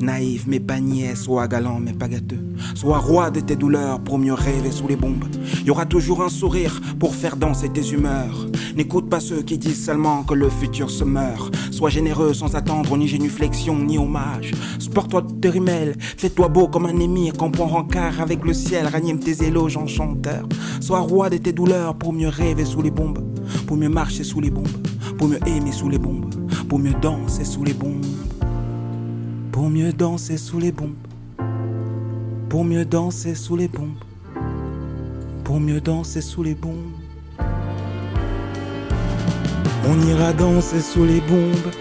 [0.00, 2.44] naïf mais pas niais, sois galant mais pas gâteux.
[2.74, 5.24] Sois roi de tes douleurs pour mieux rêver sous les bombes.
[5.64, 8.46] Y aura toujours un sourire pour faire danser tes humeurs.
[8.78, 11.52] N'écoute pas ceux qui disent seulement que le futur se meurt.
[11.72, 14.52] Sois généreux sans attendre ni génuflexion ni hommage.
[14.78, 19.18] Sport-toi de tes rimelles, fais-toi beau comme un émir, comprends rencard avec le ciel, ranime
[19.18, 20.48] tes éloges en chanteur.
[20.80, 23.18] Sois roi de tes douleurs pour mieux rêver sous les bombes,
[23.66, 24.68] pour mieux marcher sous les bombes,
[25.18, 26.32] pour mieux aimer sous les bombes,
[26.68, 28.06] pour mieux danser sous les bombes,
[29.50, 30.94] pour mieux danser sous les bombes,
[32.48, 33.98] pour mieux danser sous les bombes,
[35.42, 36.97] pour mieux danser sous les bombes.
[39.90, 41.72] On ira danser sous les bombes,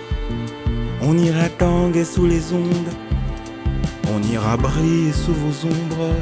[1.01, 2.93] on ira tanguer sous les ondes,
[4.14, 6.16] on ira briller sous vos ombres.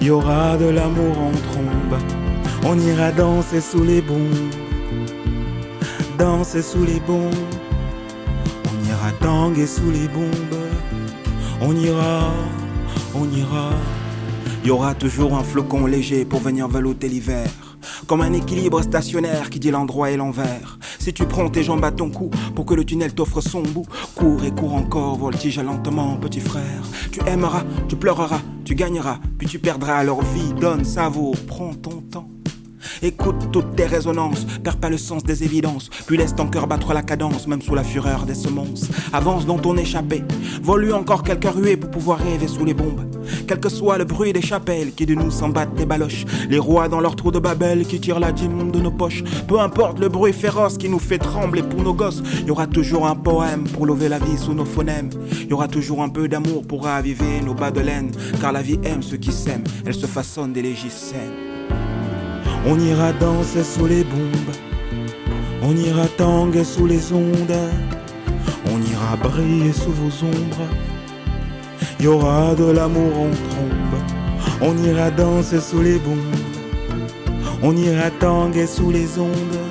[0.00, 1.98] Y aura de l'amour en trombe,
[2.66, 4.52] on ira danser sous les bombes,
[6.18, 7.54] danser sous les bombes,
[8.66, 10.60] on ira tanguer sous les bombes,
[11.62, 12.30] on ira,
[13.14, 13.70] on ira.
[14.66, 17.67] Y aura toujours un flocon léger pour venir velouter l'hiver.
[18.06, 20.78] Comme un équilibre stationnaire qui dit l'endroit et l'envers.
[20.98, 23.86] Si tu prends tes jambes à ton cou pour que le tunnel t'offre son bout,
[24.14, 26.82] cours et cours encore, voltige lentement, petit frère.
[27.12, 30.52] Tu aimeras, tu pleureras, tu gagneras, puis tu perdras leur vie.
[30.60, 32.28] Donne, savoure, prends ton temps.
[33.02, 36.92] Écoute toutes tes résonances, perds pas le sens des évidences, puis laisse ton cœur battre
[36.92, 38.88] la cadence, même sous la fureur des semonces.
[39.12, 40.24] Avance dans ton échappée,
[40.62, 43.04] volue encore quelques ruées pour pouvoir rêver sous les bombes.
[43.46, 46.58] Quel que soit le bruit des chapelles qui de nous s'en battent des baloches, les
[46.58, 49.24] rois dans leur trou de Babel qui tirent la dîme de nos poches.
[49.46, 53.06] Peu importe le bruit féroce qui nous fait trembler pour nos gosses, y aura toujours
[53.06, 55.10] un poème pour lever la vie sous nos phonèmes.
[55.48, 58.10] Y aura toujours un peu d'amour pour raviver nos bas de laine,
[58.40, 61.47] car la vie aime ceux qui s'aiment, elle se façonne des légiscènes.
[62.70, 64.54] On ira danser sous les bombes,
[65.62, 67.58] on ira tanguer sous les ondes,
[68.70, 70.68] on ira briller sous vos ombres.
[71.98, 73.98] Y aura de l'amour en trombe,
[74.60, 76.18] on ira danser sous les bombes,
[77.62, 79.64] on ira tanguer sous les ondes,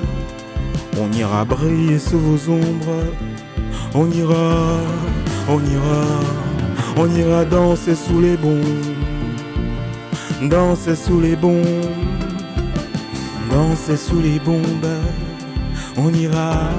[1.00, 3.12] on ira briller sous vos ombres.
[3.94, 4.80] On ira,
[5.48, 6.04] on ira,
[6.96, 8.96] on ira danser sous les bombes,
[10.50, 12.17] danser sous les bombes
[13.50, 14.86] danser sous les bombes.
[15.96, 16.70] On ira,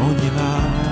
[0.00, 0.91] on ira.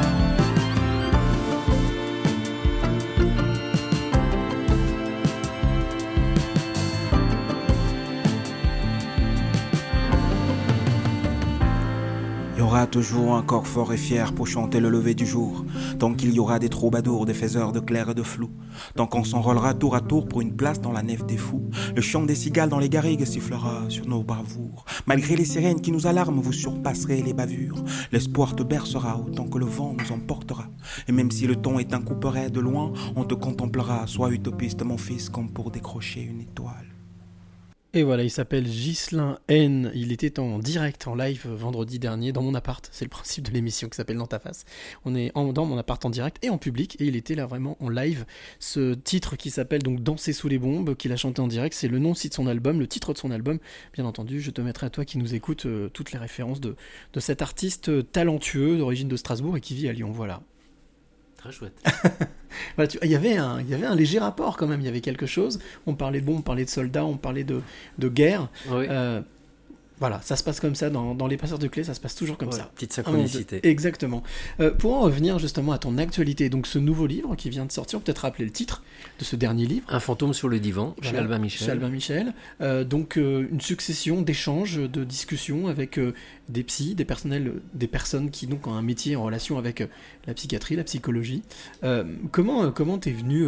[12.71, 15.65] Aura toujours un corps fort et fier pour chanter le lever du jour,
[15.99, 18.49] tant qu'il y aura des troubadours, des faiseurs de clair et de flou,
[18.95, 22.01] tant qu'on s'enrôlera tour à tour pour une place dans la nef des fous, le
[22.01, 24.85] chant des cigales dans les garrigues sifflera sur nos bravoures.
[25.07, 27.83] Malgré les sirènes qui nous alarment, vous surpasserez les bavures.
[28.13, 30.69] L'espoir te bercera autant que le vent nous emportera.
[31.09, 34.07] Et même si le ton est un couperet de loin, on te contemplera.
[34.07, 36.90] Sois utopiste, mon fils, comme pour décrocher une étoile.
[37.93, 39.91] Et voilà, il s'appelle Ghislain N.
[39.97, 42.89] Il était en direct, en live vendredi dernier dans mon appart.
[42.93, 44.65] C'est le principe de l'émission qui s'appelle Dans ta face.
[45.05, 47.47] On est en, dans mon appart en direct et en public et il était là
[47.47, 48.27] vraiment en live.
[48.61, 51.89] Ce titre qui s'appelle donc Danser sous les bombes, qu'il a chanté en direct, c'est
[51.89, 53.59] le nom aussi de son album, le titre de son album.
[53.93, 56.77] Bien entendu, je te mettrai à toi qui nous écoute euh, toutes les références de,
[57.19, 60.13] cet artiste talentueux d'origine de Strasbourg et qui vit à Lyon.
[60.13, 60.43] Voilà.
[61.41, 61.75] Très chouette.
[62.77, 64.85] Voilà, tu- il, y avait un, il y avait un léger rapport quand même, il
[64.87, 65.59] y avait quelque chose.
[65.87, 67.63] On parlait de bombes, on parlait de soldats, on parlait de,
[67.99, 68.49] de guerre.
[68.71, 68.87] Oui.
[68.89, 69.23] Euh,
[70.01, 72.15] voilà, ça se passe comme ça dans, dans les passeurs de clés, ça se passe
[72.15, 72.71] toujours comme Ouais, ça.
[72.75, 73.61] petite Ah, synchronicité.
[73.69, 74.23] Exactement.
[74.59, 77.73] Euh, pour en revenir justement à ton actualité, donc ce nouveau livre qui vient de
[77.73, 78.83] sortir, peut-être rappeler le titre
[79.19, 79.87] de ce dernier livre.
[79.91, 81.67] Un fantôme sur le divan, chez Voilà, Albin Michel.
[81.67, 82.35] Chez Albin Michel.
[82.61, 86.01] Euh, donc euh, une succession d'échanges, de discussions avec
[86.49, 89.87] des psys, des personnels, des personnes qui donc ont un métier en relation avec
[90.27, 91.43] la psychiatrie, la psychologie.
[92.31, 93.47] Comment comment t'es venu,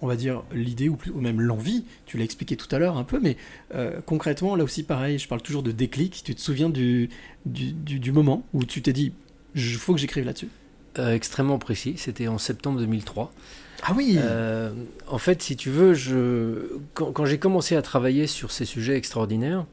[0.00, 2.96] on va dire l'idée ou, plus- ou même l'envie Tu l'as expliqué tout à l'heure
[2.96, 3.36] un peu, mais
[3.74, 5.18] euh, concrètement là aussi pareil.
[5.18, 6.22] Je parle toujours de déclic.
[6.24, 7.08] Tu te souviens du
[7.46, 9.12] du, du- du moment où tu t'es dit,
[9.54, 10.48] il faut que j'écrive là-dessus?
[10.98, 13.32] Euh, extrêmement précis, c'était en septembre 2003.
[13.84, 14.72] Ah oui Euh,
[15.06, 16.78] en fait, si tu veux, je...
[16.94, 19.64] quand, quand j'ai commencé à travailler sur ces sujets extraordinaires,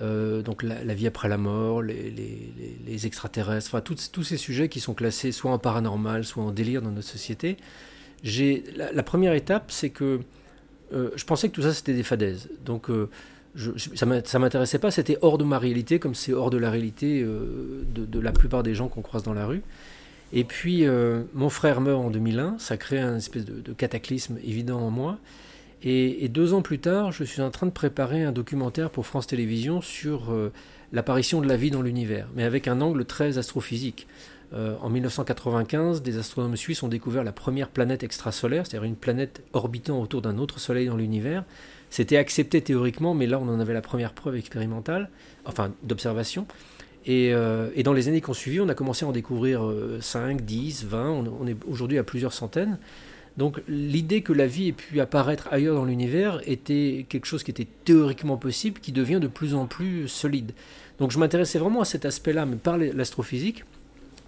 [0.00, 4.10] euh, donc la, la vie après la mort, les, les- les- les extraterrestres, enfin tous,
[4.12, 7.56] tous ces sujets qui sont classés soit en paranormal, soit en délire dans notre société.
[8.22, 10.20] La, première étape, c'est que
[10.92, 12.48] euh, je pensais que tout ça c'était des fadaises.
[12.64, 13.08] Donc euh,
[13.54, 17.22] je, ça m'intéressait pas, c'était hors de ma réalité, comme c'est hors de la réalité
[17.22, 19.62] euh, de, la plupart des gens qu'on croise dans la rue.
[20.32, 24.80] Et puis euh, mon frère meurt en 2001, ça crée un espèce de, cataclysme évident
[24.80, 25.18] en moi.
[25.82, 29.26] Et, deux ans plus tard, je suis en train de préparer un documentaire pour France
[29.26, 30.30] Télévisions sur
[30.92, 34.06] l'apparition de la vie dans l'univers, mais avec un angle très astrophysique.
[34.52, 39.42] Euh, en 1995, des astronomes suisses ont découvert la première planète extrasolaire, c'est-à-dire une planète
[39.52, 41.44] orbitant autour d'un autre soleil dans l'univers.
[41.88, 45.08] C'était accepté théoriquement, mais là on en avait la première preuve expérimentale,
[45.44, 46.46] enfin d'observation.
[47.06, 49.98] Et, euh, dans les années qui ont suivi, on a commencé à en découvrir euh,
[50.00, 52.78] 5, 10, 20, on, on est aujourd'hui à plusieurs centaines.
[53.36, 57.52] Donc l'idée que la vie ait pu apparaître ailleurs dans l'univers était quelque chose qui
[57.52, 60.52] était théoriquement possible, qui devient de plus en plus solide.
[60.98, 63.64] Donc je m'intéressais vraiment à cet aspect-là, mais par l'astrophysique.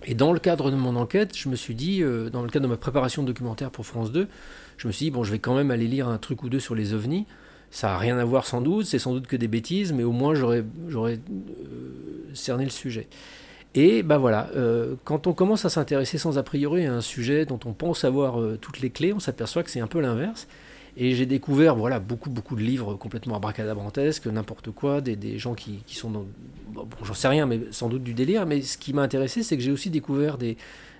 [0.04, 2.64] Et dans le cadre de mon enquête, je me suis dit, euh, dans le cadre
[2.64, 4.28] de ma préparation documentaire pour France 2,
[4.76, 6.60] je me suis dit, bon, je vais quand même aller lire un truc ou deux
[6.60, 7.26] sur les ovnis.
[7.70, 10.12] Ça n'a rien à voir sans doute, c'est sans doute que des bêtises, mais au
[10.12, 11.16] moins j'aurais euh,
[12.34, 13.08] cerné le sujet.
[13.74, 17.46] Et ben voilà, euh, quand on commence à s'intéresser sans a priori à un sujet
[17.46, 20.46] dont on pense avoir toutes les clés, on s'aperçoit que c'est un peu l'inverse.
[20.96, 25.82] Et j'ai découvert voilà, beaucoup, beaucoup de livres complètement abracadabrantesques, n'importe quoi, des, gens qui,
[25.86, 26.26] qui sont dans.
[26.72, 28.46] Bon, j'en sais rien, mais sans doute du délire.
[28.46, 30.56] Mais ce qui m'a intéressé, c'est que j'ai aussi découvert des,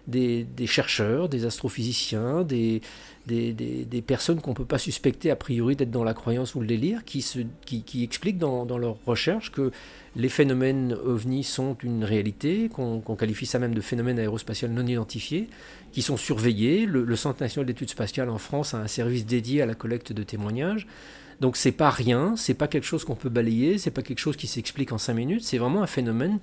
[0.07, 2.81] des chercheurs, des astrophysiciens, des,
[3.27, 6.61] des, des, personnes qu'on ne peut pas suspecter a priori d'être dans la croyance ou
[6.61, 9.71] le délire, qui, se, qui, expliquent dans, dans leurs recherches que
[10.17, 14.87] les phénomènes ovnis sont une réalité, qu'on qu'on qualifie ça même de phénomènes aérospatial non
[14.87, 15.49] identifiés,
[15.93, 16.85] qui sont surveillés.
[16.85, 20.13] Le, le Centre national d'études spatiales en France a un service dédié à la collecte
[20.13, 20.87] de témoignages.
[21.41, 24.37] Donc c'est pas rien, c'est pas quelque chose qu'on peut balayer, c'est pas quelque chose
[24.37, 26.39] qui s'explique en cinq minutes, c'est vraiment un phénomène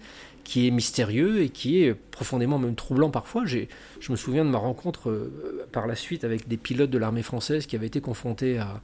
[0.49, 3.45] qui est mystérieux et qui est profondément même troublant parfois.
[3.45, 3.69] J'ai-
[3.99, 7.21] Je me souviens de ma rencontre euh, par la suite avec des pilotes de l'armée
[7.21, 8.81] française qui avaient été confrontés à,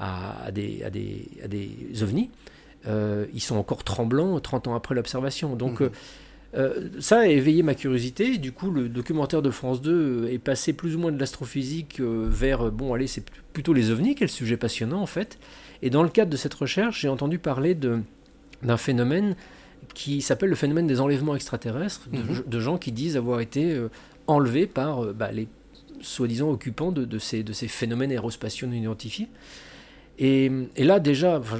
[0.00, 2.30] à, à des, à, des, à des ovnis.
[2.88, 5.54] Euh, ils sont encore tremblants 30 ans après l'observation.
[5.54, 5.90] Donc euh,
[6.56, 8.38] euh, ça a éveillé ma curiosité.
[8.38, 9.92] Du coup, le documentaire de France 2
[10.26, 14.16] euh, est passé plus ou moins de l'astrophysique vers, bon, allez, c'est plutôt les ovnis,
[14.16, 15.38] quel sujet passionnant en fait.
[15.82, 18.00] Et dans le cadre de cette recherche, j'ai entendu parler de-
[18.64, 19.36] d'un phénomène
[19.94, 22.42] qui s'appelle le phénomène des enlèvements extraterrestres, de, Mhm.
[22.46, 23.88] de gens qui disent avoir été euh,
[24.26, 25.48] enlevés par euh, bah, les
[26.00, 29.28] soi-disant occupants de, de ces, de ces phénomènes aérospatiaux non identifiés.
[30.18, 31.58] Et, et là, déjà, enfin,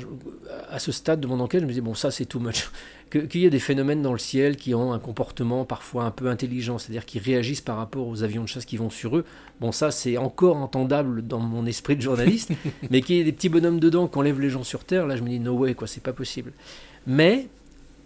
[0.71, 2.71] à ce stade de mon enquête, je me disais, bon, ça, c'est too much.
[3.11, 6.29] Qu'il y ait des phénomènes dans le ciel qui ont un comportement parfois un peu
[6.29, 9.25] intelligent, c'est-à-dire qui réagissent par rapport aux avions de chasse qui vont sur eux.
[9.61, 12.51] Bon, ça, c'est encore entendable dans mon esprit de journaliste,
[12.91, 15.17] mais qu'il y ait des petits bonhommes dedans qui enlèvent les gens sur Terre, là,
[15.17, 16.53] je me dis, no way, quoi, c'est pas possible.
[17.07, 17.47] Mais,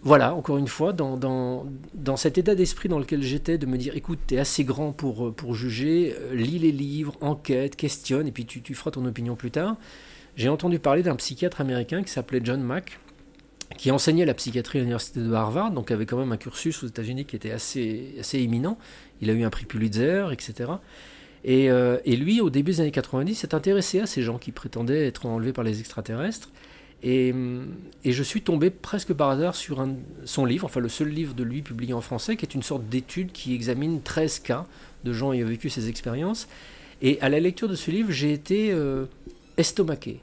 [0.03, 3.77] voilà, encore une fois, dans, dans, dans cet état d'esprit dans lequel j'étais, de me
[3.77, 8.27] dire, écoute, t'es assez grand pour, euh, pour juger, euh, lis les livres, enquête, questionne,
[8.27, 9.75] et puis tu, tu feras ton opinion plus tard.
[10.35, 12.99] J'ai entendu parler d'un psychiatre américain qui s'appelait John Mack,
[13.77, 16.87] qui enseignait la psychiatrie à l'université de Harvard, donc avait quand même un cursus aux
[16.87, 18.77] États-Unis qui était assez, assez éminent.
[19.21, 20.71] Il a eu un prix Pulitzer, etc.
[21.43, 24.51] Et, euh, et lui, au début des années 90, s'est intéressé à ces gens qui
[24.51, 26.49] prétendaient être enlevés par les extraterrestres.
[27.03, 27.67] Et, hum,
[28.03, 29.85] et je suis tombé presque par hasard sur
[30.25, 32.87] son livre, enfin le seul livre de lui publié en français, qui est une sorte
[32.89, 34.65] d'étude qui examine 13 cas
[35.03, 36.47] de gens ayant vécu ces expériences.
[37.01, 39.05] Et à la lecture de ce livre, j'ai été euh,
[39.57, 40.19] estomaqué.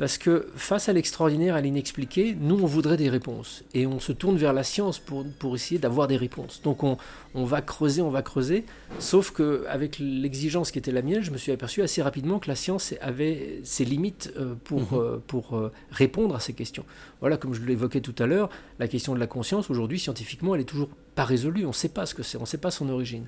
[0.00, 3.64] Parce que face à l'extraordinaire, à l'inexpliqué, nous, on voudrait des réponses.
[3.74, 6.62] Et on se tourne vers la science pour, pour essayer d'avoir des réponses.
[6.62, 6.96] Donc on,
[7.34, 8.64] on va creuser, on va creuser.
[8.98, 12.54] Sauf qu'avec l'exigence qui était la mienne, je me suis aperçu assez rapidement que la
[12.54, 14.98] science avait ses limites euh, pour, Mhm.
[14.98, 16.86] euh, pour euh, répondre à ces questions.
[17.20, 18.48] Voilà, comme je l'évoquais tout à l'heure,
[18.78, 21.66] la question de la conscience, aujourd'hui, scientifiquement, elle est toujours pas résolue.
[21.66, 23.26] On ne sait pas ce que c'est, on ne sait pas son origine.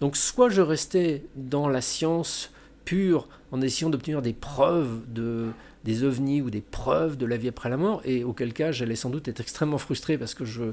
[0.00, 2.50] Donc soit je restais dans la science
[2.86, 5.48] pure en essayant d'obtenir des preuves de,
[5.84, 8.96] des ovnis ou des preuves de la vie après la mort, et auquel cas j'allais
[8.96, 10.72] sans doute être extrêmement frustré parce que je,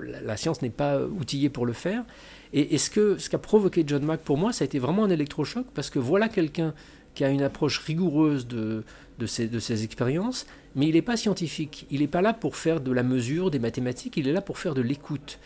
[0.00, 2.04] la, science n'est pas outillée pour le faire.
[2.52, 5.10] Et, ce que ce qu'a provoqué John Mack pour moi, ça a été vraiment un
[5.10, 6.74] électrochoc parce que voilà quelqu'un
[7.14, 8.84] qui a une approche rigoureuse de,
[9.18, 11.86] de, ces, de ces expériences, mais il n'est pas scientifique.
[11.90, 14.58] Il n'est pas là pour faire de la mesure, des mathématiques, il est là pour
[14.58, 15.38] faire de l'écoute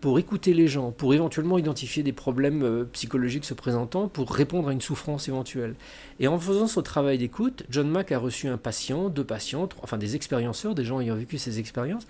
[0.00, 4.68] pour écouter les gens, pour éventuellement identifier des problèmes euh, psychologiques se présentant, pour répondre
[4.68, 5.74] à une souffrance éventuelle.
[6.18, 9.98] Et en faisant ce travail d'écoute, John Mack a reçu un patient, deux patients, enfin
[9.98, 12.06] des expérienceurs, des gens ayant vécu ces expériences,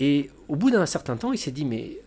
[0.00, 1.98] et au bout d'un certain temps, il s'est dit, mais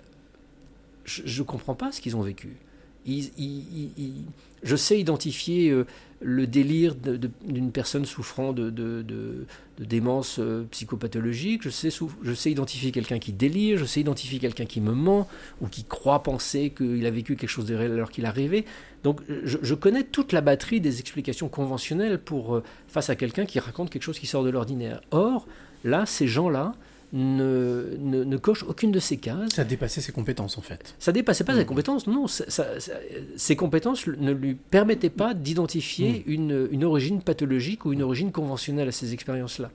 [1.06, 2.58] je ne comprends pas ce qu'ils ont vécu.
[3.06, 5.86] Je sais identifier euh,
[6.22, 9.46] le délire d'une personne souffrant de,
[9.80, 14.94] démence euh, psychopathologique, je sais, identifier quelqu'un qui délire, je sais identifier quelqu'un qui me
[14.94, 15.28] ment
[15.62, 18.66] ou qui croit penser qu'il a vécu quelque chose de réel alors qu'il a rêvé.
[19.04, 23.46] Donc je, je connais toute la batterie des explications conventionnelles pour, euh, face à quelqu'un
[23.46, 25.02] qui raconte quelque chose qui sort de l'ordinaire.
[25.10, 25.48] Or,
[25.84, 26.76] là, ces gens-là
[27.14, 29.52] ne, ne, ne cochent aucune de ces cases.
[29.56, 30.96] Ça a dépassé ses compétences en fait.
[31.00, 32.28] Ça dépassait pas ses compétences, non.
[32.28, 32.94] ça- ça- ça-
[33.36, 36.32] ses compétences ne lui permettaient pas d'identifier Mm.
[36.32, 39.72] une, une origine pathologique ou une origine conventionnelle à ces expériences-là.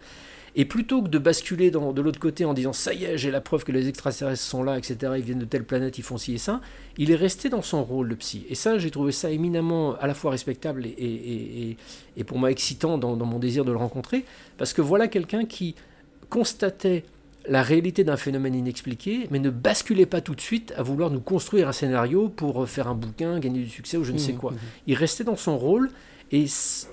[0.59, 3.31] Et plutôt que de basculer dans- de l'autre côté en disant ça y est, j'ai
[3.31, 6.17] la preuve que les extraterrestres sont là, etc., ils viennent de telle planète, ils font
[6.17, 6.63] ci et ça,
[6.97, 8.47] il est resté dans son rôle de psy.
[8.49, 11.77] Et ça, j'ai trouvé ça éminemment à la fois respectable et, et- et- et-
[12.17, 14.25] et pour moi excitant dans, dans mon désir de le rencontrer,
[14.57, 15.75] parce que voilà quelqu'un qui
[16.31, 17.05] constatait
[17.49, 21.21] la réalité d'un phénomène inexpliqué, mais ne basculait pas tout de suite à vouloir nous
[21.21, 24.33] construire un scénario pour euh, faire un bouquin, gagner du succès ou je ne sais
[24.33, 24.53] Mhm, quoi.
[24.53, 24.59] mhm.
[24.87, 25.91] Il restait dans son rôle,
[26.33, 26.47] et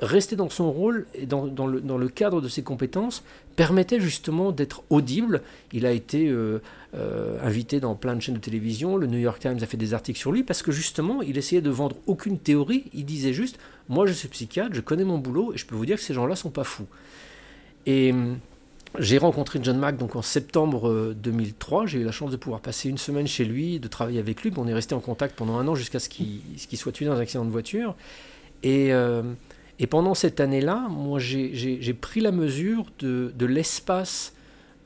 [0.04, 3.24] rester dans son rôle et dans, dans le, dans le cadre de ses compétences
[3.56, 5.42] permettait justement d'être audible.
[5.72, 6.62] Il a été euh,
[6.94, 9.96] euh, invité dans plein de chaînes de télévision, le New York Times a fait des
[9.96, 13.58] articles sur lui, parce que justement, il essayait de vendre aucune théorie, il disait juste,
[13.90, 16.14] moi je suis psychiatre, je connais mon boulot, et je peux vous dire que ces
[16.14, 16.86] gens-là sont pas fous.
[17.88, 18.38] Et hum,
[19.00, 21.88] j'ai rencontré John Mack donc en septembre euh, 2003.
[21.88, 24.52] J'ai eu la chance de pouvoir passer une semaine chez lui, de travailler avec lui.
[24.56, 27.20] On est resté en contact pendant un an jusqu'à ce qu'il soit tué dans un
[27.20, 27.96] accident de voiture.
[28.62, 29.24] Et, euh,
[29.90, 34.34] pendant cette année-là, moi, j'ai- pris la mesure de, l'espace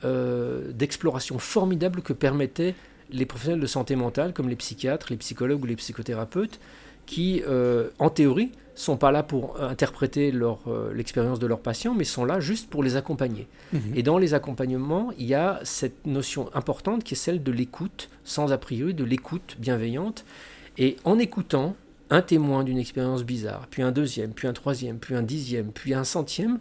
[0.04, 2.74] euh, d'exploration formidable que permettaient
[3.10, 6.60] les professionnels de santé mentale, comme les psychiatres, les psychologues ou les psychothérapeutes,
[7.06, 11.94] qui, euh, en théorie, sont pas là pour interpréter leur, euh, l'expérience de leurs patients,
[11.94, 13.48] mais sont là juste pour les accompagner.
[13.72, 13.80] Mhm.
[13.96, 18.08] Et dans les accompagnements, il y a cette notion importante qui est celle de l'écoute,
[18.22, 20.24] sans a priori, de l'écoute bienveillante.
[20.76, 21.74] Et en écoutant
[22.10, 25.92] un témoin d'une expérience bizarre, puis un deuxième, puis un troisième, puis un dixième, puis
[25.92, 26.60] un centième,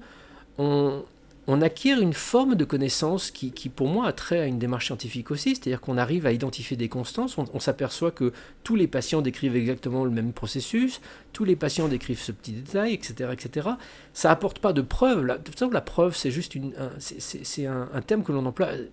[0.57, 1.03] on,
[1.49, 4.87] on acquiert une forme de connaissance qui, qui, pour moi, a trait à une démarche
[4.87, 8.33] scientifique aussi, c'est-à-dire qu'on arrive à identifier des constances, on, on s'aperçoit que
[8.63, 10.99] tous les patients décrivent exactement le même processus,
[11.31, 13.29] tous les patients décrivent ce petit détail, etc.
[13.31, 13.69] etc.
[14.13, 16.89] Ça apporte pas de preuve, la, de toute façon, la preuve, c'est juste une, un,
[16.99, 18.85] c'est- un, un terme que l'on emploie euh,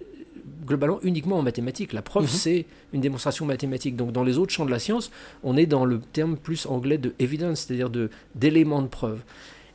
[0.66, 1.92] globalement uniquement en mathématiques.
[1.92, 2.28] La preuve, Mhm.
[2.28, 3.96] c'est une démonstration mathématique.
[3.96, 5.10] Donc dans les autres champs de la science,
[5.42, 9.20] on est dans le terme plus anglais de evidence, c'est-à-dire de- d'éléments de, preuve.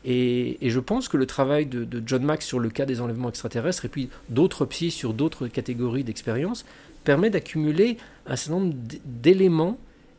[0.06, 3.02] Et, et je pense que le travail de, de John Max sur le cas des
[3.02, 6.66] enlèvements extraterrestres et puis d'autres psys sur d'autres catégories d'expériences
[7.04, 8.74] permet d'accumuler un certain nombre
[9.06, 9.78] d'éléments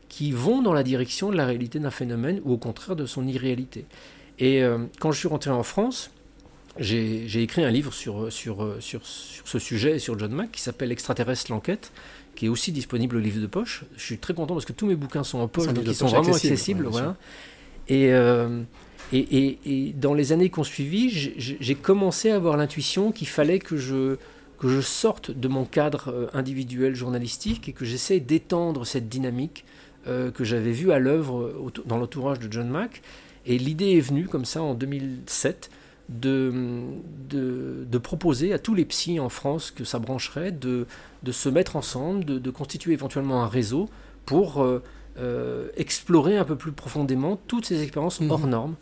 [0.09, 3.27] qui vont dans la direction de la réalité d'un phénomène ou au contraire de son
[3.27, 3.85] irréalité.
[4.39, 6.11] Et euh, quand je suis rentré en France,
[6.77, 10.91] j'ai écrit un livre sur, sur, sur, sur ce sujet, sur John Mack, qui s'appelle
[10.91, 11.91] Extraterrestre l'enquête,
[12.35, 13.83] qui est aussi disponible au livre de poche.
[13.97, 16.05] Je suis très content parce que tous mes bouquins sont en poche, donc ils sont
[16.05, 16.85] poche vraiment accessible, accessibles.
[16.85, 17.15] ouais, bien voilà.
[17.87, 18.61] Et, euh,
[19.13, 23.27] et, et, et dans les années qui ont suivi, j'ai- commencé à avoir l'intuition qu'il
[23.27, 24.15] fallait que je,
[24.59, 29.65] que je sorte de mon cadre euh, individuel journalistique et que j'essaie d'étendre cette dynamique
[30.07, 33.01] euh, que j'avais vue à l'œuvre euh, dans l'entourage de John Mack.
[33.45, 35.69] Et l'idée est venue comme ça en 2007
[36.09, 36.53] de,
[37.29, 40.85] de, de proposer à tous les psys en France que ça brancherait de,
[41.23, 43.89] de se mettre ensemble, de, constituer éventuellement un réseau
[44.25, 44.83] pour euh,
[45.17, 48.31] euh, explorer un peu plus profondément toutes ces expériences Mhm.
[48.31, 48.75] hors normes.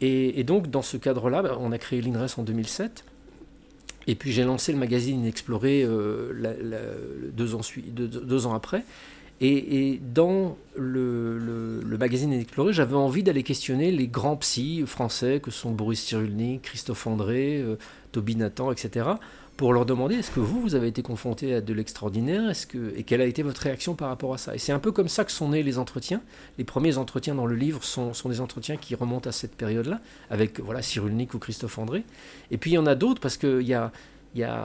[0.00, 3.04] Et, donc, dans ce cadre-là, bah, on a créé l'INRES en 2007.
[4.06, 6.32] Et puis j'ai lancé le magazine Inexploré euh,
[7.32, 8.82] deux, ans, après.
[9.42, 15.70] Et, dans le magazine Inexploré, j'avais envie d'aller questionner les grands psys français que sont
[15.70, 17.76] Boris Cyrulnik, Christophe André, euh,
[18.12, 19.06] Toby Nathan, etc.
[19.60, 22.50] pour leur demander est-ce que vous, vous avez été confronté à de l'extraordinaire?
[22.66, 24.54] Que, et quelle a été votre réaction par rapport à ça?
[24.54, 26.22] Et c'est un peu comme ça que sont nés les entretiens.
[26.56, 30.00] Les premiers entretiens dans le livre sont, des entretiens qui remontent à cette période-là,
[30.30, 32.04] avec voilà, Cyrulnik ou Christophe André.
[32.50, 33.92] Et puis il y en a d'autres parce qu'il y a,
[34.34, 34.64] y a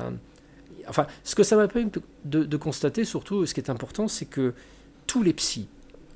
[0.87, 1.91] enfin, ce que ça m'a permis
[2.23, 4.53] de, de constater, surtout, ce qui est important, c'est que
[5.07, 5.67] tous les psys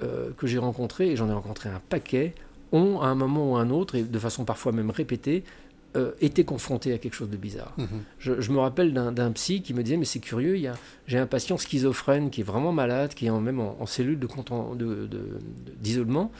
[0.03, 2.34] euh, que j'ai rencontrés, et j'en ai rencontré un paquet,
[2.71, 5.43] ont à un moment ou à un autre, et de façon parfois même répétée,
[5.95, 7.73] euh, été confrontés à quelque chose de bizarre.
[7.77, 7.87] Mhm.
[8.19, 10.55] Je, je me rappelle d'un psy qui me disait, mais c'est curieux,
[11.07, 14.19] j'ai un patient schizophrène qui est vraiment malade, qui est en, même en, en cellule
[14.19, 15.39] de content- de- de-
[15.79, 16.31] d'isolement,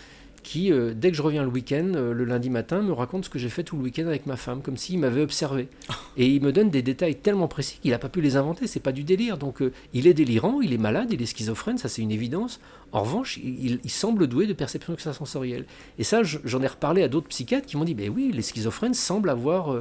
[0.42, 3.30] qui, euh, dès que je reviens le week-end, euh, le lundi matin, me raconte ce
[3.30, 5.68] que j'ai fait tout le week-end avec ma femme, comme s'il m'avait observé.
[6.18, 8.80] Et il me donne des détails tellement précis qu'il n'a pas pu les inventer, c'est
[8.80, 9.38] pas du délire.
[9.38, 12.60] Donc euh, il est délirant, il est malade, il est schizophrène, ça c'est une évidence.
[12.92, 15.66] En revanche, il, semble doué de perception extrasensorielle.
[16.00, 18.42] Et ça, je- j'en ai reparlé à d'autres psychiatres qui m'ont dit, ben oui, les
[18.42, 19.72] schizophrènes semblent avoir...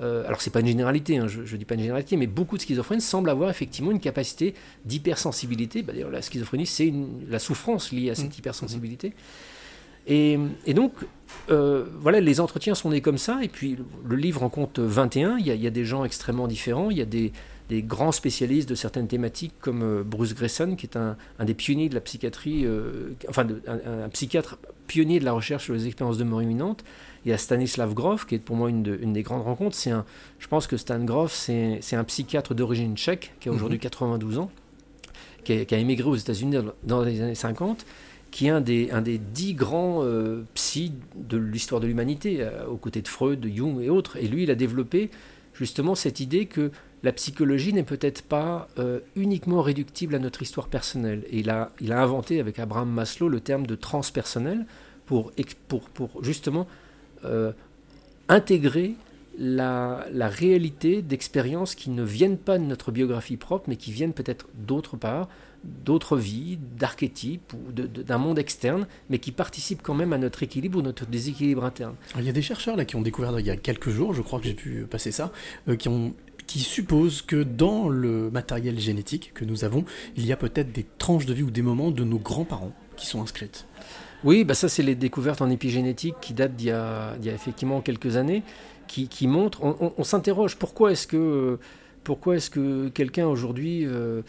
[0.00, 2.56] euh, alors c'est pas une généralité, hein, je, ne dis pas une généralité, mais beaucoup
[2.56, 4.54] de schizophrènes semblent avoir effectivement une capacité
[4.84, 5.82] d'hypersensibilité.
[5.82, 6.92] Bah, D'ailleurs, la schizophrénie, c'est
[7.28, 8.38] la souffrance liée à cette mmh.
[8.38, 9.12] hypersensibilité.
[10.06, 10.38] Et,
[10.74, 10.92] donc,
[11.50, 15.38] euh, voilà, les entretiens sont nés comme ça, et puis le livre en compte 21,
[15.38, 17.32] il y a, il y a des gens extrêmement différents, il y a des,
[17.68, 21.88] des grands spécialistes de certaines thématiques comme euh, Bruce Grayson, qui est un, des pionniers
[21.88, 26.24] de la psychiatrie, euh, enfin un, psychiatre pionnier de la recherche sur les expériences de
[26.24, 26.84] mort imminente.
[27.24, 29.76] Il y a Stanislav Grof, qui est pour moi une, des grandes rencontres.
[29.76, 30.04] C'est un,
[30.38, 34.42] je pense que Stan Grof, c'est un psychiatre d'origine tchèque, qui a aujourd'hui 92 mhm.
[34.42, 34.50] ans,
[35.44, 37.86] qui a, émigré aux États-Unis dans les années 50
[38.32, 42.78] qui est un des, un des dix grands euh, psy de l'histoire de l'humanité, aux
[42.78, 44.16] côtés de Freud, de Jung et autres.
[44.16, 45.10] Et lui, il a développé
[45.54, 46.72] justement cette idée que
[47.02, 51.24] la psychologie n'est peut-être pas euh, uniquement réductible à notre histoire personnelle.
[51.30, 54.66] Et il a, il a inventé avec Abraham Maslow le terme de transpersonnel
[55.06, 55.32] pour,
[55.68, 56.66] pour, pour justement
[57.24, 57.52] euh,
[58.28, 58.94] intégrer
[59.38, 64.12] la, la réalité d'expériences qui ne viennent pas de notre biographie propre, mais qui viennent
[64.12, 65.28] peut-être d'autre part,
[65.64, 70.78] d'autres vies, d'archétypes ou d'un monde externe, mais qui participent quand même à notre équilibre
[70.78, 71.94] ou notre déséquilibre interne.
[72.18, 74.22] Il y a des chercheurs là qui ont découvert il y a quelques jours, je
[74.22, 75.32] crois que j'ai pu passer ça,
[75.68, 76.14] euh, qui ont
[76.46, 79.84] qui suppose que dans le matériel génétique que nous avons,
[80.16, 83.06] il y a peut-être des tranches de vie ou des moments de nos grands-parents qui
[83.06, 83.66] sont inscrites.
[84.24, 88.16] Oui, bah ça c'est les découvertes en épigénétique qui datent d'il y, a, effectivement quelques
[88.16, 88.42] années,
[88.86, 91.58] qui, montrent, on, s'interroge, pourquoi est-ce que,
[92.04, 94.20] pourquoi est-ce que quelqu'un aujourd'hui euh,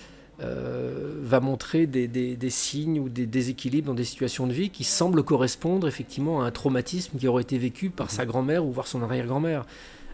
[0.43, 4.83] euh, va montrer des, des, signes ou des déséquilibres dans des situations de vie qui
[4.83, 8.87] semblent correspondre effectivement à un traumatisme qui aurait été vécu par sa grand-mère ou voire
[8.87, 9.65] son arrière-grand-mère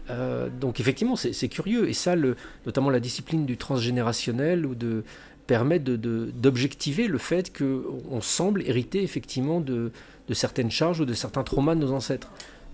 [0.08, 1.88] euh, donc effectivement, c'est curieux.
[1.88, 5.04] Et ça, le, notamment la discipline du transgénérationnel ou de,
[5.46, 9.92] permet d'objectiver de, le fait qu'on semble hériter effectivement de,
[10.28, 12.30] de, certaines charges ou de certains traumas de nos ancêtres.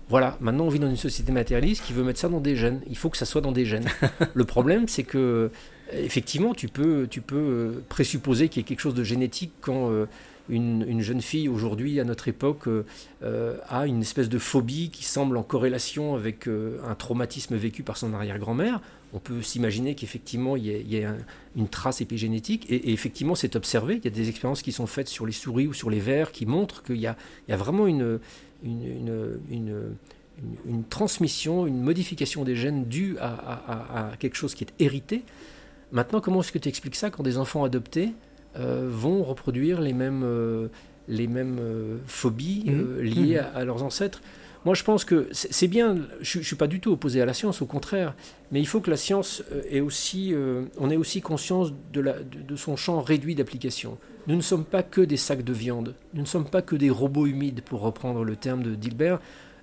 [0.09, 2.81] Voilà, maintenant on vit dans une société matérialiste qui veut mettre ça dans des gènes.
[2.89, 3.87] Il faut que ça soit dans des gènes.
[4.33, 5.51] le problème, c'est que
[5.91, 10.05] effectivement, tu peux, tu peux présupposer qu'il y a quelque chose de génétique quand euh,
[10.49, 12.83] une, jeune fille aujourd'hui, à notre époque, euh,
[13.23, 17.83] euh, a une espèce de phobie qui semble en corrélation avec euh, un traumatisme vécu
[17.83, 18.81] par son arrière-grand-mère.
[19.13, 21.15] On peut s'imaginer qu'effectivement, il y a,
[21.55, 23.95] une trace épigénétique, et, effectivement, c'est observé.
[23.95, 26.31] Il y a des expériences qui sont faites sur les souris ou sur les vers
[26.31, 27.15] qui montrent qu'il y, a,
[27.49, 28.19] vraiment une,
[30.89, 35.23] transmission, une modification des gènes due à quelque chose qui est hérité.
[35.91, 38.11] Maintenant, comment est-ce que tu expliques ça quand des enfants adoptés
[38.57, 40.67] euh, vont reproduire les mêmes, euh,
[41.07, 42.99] les mêmes euh, phobies mmh.
[43.01, 43.57] liées mmh.
[43.57, 44.21] À, leurs ancêtres?
[44.65, 47.33] Moi, je pense que c'est bien, je ne suis pas du tout opposé à la
[47.33, 48.15] science, au contraire,
[48.51, 50.33] mais il faut que la science ait aussi,
[50.77, 53.97] on ait aussi conscience de, la, de, son champ réduit d'application.
[54.25, 56.89] Nous ne sommes pas que des sacs de viande, nous ne sommes pas que des
[56.89, 59.21] robots humides, pour reprendre le terme de Dilbert,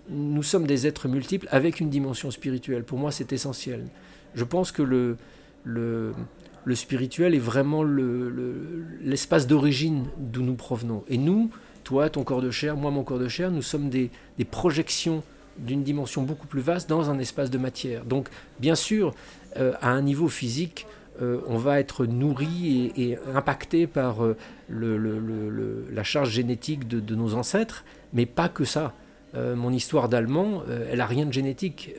[0.09, 2.85] nous sommes des êtres multiples avec une dimension spirituelle.
[2.85, 3.85] Pour moi, c'est essentiel.
[4.35, 5.19] Je pense que le,
[5.65, 6.13] le,
[6.65, 11.05] le spirituel est vraiment l'espace d'origine d'où nous provenons.
[11.09, 11.51] Et nous,
[11.85, 14.11] toi, ton corps de chair, moi, mon corps de chair, nous sommes des,
[14.51, 15.23] projections
[15.59, 18.05] d'une dimension beaucoup plus vaste dans un espace de matière.
[18.05, 19.15] Donc, bien sûr,
[19.57, 20.87] euh, à un niveau physique,
[21.23, 24.37] euh, on va être nourri et, impacté par euh,
[24.69, 28.95] la charge génétique de, nos ancêtres, mais pas que ça.
[29.35, 31.95] mon histoire d'allemand, elle a rien de génétique.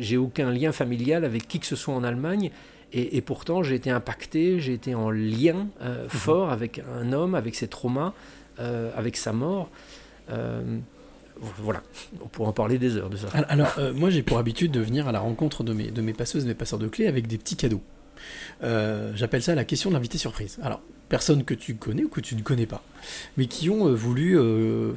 [0.00, 2.50] J'ai aucun lien familial avec qui que ce soit en Allemagne
[2.92, 6.10] et, pourtant, j'ai été impacté, j'ai été en lien euh, mhm.
[6.10, 8.14] fort avec un homme, avec ses traumas,
[8.58, 9.70] euh, avec sa mort.
[10.30, 10.78] Euh,
[11.62, 11.82] voilà,
[12.20, 13.28] on pourrait en parler des heures de ça.
[13.48, 16.44] Alors, moi, j'ai pour habitude de venir à la rencontre de mes, de mes passeuses,
[16.44, 17.82] mes passeurs de clés avec des petits cadeaux.
[18.60, 20.58] J'appelle ça la question de l'invité surprise.
[20.62, 22.82] Alors, personne que tu connais ou que tu ne connais pas,
[23.38, 24.34] mais qui ont voulu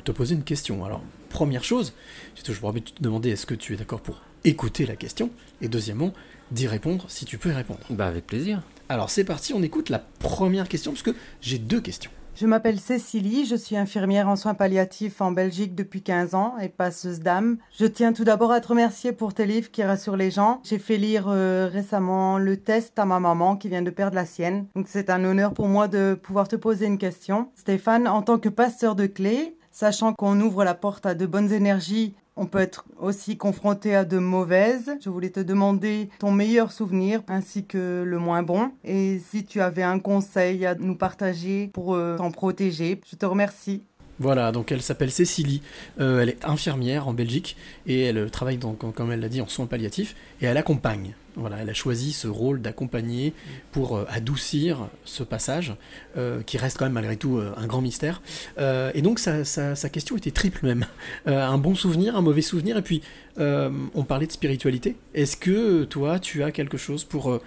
[0.03, 0.83] te poser une question.
[0.83, 1.93] Alors, première chose,
[2.35, 5.29] j'ai toujours envie de te demander est-ce que tu es d'accord pour écouter la question?
[5.61, 6.13] Et deuxièmement,
[6.53, 7.81] d'y répondre si tu peux y répondre.
[7.89, 8.61] Bah avec plaisir.
[8.87, 12.11] Alors c'est parti, on écoute la première question parce que j'ai deux questions.
[12.35, 16.67] Je m'appelle Cécilie, je suis infirmière en soins palliatifs en Belgique depuis 15 ans et
[16.67, 17.57] passeuse d'âme.
[17.77, 20.59] Je tiens tout d'abord à te remercier pour tes livres qui rassurent les gens.
[20.63, 24.25] J'ai fait lire euh, récemment le test à ma maman qui vient de perdre la
[24.25, 24.65] sienne.
[24.75, 27.49] Donc c'est un honneur pour moi de pouvoir te poser une question.
[27.53, 31.51] Stéphane, en tant que pasteur de clés, sachant qu'on ouvre la porte à de bonnes
[31.51, 34.91] énergies on peut être aussi confronté à de mauvaises.
[35.03, 38.71] Je voulais te demander ton meilleur souvenir ainsi que le moins bon.
[38.83, 43.25] Et si tu avais un conseil à nous partager pour euh, t'en protéger, je te
[43.25, 43.83] remercie.
[44.19, 45.61] Voilà, donc elle s'appelle Cécilie,
[45.99, 47.57] Euh, elle est infirmière en Belgique
[47.87, 51.15] et elle travaille, donc, comme elle l'a dit, en soins palliatifs et elle accompagne.
[51.35, 53.33] Voilà, elle a choisi ce rôle d'accompagner
[53.71, 55.75] pour euh, adoucir ce passage
[56.15, 58.21] euh, qui reste quand même malgré tout euh, un grand mystère.
[58.59, 60.85] Et donc sa, sa- question était triple même.
[61.25, 63.01] Un bon souvenir, un mauvais souvenir et puis
[63.37, 64.95] on parlait de spiritualité.
[65.13, 67.39] Est-ce que toi tu as quelque chose pour,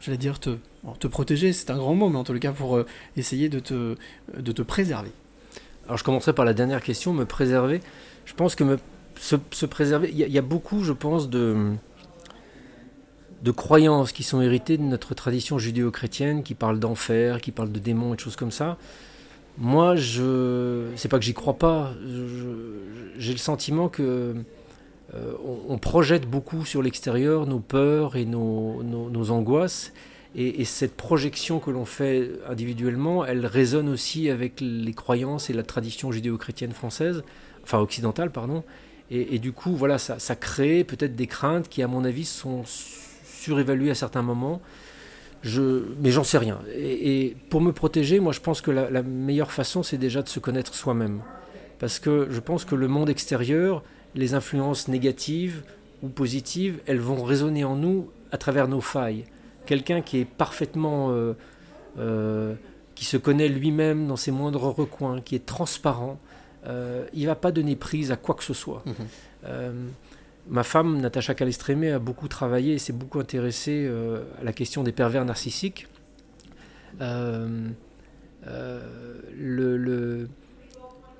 [0.00, 0.56] j'allais dire, te,
[0.98, 2.80] te protéger, c'est un grand mot, mais en tout cas pour
[3.16, 3.96] essayer de te,
[4.36, 5.10] de te préserver?
[5.86, 7.80] Alors je commencerai par la dernière question, me préserver.
[8.24, 8.78] Je pense que me,
[9.20, 11.72] se, se préserver, il y a beaucoup, je pense, de,
[13.42, 17.78] de croyances qui sont héritées de notre tradition judéo-chrétienne, qui parlent d'enfer, qui parlent de
[17.78, 18.78] démons et de choses comme ça.
[19.58, 21.92] Moi, je, c'est pas que j'y crois pas.
[23.18, 24.34] J'ai le sentiment que
[25.14, 25.32] euh,
[25.68, 29.92] on, projette beaucoup sur l'extérieur nos peurs et nos, nos- angoisses.
[30.34, 35.54] Et, et cette projection que l'on fait individuellement, elle résonne aussi avec les croyances et
[35.54, 37.22] la tradition judéo-chrétienne française,
[37.62, 38.62] enfin occidentale, pardon.
[39.10, 42.26] Et, et du coup, voilà, ça, ça crée peut-être des craintes qui, à mon avis,
[42.26, 42.64] sont
[43.46, 44.60] su- surévaluées à certains moments.
[45.42, 46.58] Je, mais j'en sais rien.
[46.74, 50.22] Et, et pour me protéger, moi, je pense que la, la meilleure façon, c'est déjà
[50.22, 51.20] de se connaître soi-même.
[51.78, 53.82] Parce que je pense que le monde extérieur,
[54.14, 55.62] les influences négatives
[56.02, 59.24] ou positives, elles vont résonner en nous à travers nos failles.
[59.66, 61.10] Quelqu'un qui est parfaitement...
[61.10, 61.34] euh,
[61.98, 62.54] euh,
[62.94, 66.18] qui se connaît lui-même dans ses moindres recoins, qui est transparent,
[66.66, 68.82] euh, il va pas donner prise à quoi que ce soit.
[69.44, 69.72] Euh,
[70.48, 74.82] ma femme, Natacha Calestrémé, a beaucoup travaillé et s'est beaucoup intéressée euh, à la question
[74.82, 75.86] des pervers narcissiques.
[77.00, 77.68] Euh,
[78.46, 78.80] euh,
[79.36, 80.28] le, le-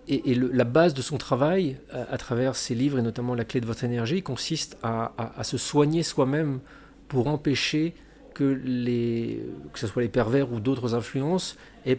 [0.08, 3.34] et, et le- la base de son travail, à, à travers ses livres et notamment
[3.34, 6.60] La clé de votre énergie, consiste à, à- à se soigner soi-même
[7.08, 7.94] pour empêcher
[8.34, 11.98] que, les, que ce soit les pervers ou d'autres influences aient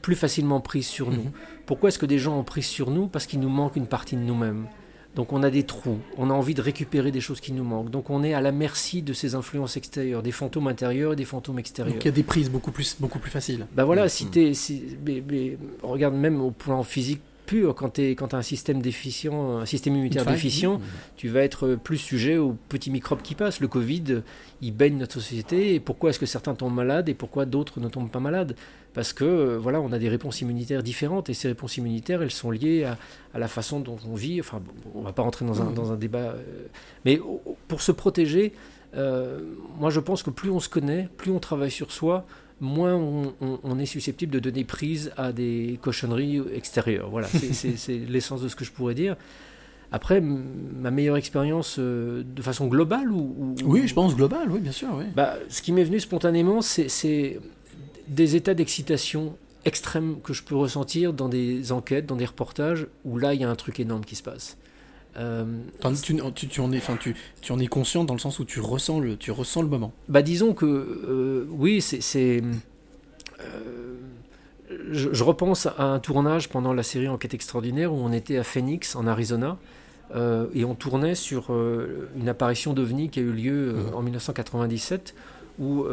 [0.00, 1.30] plus facilement prise sur nous.
[1.66, 3.08] Pourquoi est-ce que des gens ont prise sur nous?
[3.08, 4.66] Parce qu'il nous manque une partie de nous-mêmes.
[5.14, 7.90] Donc on a des trous, on a envie de récupérer des choses qui nous manquent.
[7.90, 11.26] Donc on est à la merci de ces influences extérieures, des fantômes intérieurs et des
[11.26, 11.92] fantômes extérieurs.
[11.94, 13.66] Donc il y a des prises beaucoup plus, beaucoup plus faciles.
[13.74, 18.16] Bah voilà, si t'es, si, mais- mais regarde même au plan physique pur, quand tu
[18.20, 20.80] as un système déficient, un système immunitaire faille, déficient, oui.
[21.16, 23.60] tu vas être plus sujet aux petits microbes qui passent.
[23.60, 24.22] Le Covid,
[24.60, 25.74] il baigne notre société.
[25.74, 28.54] Et pourquoi est-ce que certains tombent malades et pourquoi d'autres ne tombent pas malades?
[28.94, 32.30] Parce que euh, voilà, on a des réponses immunitaires différentes et ces réponses immunitaires, elles
[32.30, 32.98] sont liées à,
[33.34, 34.38] à la façon dont on vit.
[34.40, 35.74] Enfin, bon, on va pas rentrer dans un, Mhm.
[35.74, 36.42] dans un débat, euh,
[37.04, 37.18] mais
[37.68, 38.52] pour se protéger,
[38.94, 39.40] euh,
[39.78, 42.26] moi je pense que plus on se connaît, plus on travaille sur soi,
[42.62, 47.10] moins on, on- on est susceptible de donner prise à des cochonneries extérieures.
[47.10, 49.16] Voilà, c'est- l'essence de ce que je pourrais dire.
[49.94, 54.60] Après, ma meilleure expérience euh, de façon globale ou, ou- Oui, je pense global, oui,
[54.60, 54.88] bien sûr.
[54.94, 55.04] Oui.
[55.14, 57.38] bah, ce qui m'est venu spontanément, c'est- c'est
[58.08, 59.36] des états d'excitation
[59.66, 63.44] extrêmes que je peux ressentir dans des enquêtes, dans des reportages, où là, il y
[63.44, 64.56] a un truc énorme qui se passe.
[65.18, 65.44] Euh,
[66.02, 68.44] tu, tu- tu en es, enfin, tu, tu en es conscient dans le sens où
[68.44, 69.92] tu ressens le, tu ressens le moment.
[70.08, 72.42] Bah disons que euh, oui, c'est.
[73.40, 73.94] euh,
[74.90, 78.42] je, je repense à un tournage pendant la série Enquête extraordinaire où on était à
[78.44, 79.58] Phoenix, en Arizona,
[80.54, 85.14] et on tournait sur une apparition d'OVNI qui a eu lieu euh, en 1997,
[85.58, 85.84] où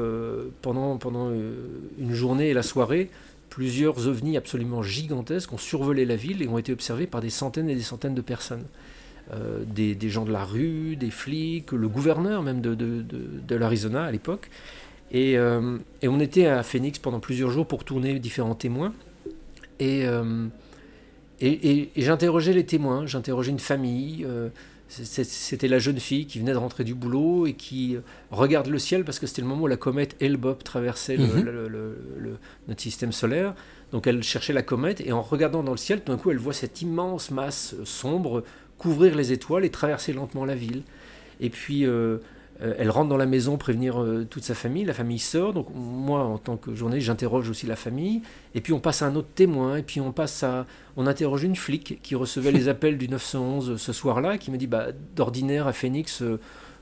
[0.61, 3.09] pendant, pendant une journée et la soirée,
[3.49, 7.69] plusieurs ovnis absolument gigantesques ont survolé la ville et ont été observés par des centaines
[7.69, 8.63] et des centaines de personnes.
[9.31, 13.27] Euh, des, des gens de la rue, des flics, le gouverneur même de, de, de-
[13.47, 14.49] de l'Arizona à l'époque.
[15.11, 18.91] Et, euh, et on était à Phoenix pendant plusieurs jours pour tourner différents témoins.
[19.79, 20.47] Et, euh,
[21.41, 24.25] et, et- j'interrogeais les témoins, j'interrogeais une famille.
[24.87, 27.97] c'était la jeune fille qui venait de rentrer du boulot et qui
[28.31, 31.43] regarde le ciel parce que c'était le moment où la comète Hale-Bopp traversait le- Mhm.
[31.45, 33.53] le- le- le- notre système solaire.
[33.91, 36.37] Donc elle cherchait la comète et en regardant dans le ciel, tout d'un coup, elle
[36.39, 38.43] voit cette immense masse sombre
[38.79, 40.81] couvrir les étoiles et traverser lentement la ville.
[41.39, 42.17] Et puis euh,
[42.61, 44.83] euh, elle rentre dans la maison prévenir euh, toute sa famille.
[44.83, 45.53] La famille sort.
[45.53, 48.21] Donc moi, en tant que journaliste, j'interroge aussi la famille.
[48.53, 49.77] Et puis on passe à un autre témoin.
[49.77, 50.65] Et puis on passe à,
[50.97, 54.67] on interroge une flic qui recevait les appels du 911 ce soir-là, qui me dit,
[54.67, 56.23] bah d'ordinaire à Phoenix.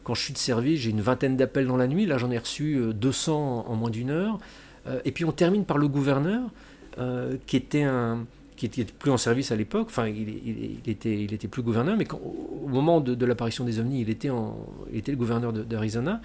[0.03, 2.05] quand je suis de service, j'ai une vingtaine d'appels dans la nuit.
[2.05, 4.37] Là, j'en ai reçu euh, 200 en, moins d'une heure.
[5.03, 6.43] Et puis on termine par le gouverneur,
[7.45, 8.25] qui était un,
[8.58, 9.88] qui était plus en service à l'époque.
[9.89, 10.28] Enfin, il,
[10.86, 14.10] il- était, il était plus gouverneur, mais quand- au moment de, l'apparition des ovnis, il
[14.10, 14.58] était, en,
[14.93, 16.20] était le gouverneur d'Arizona.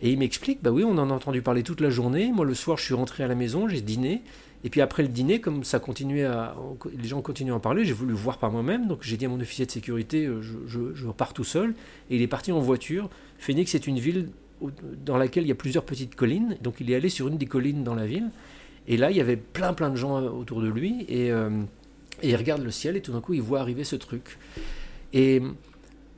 [0.00, 2.32] Et il m'explique, bah oui, on en a entendu parler toute la journée.
[2.32, 4.22] Moi, le soir, je suis rentré à la maison, j'ai dîné.
[4.64, 6.54] Et puis après le dîner, comme ça continuait à,
[6.96, 8.86] les gens continuaient à en parler, j'ai voulu voir par moi-même.
[8.86, 11.74] Donc j'ai dit à mon officier de sécurité, euh, je, je, je repars tout seul.
[12.10, 13.10] Et il est parti en voiture.
[13.38, 14.28] Phoenix est une ville
[15.04, 16.56] dans laquelle il y a plusieurs petites collines.
[16.62, 18.30] Donc il est allé sur une des collines dans la ville.
[18.88, 21.04] Et là, il y avait plein plein de gens autour de lui.
[21.08, 21.50] Et, euh,
[22.22, 24.38] Et il regarde le ciel et tout d'un coup, il voit arriver ce truc.
[25.12, 25.42] Et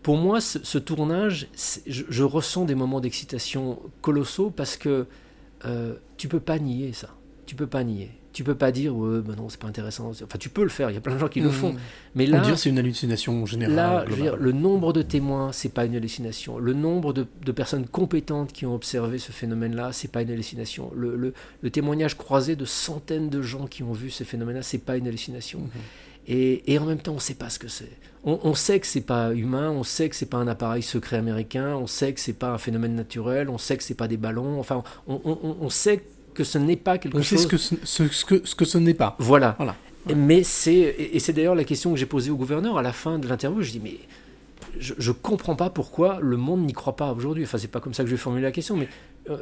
[0.02, 1.48] pour moi, ce, tournage,
[1.86, 5.06] je ressens des moments d'excitation colossaux parce que
[5.64, 7.08] euh, tu peux pas nier ça.
[7.46, 8.10] Tu peux pas nier.
[8.32, 10.10] Tu peux pas dire, ouais, ben non, c'est pas intéressant.
[10.10, 11.52] Enfin, tu peux le faire, il y a plein de gens qui le Mmh.
[11.52, 11.74] font.
[12.16, 13.76] Mais On là, c'est une hallucination générale.
[13.76, 14.38] Là, je veux globale.
[14.38, 16.58] dire, le nombre de témoins, c'est pas une hallucination.
[16.58, 20.90] Le nombre de, de personnes compétentes qui ont observé ce phénomène-là, c'est pas une hallucination.
[20.96, 21.32] Le, le-
[21.62, 25.06] le témoignage croisé de centaines de gens qui ont vu ce phénomène-là, c'est pas une
[25.06, 25.60] hallucination.
[25.60, 25.68] Mhm.
[26.26, 27.90] Et, et en même temps, on sait pas ce que c'est.
[28.24, 31.18] On, on sait que c'est pas humain, on sait que c'est pas un appareil secret
[31.18, 34.16] américain, on sait que c'est pas un phénomène naturel, on sait que c'est pas des
[34.16, 34.58] ballons.
[34.58, 36.02] Enfin, on, on- on- on sait
[36.34, 37.42] que ce n'est pas quelque On sait chose.
[37.44, 39.16] ce que ce, ce- ce que, ce que ce n'est pas.
[39.18, 39.54] Voilà.
[39.58, 39.76] Voilà.
[40.14, 43.18] Mais c'est et c'est d'ailleurs la question que j'ai posée au gouverneur à la fin
[43.18, 43.62] de l'interview.
[43.62, 43.96] Je dis mais
[44.78, 47.44] je, je comprends pas pourquoi le monde n'y croit pas aujourd'hui.
[47.44, 48.88] Enfin c'est pas comme ça que je vais formuler la question, mais
[49.30, 49.38] euh,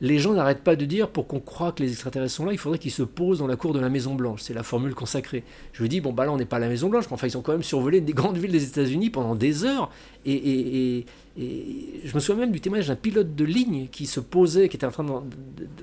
[0.00, 2.58] les gens n'arrêtent pas de dire pour qu'on croie que les extraterrestres sont là, il
[2.58, 4.42] faudrait qu'ils se posent dans la cour de la Maison Blanche.
[4.42, 5.42] C'est la formule consacrée.
[5.72, 7.26] Je lui dis bon bah là on n'est pas à la Maison Blanche, mais enfin
[7.26, 9.90] ils ont quand même survolé des grandes villes des États-Unis pendant des heures.
[10.24, 11.06] Et, et- et-
[11.36, 14.76] et je me souviens même du témoignage d'un pilote de ligne qui se posait, qui
[14.76, 15.10] était en train de-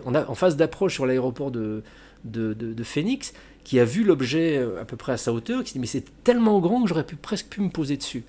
[0.06, 1.84] en, en phase d'approche sur l'aéroport de,
[2.24, 3.34] de, Phoenix,
[3.64, 5.88] qui a vu l'objet euh, à peu près à sa hauteur, qui s'est dit mais
[5.88, 8.24] c'est tellement grand que j'aurais pu presque pu me poser dessus.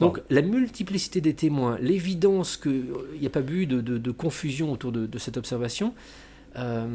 [0.00, 2.84] Donc la multiplicité des témoins, l'évidence qu'il
[3.18, 5.94] n'y a pas eu de, de- de confusion autour de, de cette observation,
[6.56, 6.86] euh,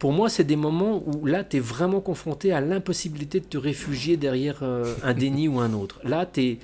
[0.00, 3.56] pour moi c'est des moments où là tu es vraiment confronté à l'impossibilité de te
[3.56, 6.00] réfugier derrière euh, un déni ou un autre.
[6.02, 6.58] Là tu es...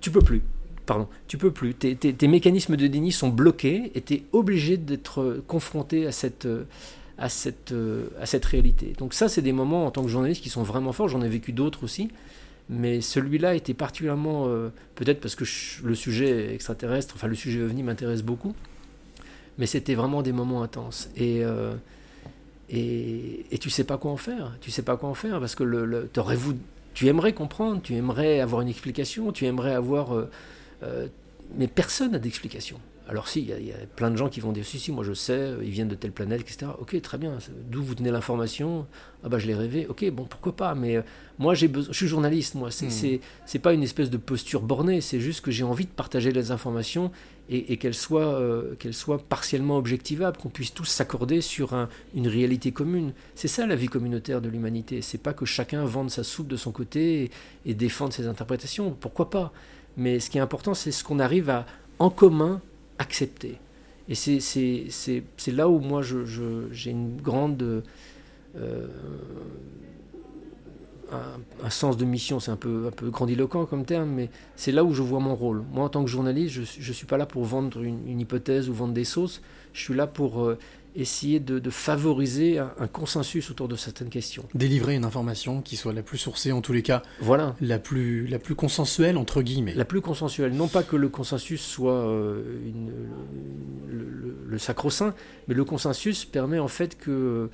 [0.00, 0.42] tu peux plus.
[0.86, 1.74] Pardon, tu peux plus.
[1.74, 6.64] Tes, mécanismes de déni sont bloqués et tu es obligé d'être confronté à cette, euh,
[7.18, 8.94] à, cette, euh, à cette réalité.
[8.96, 11.08] Donc ça, c'est des moments en tant que journaliste qui sont vraiment forts.
[11.08, 12.08] J'en ai vécu d'autres aussi.
[12.70, 15.44] Mais celui-là était particulièrement, euh, peut-être parce que
[15.84, 18.54] le sujet extraterrestre, enfin le sujet ovni m'intéresse beaucoup,
[19.58, 21.08] mais c'était vraiment des moments intenses.
[21.16, 21.74] Et, euh,
[22.70, 24.56] et tu sais pas quoi en faire.
[24.60, 26.58] Tu sais pas quoi en faire parce que le, le- t'aurais voulu-
[26.98, 30.16] tu aimerais comprendre, tu aimerais avoir une explication, tu aimerais avoir.
[30.16, 30.28] euh,
[30.82, 31.06] euh,
[31.56, 32.80] mais personne n'a d'explication.
[33.08, 34.80] Alors si, il y, a- il y a plein de gens qui vont dire si,
[34.80, 36.72] si, moi je sais, euh, ils viennent de telle planète, etc.
[36.80, 37.38] Ok, très bien,
[37.70, 38.84] d'où vous tenez l'information?
[39.22, 41.02] Ah bah je l'ai rêvé, ok, bon, pourquoi pas, mais euh,
[41.38, 44.62] moi j'ai besoin, je suis journaliste, moi, c'est c'est- c'est pas une espèce de posture
[44.62, 47.12] bornée, c'est juste que j'ai envie de partager les informations
[47.50, 52.72] et, qu'elles soient, euh, soient partiellement objectivables, qu'on puisse tous s'accorder sur un- une réalité
[52.72, 53.12] commune.
[53.34, 56.56] C'est ça la vie communautaire de l'humanité, c'est pas que chacun vende sa soupe de
[56.56, 57.30] son côté
[57.64, 59.52] et, défende ses interprétations, pourquoi pas?
[59.96, 61.64] Mais ce qui est important, c'est ce qu'on arrive à,
[61.98, 62.60] en commun,
[62.98, 63.58] accepter.
[64.08, 67.82] Et c'est- là où moi j'ai une grande.
[68.56, 68.86] euh,
[71.12, 74.72] un, un sens de mission, c'est un peu, un peu grandiloquent comme terme, mais c'est
[74.72, 75.64] là où je vois mon rôle.
[75.72, 78.68] Moi, en tant que journaliste, je ne suis pas là pour vendre une, une hypothèse
[78.68, 79.40] ou vendre des sauces,
[79.72, 80.58] je suis là pour euh,
[80.96, 84.44] essayer de, de favoriser un, un consensus autour de certaines questions.
[84.54, 87.54] Délivrer une information qui soit la plus sourcée, en tous les cas, Voilà.
[87.60, 89.74] la plus, la plus consensuelle, entre guillemets.
[89.74, 90.52] La plus consensuelle.
[90.54, 92.90] Non pas que le consensus soit euh, une-
[93.88, 95.14] le, le- le sacro-saint,
[95.46, 97.50] mais le consensus permet en fait que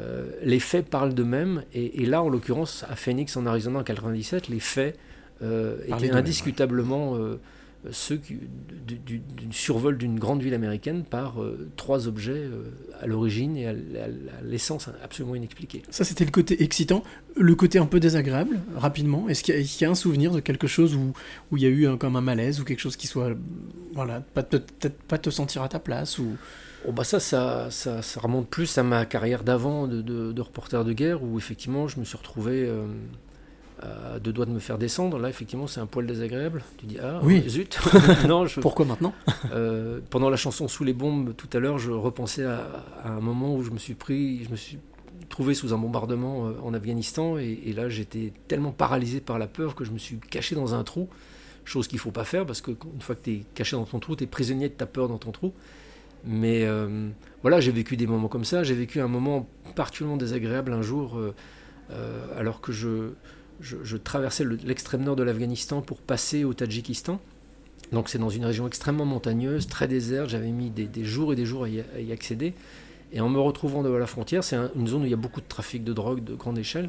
[0.00, 1.64] euh, les faits parlent d'eux-mêmes.
[1.74, 4.98] Et, et là, en l'occurrence, à Phoenix, en Arizona, en 97, les faits
[5.42, 7.38] euh, étaient indiscutablement euh,
[7.90, 8.38] ceux qui,
[8.86, 11.34] du, du- du survol d'une grande ville américaine par
[11.76, 12.44] trois objets
[13.00, 13.72] à l'origine et à,
[14.44, 15.82] l'essence absolument inexpliquée.
[15.90, 17.02] Ça, c'était le côté excitant.
[17.34, 19.28] Le côté un peu désagréable, rapidement.
[19.28, 21.12] Est-ce qu'il y, y a un souvenir de quelque chose où,
[21.50, 23.30] où il y a eu un, comme un malaise ou quelque chose qui soit.
[23.94, 26.36] Voilà, peut-être pas te sentir à ta place ou.
[26.86, 30.40] Oh bah ça, ça, ça, ça remonte plus à ma carrière d'avant de, de- de
[30.42, 32.86] reporter de guerre où effectivement je me suis retrouvé euh,
[33.80, 35.18] à deux doigts de me faire descendre.
[35.18, 36.62] Là, effectivement, c'est un poil désagréable.
[36.78, 37.42] Tu dis ah Oui.
[37.48, 37.78] zut.
[38.28, 39.12] non, je, Pourquoi maintenant?
[39.52, 42.66] Euh, pendant la chanson Sous les bombes tout à l'heure, je repensais à,
[43.04, 44.78] à un moment où je me suis pris, je me suis
[45.28, 49.46] trouvé sous un bombardement euh, en Afghanistan et, et là j'étais tellement paralysé par la
[49.46, 51.08] peur que je me suis caché dans un trou,
[51.64, 53.98] chose qu'il faut pas faire parce que une fois que tu es caché dans ton
[54.00, 55.52] trou, tu es prisonnier de ta peur dans ton trou.
[56.24, 57.08] Mais euh,
[57.42, 58.62] voilà, j'ai vécu des moments comme ça.
[58.62, 61.34] J'ai vécu un moment particulièrement désagréable un jour, euh,
[61.90, 63.10] euh, alors que je,
[64.04, 67.20] traversais le- l'extrême nord de l'Afghanistan pour passer au Tadjikistan.
[67.90, 70.28] Donc c'est dans une région extrêmement montagneuse, très déserte.
[70.30, 72.54] J'avais mis des, jours et des jours à y, accéder.
[73.12, 75.18] Et en me retrouvant devant la frontière, c'est un- une zone où il y a
[75.18, 76.88] beaucoup de trafic de drogue de grande échelle.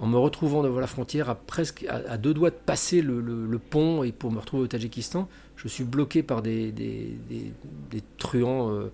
[0.00, 3.46] En me retrouvant devant la frontière, à presque à, deux doigts de passer le, le-
[3.46, 5.28] le pont et pour me retrouver au Tadjikistan,
[5.64, 7.52] je suis bloqué par des, des- des-
[7.90, 8.90] des truands euh,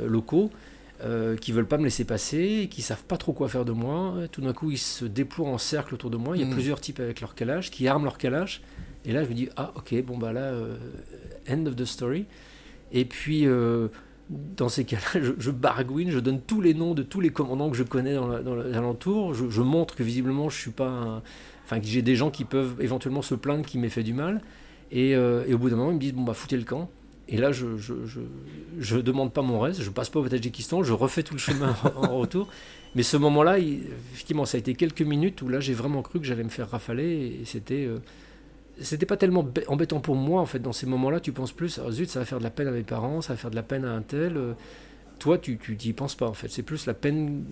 [0.00, 0.50] euh, locaux
[1.04, 4.14] euh, qui veulent pas me laisser passer, qui savent pas trop quoi faire de moi.
[4.32, 6.36] Tout d'un coup, ils se déploient en cercle autour de moi.
[6.36, 6.50] Il y a Mm.
[6.52, 8.62] plusieurs types avec leur calage qui arment leur calage.
[9.04, 10.76] Et là, je me dis ah ok bon bah là euh,
[11.50, 12.24] end of the story.
[12.92, 13.88] Et puis euh,
[14.30, 17.68] dans ces cas-là, je, je, baragouine, je donne tous les noms de tous les commandants
[17.70, 19.34] que je connais dans, la, dans l'alentour.
[19.34, 21.22] Je, je, montre que visiblement, je suis pas, un,
[21.64, 24.40] enfin, que j'ai des gens qui peuvent éventuellement se plaindre qui m'aient fait du mal.
[24.94, 26.88] Et, euh, et, au bout d'un moment, ils me disent bon bah foutez le camp.
[27.26, 28.20] Et là, je je, je,
[28.78, 31.74] je demande pas mon reste, je passe pas au Tadjikistan, je refais tout le chemin
[31.96, 32.48] en, retour.
[32.94, 36.26] Mais ce moment-là, effectivement, ça a été quelques minutes où là, j'ai vraiment cru que
[36.26, 37.38] j'allais me faire rafaler.
[37.40, 41.52] Et c'était euh, pas tellement embêtant pour moi en fait dans ces moments-là tu penses
[41.52, 43.50] plus oh, zut ça va faire de la peine à mes parents ça va faire
[43.50, 44.36] de la peine à un tel
[45.20, 47.44] toi tu tu n'y penses pas en fait c'est plus la peine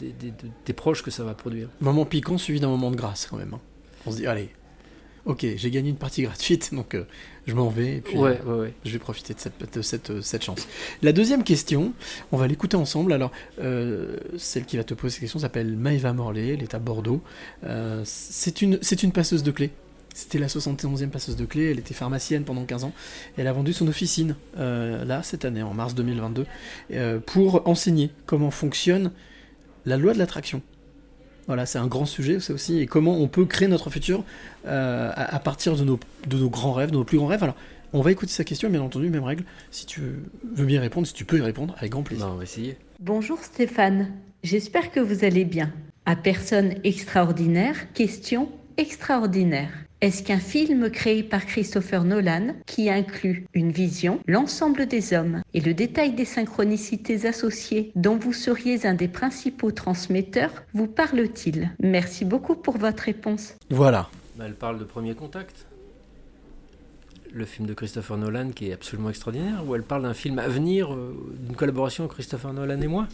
[0.00, 0.32] des, des,
[0.66, 3.54] des, proches que ça va produire moment piquant suivi d'un moment de grâce quand même
[3.54, 3.60] hein.
[4.04, 4.50] on se dit allez
[5.26, 7.04] ok j'ai gagné une partie gratuite donc euh,
[7.46, 8.74] je m'en vais et puis ouais, ouais, ouais.
[8.84, 10.66] je vais profiter de cette, de cette, euh, cette chance
[11.02, 11.92] la deuxième question
[12.32, 13.30] on va l'écouter ensemble alors
[13.60, 17.22] euh, celle qui va te poser cette question s'appelle Maëva Morley elle est à Bordeaux
[18.04, 19.70] c'est une, une passeuse de clés
[20.14, 22.92] c'était la 71e passeuse de clés, elle était pharmacienne pendant 15 ans.
[23.36, 26.46] Elle a vendu son officine, euh, là, cette année, en mars 2022,
[26.92, 29.12] euh, pour enseigner comment fonctionne
[29.86, 30.62] la loi de l'attraction.
[31.50, 34.22] Voilà, c'est un grand sujet, c'est aussi, et comment on peut créer notre futur
[34.68, 35.98] euh, à, à, partir de nos,
[36.28, 37.42] de nos grands rêves, de nos plus grands rêves.
[37.42, 37.56] Alors,
[37.92, 39.42] on va écouter sa question, bien entendu, même règle.
[39.72, 40.00] Si tu
[40.44, 42.24] veux bien répondre, si tu peux y répondre, avec grand plaisir.
[42.24, 42.76] Non, on va essayer.
[43.00, 44.12] Bonjour Stéphane,
[44.44, 45.72] j'espère que vous allez bien.
[46.06, 49.72] À personne extraordinaire, question extraordinaire.
[50.00, 55.60] Est-ce qu'un film créé par Christopher Nolan, qui inclut une vision, l'ensemble des hommes et
[55.60, 61.72] le détail des synchronicités associées dont vous seriez un des principaux transmetteurs, vous parle-t-il?
[61.80, 63.54] Merci beaucoup pour votre réponse.
[63.68, 64.08] Voilà.
[64.36, 65.66] Bah, elle parle de Premier Contact
[67.32, 70.48] le film de Christopher Nolan qui est absolument extraordinaire, ou elle parle d'un film à
[70.48, 73.06] venir, euh, d'une collaboration entre Christopher Nolan et moi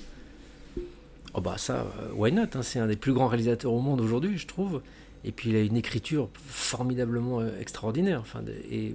[1.34, 4.00] Oh bah ça, euh, why not hein, C'est un des plus grands réalisateurs au monde
[4.00, 4.80] aujourd'hui, je trouve.
[5.26, 8.20] Et puis il a une écriture formidablement extraordinaire.
[8.20, 8.94] Enfin, et,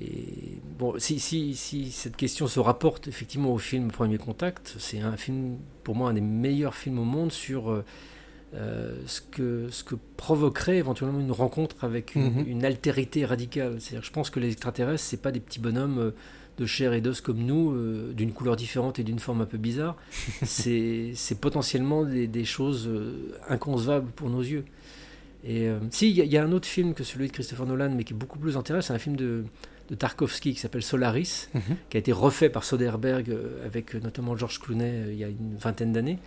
[0.00, 5.00] et bon, si, si, si, cette question se rapporte effectivement au film Premier Contact, c'est
[5.00, 7.82] un film, pour moi, un des meilleurs films au monde sur
[8.54, 12.46] euh, ce, que, ce que provoquerait éventuellement une rencontre avec une, mm -hmm.
[12.46, 13.80] une altérité radicale.
[13.80, 16.12] C'est-à-dire, je pense que les extraterrestres, c'est pas des petits bonhommes
[16.58, 19.58] de chair et d'os comme nous, euh, d'une couleur différente et d'une forme un peu
[19.58, 19.96] bizarre.
[20.44, 22.88] c'est potentiellement des, des choses
[23.48, 24.64] inconcevables pour nos yeux.
[25.44, 27.90] Et euh, si, il y, y, a un autre film que celui de Christopher Nolan,
[27.90, 29.44] mais qui est beaucoup plus intéressant, c'est un film de,
[29.88, 31.76] de Tarkovsky qui s'appelle Solaris, mm -hmm.
[31.88, 35.28] qui a été refait par Soderbergh euh, avec notamment George Clooney euh, il y a
[35.28, 36.18] une vingtaine d'années.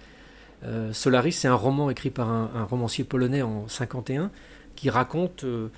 [0.63, 4.31] Euh, Solaris, c'est un roman écrit par un, un, romancier polonais en 51
[4.75, 5.69] qui raconte euh,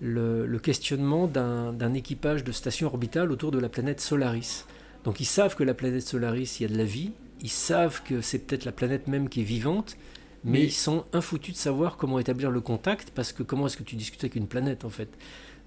[0.00, 4.64] le, le, questionnement d'un équipage de station orbitale autour de la planète Solaris.
[5.04, 8.02] Donc ils savent que la planète Solaris, il y a de la vie, ils savent
[8.02, 9.96] que c'est peut-être la planète même qui est vivante,
[10.44, 13.76] mais, mais, ils sont infoutus de savoir comment établir le contact parce que comment est-ce
[13.76, 15.08] que tu discutes avec une planète en fait?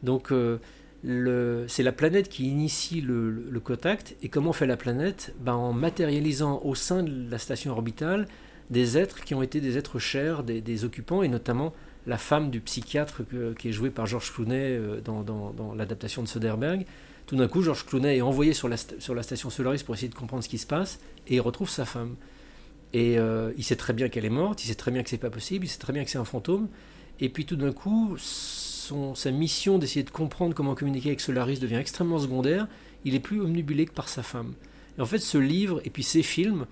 [0.03, 0.57] Donc euh,
[1.67, 5.33] c'est la planète qui initie le, le, le, contact et comment fait la planète?
[5.39, 8.27] Ben, en matérialisant au sein de la station orbitale
[8.69, 11.73] des êtres qui ont été des êtres chers des, des occupants et notamment
[12.07, 15.73] la femme du psychiatre que, qui est jouée par George Clooney euh, dans, dans, dans
[15.73, 16.85] l'adaptation de Soderbergh.
[17.25, 20.09] Tout d'un coup George Clooney est envoyé sur la, sur la station Solaris pour essayer
[20.09, 22.15] de comprendre ce qui se passe et il retrouve sa femme
[22.95, 25.17] et euh, il sait très bien qu'elle est morte, il sait très bien que c'est
[25.17, 26.69] pas possible, il sait très bien que c'est un fantôme.
[27.19, 31.59] Et puis tout d'un coup, son, sa mission d'essayer de comprendre comment communiquer avec Solaris
[31.59, 32.69] devient extrêmement secondaire.
[33.03, 34.53] Il est plus omnibulé que par sa femme.
[34.97, 36.67] Et en fait, ce livre et puis ces films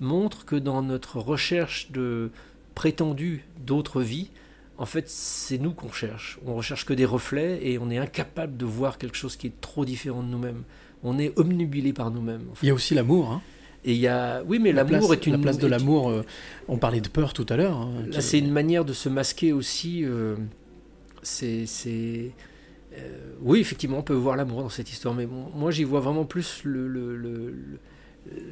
[0.00, 2.32] montrent que dans notre recherche de
[2.74, 4.30] prétendue d'autres vies,
[4.78, 6.40] en fait, c'est nous qu'on cherche.
[6.44, 9.60] On recherche que des reflets et on est incapable de voir quelque chose qui est
[9.60, 10.64] trop différent de nous-mêmes.
[11.04, 12.46] On est omnibulé par nous-mêmes.
[12.64, 13.30] Il y a aussi l'amour.
[13.30, 13.42] Hein
[13.84, 16.10] et il y a, oui, mais l'amour est une la place de l'amour.
[16.10, 16.24] Euh,
[16.66, 17.76] on parlait de peur tout à l'heure.
[17.76, 20.04] Hein, Là, c'est une manière de se masquer aussi.
[20.04, 20.36] Euh,
[21.22, 21.64] c'est,
[22.92, 26.00] euh, oui, effectivement, on peut voir l'amour dans cette histoire, mais bon, moi, j'y vois
[26.00, 27.54] vraiment plus le, le, le,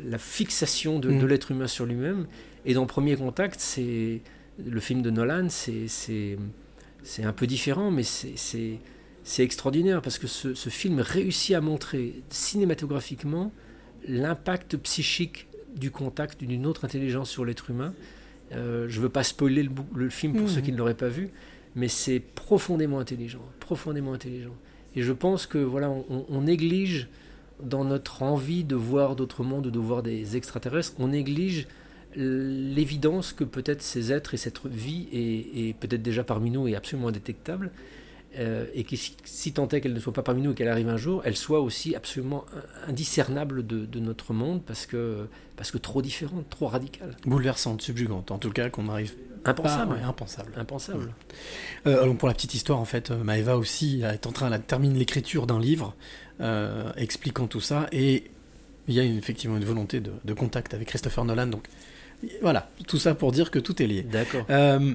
[0.04, 1.20] la fixation de, mm.
[1.20, 2.26] de l'être humain sur lui-même.
[2.64, 4.20] Et dans Premier Contact, c'est
[4.64, 6.38] le film de Nolan, c'est,
[7.22, 8.78] un peu différent, mais c'est,
[9.38, 13.52] extraordinaire parce que ce, ce film réussit à montrer cinématographiquement
[14.08, 17.94] l'impact psychique du contact d'une autre intelligence sur l'être humain.
[18.52, 20.48] Euh, je ne veux pas spoiler le, le film pour mmh.
[20.48, 21.30] ceux qui ne l'auraient pas vu,
[21.74, 24.54] mais c'est profondément intelligent, profondément intelligent.
[24.94, 27.08] Et je pense que voilà, on, on néglige
[27.62, 31.66] dans notre envie de voir d'autres mondes, de voir des extraterrestres, on néglige
[32.14, 36.74] l'évidence que peut-être ces êtres et cette vie est, est peut-être déjà parmi nous et
[36.74, 37.70] absolument indétectable,
[38.38, 40.68] euh, et que si, si tant est qu'elle ne soit pas parmi nous et qu'elle
[40.68, 42.44] arrive un jour, elle soit aussi absolument
[42.86, 45.26] indiscernable de, de, notre monde parce que,
[45.56, 47.16] parce que trop différente, trop radicale.
[47.24, 49.14] Bouleversante, subjugante, en tout cas qu'on arrive
[49.44, 49.94] impensable.
[49.94, 50.52] Pas, ouais, impensable.
[50.56, 51.04] Impensable.
[51.04, 51.88] Mmh.
[51.88, 54.98] Euh, alors pour la petite histoire, en fait, Maëva aussi est en train, de terminer
[54.98, 55.94] l'écriture d'un livre
[56.40, 58.24] euh, expliquant tout ça et
[58.88, 61.46] il y a une- effectivement une volonté de, de contact avec Christopher Nolan.
[61.46, 61.66] Donc
[62.42, 64.02] voilà, tout ça pour dire que tout est lié.
[64.02, 64.44] D'accord.
[64.50, 64.94] Euh,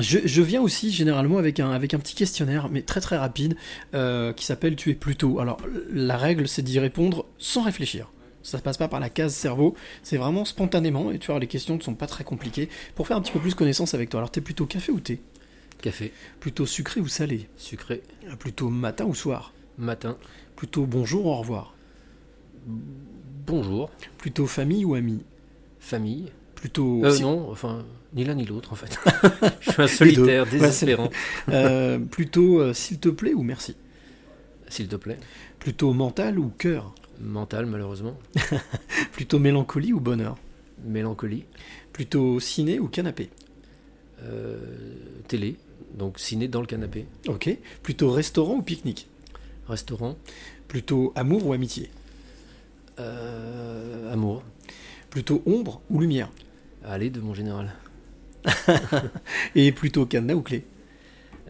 [0.00, 3.56] je, je viens aussi généralement avec un, avec un petit questionnaire, mais très très rapide,
[3.94, 5.38] euh, qui s'appelle Tu es plutôt.
[5.38, 5.58] Alors
[5.90, 8.10] la règle, c'est d'y répondre sans réfléchir.
[8.42, 11.46] Ça se passe pas par la case cerveau, c'est vraiment spontanément, et tu vois, les
[11.46, 14.18] questions ne sont pas très compliquées, pour faire un petit peu plus connaissance avec toi.
[14.18, 15.20] Alors t'es plutôt café ou thé?
[15.80, 16.12] Café.
[16.40, 17.48] Plutôt sucré ou salé?
[17.56, 18.02] Sucré.
[18.38, 19.52] Plutôt matin ou soir?
[19.78, 20.16] Matin.
[20.56, 21.74] Plutôt bonjour ou au revoir?
[23.46, 23.90] Bonjour.
[24.18, 25.24] Plutôt famille ou ami
[25.80, 26.30] Famille.
[26.54, 27.04] Plutôt...
[27.04, 28.98] Euh, non, enfin, ni l'un ni l'autre en fait.
[29.60, 31.10] Je suis un solitaire, désespérant.
[31.48, 33.76] Euh, plutôt euh, s'il te plaît ou merci?
[34.68, 35.18] S'il te plaît.
[35.58, 36.94] Plutôt mental ou cœur?
[37.20, 38.18] Mental, malheureusement.
[39.12, 40.36] Plutôt mélancolie ou bonheur?
[40.84, 41.44] Mélancolie.
[41.92, 43.30] Plutôt ciné ou canapé?
[44.22, 44.58] Euh,
[45.28, 45.56] télé.
[45.94, 47.06] Donc ciné dans le canapé.
[47.28, 47.56] Ok.
[47.82, 49.08] Plutôt restaurant ou pique-nique?
[49.68, 50.16] Restaurant.
[50.68, 51.90] Plutôt amour ou amitié?
[54.12, 54.44] Amour.
[55.10, 56.30] Plutôt ombre ou lumière?
[56.84, 57.72] Allez, de mon général.
[59.54, 60.64] Et plutôt cadenas ou clé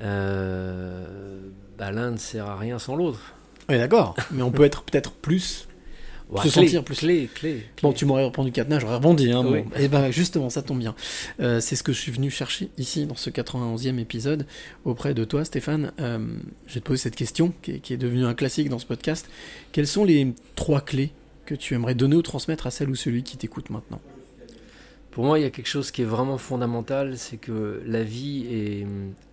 [0.03, 1.41] Euh,
[1.79, 3.35] bah, L'un ne sert à rien sans l'autre.
[3.69, 4.15] Ouais, d'accord.
[4.31, 5.69] Mais on peut être peut-être plus.
[6.31, 6.97] Ouais, se clé, sentir plus.
[6.97, 7.67] Clé, clé.
[7.83, 9.31] Bon, tu m'aurais répondu cadenas, j'aurais rebondi.
[9.31, 9.65] Hein, Oui.
[9.79, 10.95] Et ben justement, ça tombe bien.
[11.41, 14.47] Euh, c'est ce que je suis venu chercher ici, dans ce 91e épisode,
[14.87, 15.93] auprès de toi, Stéphane.
[16.01, 16.19] Euh,
[16.67, 18.87] je vais te poser cette question, qui est, qui est devenue un classique dans ce
[18.87, 19.29] podcast.
[19.73, 21.13] Quelles sont les trois clés
[21.45, 24.01] que tu aimerais donner ou transmettre à celle ou celui qui t'écoute maintenant?
[25.13, 28.47] Pour moi, il y a quelque chose qui est vraiment fondamental, c'est que la vie
[28.51, 28.87] est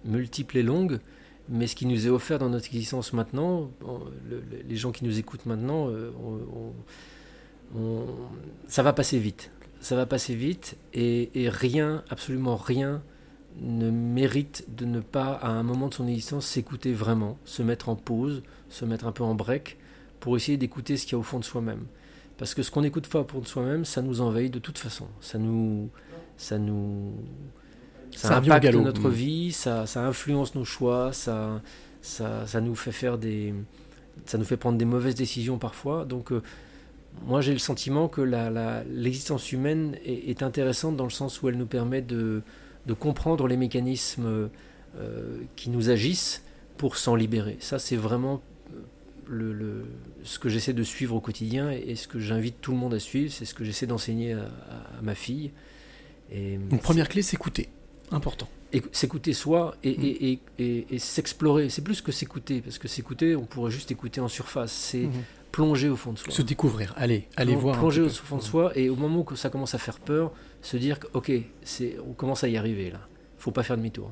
[0.06, 0.99] multiple et longue,
[1.47, 3.72] mais ce qui nous est offert dans notre existence maintenant,
[4.68, 6.11] les gens qui nous écoutent maintenant, euh,
[8.68, 9.51] ça va passer vite.
[9.80, 13.01] Ça va passer vite et rien, absolument rien,
[13.61, 17.89] ne mérite de ne pas, à un moment de son existence, s'écouter vraiment, se mettre
[17.89, 19.77] en pause, se mettre un peu en break,
[20.19, 21.85] pour essayer d'écouter ce qu'il y a au fond de soi-même.
[22.40, 25.06] Parce que ce qu'on n'écoute pas de soi-même, ça nous envahit de toute façon.
[25.22, 25.90] Ça nous,
[26.38, 27.14] ça nous,
[28.16, 28.82] ça, Ça impacte galop.
[28.82, 29.14] notre Mm.
[29.14, 31.61] vie, ça, ça influence nos choix, ça,
[32.02, 33.53] ça, ça nous fait faire des,
[34.26, 36.06] ça nous fait prendre des mauvaises décisions parfois.
[36.06, 36.41] Donc, euh,
[37.26, 38.22] moi, j'ai le sentiment que
[38.90, 42.41] l'existence humaine est, est intéressante dans le sens où elle nous permet de,
[42.86, 44.49] de comprendre les mécanismes
[44.98, 46.41] euh, qui nous agissent
[46.78, 47.57] pour s'en libérer.
[47.60, 48.41] Ça, c'est vraiment
[49.30, 49.85] le, le-
[50.23, 52.93] ce que j'essaie de suivre au quotidien et, et ce que j'invite tout le monde
[52.95, 53.31] à suivre.
[53.31, 55.51] C'est ce que j'essaie d'enseigner à, à- à ma fille.
[56.31, 57.69] Et Une première clé, s'écouter.
[58.11, 58.47] Important.
[58.73, 61.69] Écou- s'écouter soi et, et- et- et- et s'explorer.
[61.69, 64.72] C'est plus que s'écouter, parce que s'écouter, on pourrait juste écouter en surface.
[64.72, 65.23] C'est Mhm.
[65.51, 66.31] plonger au fond de soi.
[66.31, 66.93] Se découvrir.
[66.97, 67.77] Allez, allez voir.
[67.77, 70.31] Plonger au fond de soi, et au moment où ça commence à faire peur,
[70.61, 71.31] se dire que, ok,
[72.07, 72.99] on commence à y arriver là.
[73.38, 74.11] Faut pas faire demi-tour.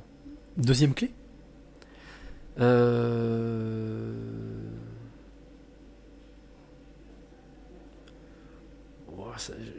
[0.57, 1.11] Deuxième clé?
[2.59, 4.11] Euh...
[9.15, 9.26] Ouah, ça-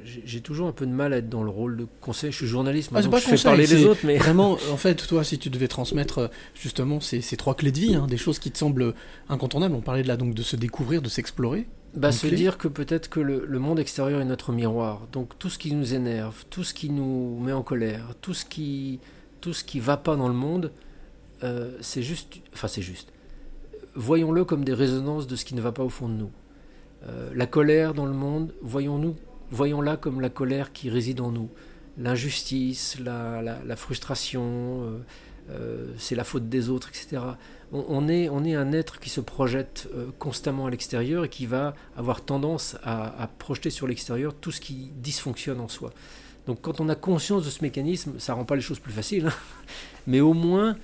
[0.05, 2.31] j'ai- toujours un peu de mal à être dans le rôle de conseil.
[2.33, 4.53] Je suis journaliste, Ah, c'est maintenant, pas je fais conseil, parler les autres, mais Vraiment,
[4.73, 7.95] en fait, toi, si tu devais transmettre euh, justement ces, ces trois clés de vie,
[7.95, 8.95] hein, des choses qui te semblent
[9.29, 11.67] incontournables, on parlait de là donc de se découvrir, de s'explorer.
[11.95, 12.37] Bah, se clé.
[12.37, 15.07] dire que peut-être que le, le monde extérieur est notre miroir.
[15.13, 18.45] Donc tout ce qui nous énerve, tout ce qui nous met en colère, tout ce
[18.45, 19.01] qui,
[19.41, 20.71] tout ce qui va pas dans le monde,
[21.45, 23.09] euh, c'est juste, enfin c'est juste.
[23.95, 26.31] Voyons-le comme des résonances de ce qui ne va pas au fond de nous.
[27.07, 29.17] Euh, la colère dans le monde, voyons-nous,
[29.51, 31.51] voyons-la comme la colère qui réside en nous.
[31.97, 34.43] L'injustice, la, la- frustration,
[34.83, 34.99] euh,
[35.51, 37.23] euh, c'est la faute des autres, etc.
[37.73, 41.47] On, est, on est un être qui se projette euh, constamment à l'extérieur et qui
[41.47, 45.91] va avoir tendance à, à projeter sur l'extérieur tout ce qui dysfonctionne en soi.
[46.47, 49.27] Donc quand on a conscience de ce mécanisme, ça rend pas les choses plus faciles,
[49.27, 49.33] hein.
[50.07, 50.77] mais au moins,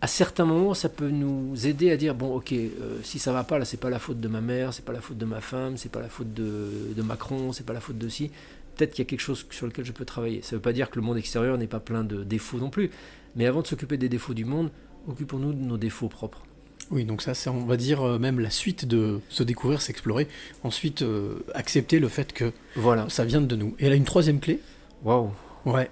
[0.00, 3.44] à certains moments, ça peut nous aider à dire bon, ok, euh, si ça va
[3.44, 5.40] pas, là, c'est pas la faute de ma mère, c'est pas la faute de ma
[5.40, 8.30] femme, c'est pas la faute de, de Macron, c'est pas la faute de si.
[8.76, 10.42] Peut-être qu'il y a quelque chose sur lequel je peux travailler.
[10.42, 12.90] Ça veut pas dire que le monde extérieur n'est pas plein de défauts non plus,
[13.36, 14.70] mais avant de s'occuper des défauts du monde,
[15.08, 16.42] occupons-nous de nos défauts propres.
[16.90, 20.28] Oui, donc ça, c'est, on va dire, euh, même la suite de se découvrir, s'explorer.
[20.62, 23.08] Ensuite, euh, accepter le fait que Voilà.
[23.08, 23.74] ça vient de nous.
[23.80, 24.60] Et là, une troisième clé
[25.02, 25.30] Waouh.
[25.64, 25.90] Ouais,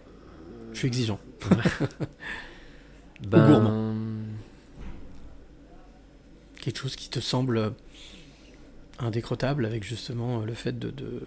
[0.72, 1.18] je suis exigeant.
[3.26, 3.94] Ben, gourmand.
[6.60, 7.72] Quelque chose qui te semble
[8.98, 11.22] indécrottable avec justement euh, le fait de, de-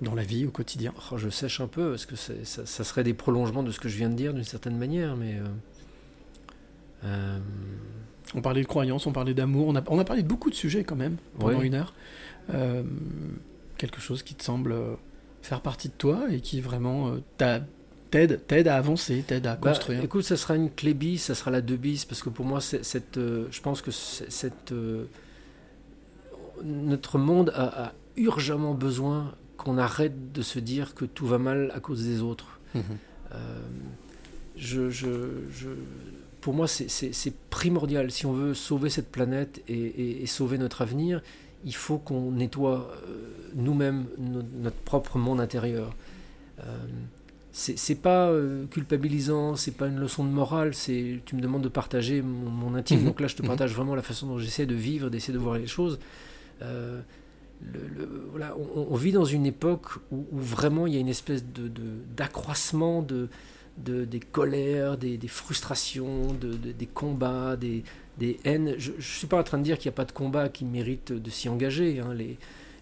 [0.00, 0.92] dans la vie, au quotidien.
[1.12, 3.80] oh, je sèche un peu parce que c'est- ça, ça serait des prolongements de ce
[3.80, 5.38] que je viens de dire d'une certaine manière, mais.
[5.38, 5.44] euh,
[7.04, 7.38] euh,
[8.34, 10.54] On parlait de croyances, on parlait d'amour, on a, on a parlé de beaucoup de
[10.54, 11.66] sujets quand même pendant Oui.
[11.66, 11.92] une heure.
[12.52, 12.82] Euh,
[13.78, 14.74] quelque chose qui te semble
[15.42, 17.60] faire partie de toi et qui vraiment euh, t'a-
[18.14, 20.00] t'aide, t'aide à avancer, t'aide à Bah, construire.
[20.04, 22.60] écoute, ça sera une clé bis, ça sera la 2 bis, parce que pour moi,
[22.60, 25.06] cette, euh, je pense que cette, euh,
[26.62, 31.72] notre monde a, a urgemment besoin qu'on arrête de se dire que tout va mal
[31.74, 32.60] à cause des autres.
[32.74, 32.82] Mhm.
[33.32, 33.36] Euh,
[34.56, 35.68] je, je- je-
[36.40, 38.12] pour moi, c'est- primordial.
[38.12, 41.20] Si on veut sauver cette planète et, et- et sauver notre avenir,
[41.64, 45.96] il faut qu'on nettoie euh, nous-mêmes no- notre propre monde intérieur.
[46.60, 46.62] Euh,
[47.56, 50.74] c'est c'est pas euh, culpabilisant, c'est pas une leçon de morale.
[50.74, 53.06] C'est tu me demandes de partager mon, mon intime, Mhm.
[53.06, 53.48] donc là je te Mhm.
[53.48, 55.98] partage vraiment la façon dont j'essaie de vivre, d'essayer de voir les choses.
[56.62, 57.00] Euh,
[57.72, 61.00] le- le- voilà, on, on vit dans une époque où, où vraiment il y a
[61.00, 61.70] une espèce de
[62.16, 63.28] d'accroissement de,
[63.78, 67.84] de- des colères, des, des frustrations, de- de- des combats, des,
[68.18, 68.74] des haines.
[68.78, 70.64] Je ne suis pas en train de dire qu'il n'y a pas de combat qui
[70.64, 72.00] mérite de s'y engager.
[72.00, 72.14] hein.
[72.14, 72.36] Les,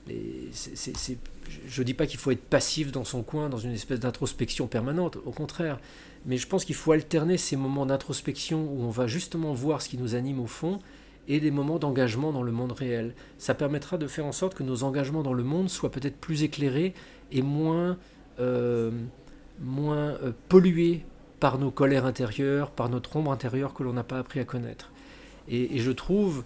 [0.08, 4.66] je ne dis pas qu'il faut être passif dans son coin, dans une espèce d'introspection
[4.66, 5.78] permanente, au contraire.
[6.26, 9.88] Mais je pense qu'il faut alterner ces moments d'introspection où on va justement voir ce
[9.88, 10.78] qui nous anime au fond
[11.28, 13.14] et des moments d'engagement dans le monde réel.
[13.38, 16.42] Ça permettra de faire en sorte que nos engagements dans le monde soient peut-être plus
[16.42, 16.94] éclairés
[17.30, 17.96] et moins,
[18.40, 18.90] euh,
[19.60, 21.04] moins euh, pollués
[21.40, 24.90] par nos colères intérieures, par notre ombre intérieure que l'on n'a pas appris à connaître.
[25.48, 26.44] Et, je trouve,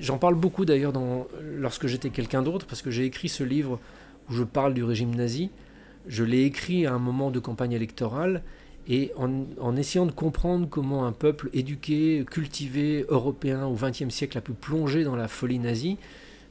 [0.00, 0.92] j'en parle beaucoup d'ailleurs
[1.58, 3.78] lorsque j'étais quelqu'un d'autre, parce que j'ai écrit ce livre
[4.28, 5.50] où je parle du régime nazi.
[6.06, 8.42] Je l'ai écrit à un moment de campagne électorale
[8.88, 14.40] et en, essayant de comprendre comment un peuple éduqué, cultivé, européen au XXe siècle a
[14.40, 15.96] pu plonger dans la folie nazie,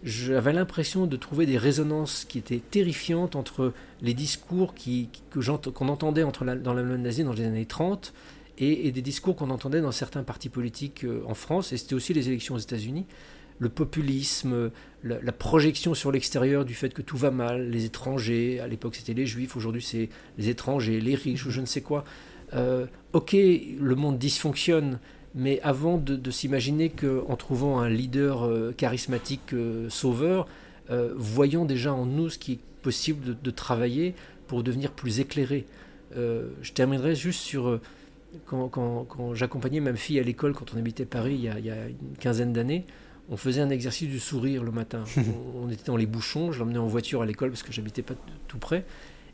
[0.03, 3.72] j'avais l'impression de trouver des résonances qui étaient terrifiantes entre
[4.02, 4.76] les discours
[5.73, 8.14] qu'on entendait entre la- dans l'Allemagne nazie dans les années 30
[8.57, 12.14] et, des discours qu'on entendait dans certains partis politiques euh, en France, et c'était aussi
[12.14, 13.06] les élections aux États-Unis.
[13.57, 14.69] Le populisme,
[15.03, 19.14] la, projection sur l'extérieur du fait que tout va mal, les étrangers, à l'époque c'était
[19.14, 22.03] les juifs, aujourd'hui c'est les étrangers, les riches ou je ne sais quoi.
[22.53, 24.99] Euh, ok, le monde dysfonctionne,
[25.36, 29.56] mais avant de, s'imaginer qu'en trouvant un leader euh, charismatique
[29.88, 30.48] sauveur,
[31.15, 34.15] voyons déjà en nous ce qui est possible de, travailler
[34.48, 35.65] pour devenir plus éclairé.
[36.14, 37.80] Je terminerai juste sur
[38.45, 41.60] quand, quand- quand j'accompagnais ma fille à l'école quand on habitait Paris il y a,
[41.60, 42.86] il y a une quinzaine d'années.
[43.30, 45.03] On faisait un exercice du sourire le matin.
[45.18, 48.02] on, on était dans les bouchons, je l'emmenais en voiture à l'école parce que j'habitais
[48.03, 48.14] pas
[48.48, 48.86] tout près.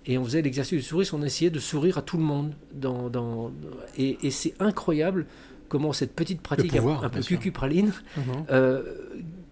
[0.06, 2.54] Et on faisait l'exercice du sourire, on essayait de sourire à tout le monde.
[2.74, 3.52] Dans, dans,
[3.98, 5.26] et et c'est incroyable
[5.68, 7.94] comment cette petite pratique pouvoir, un, peu cucu-praline
[8.50, 8.84] euh,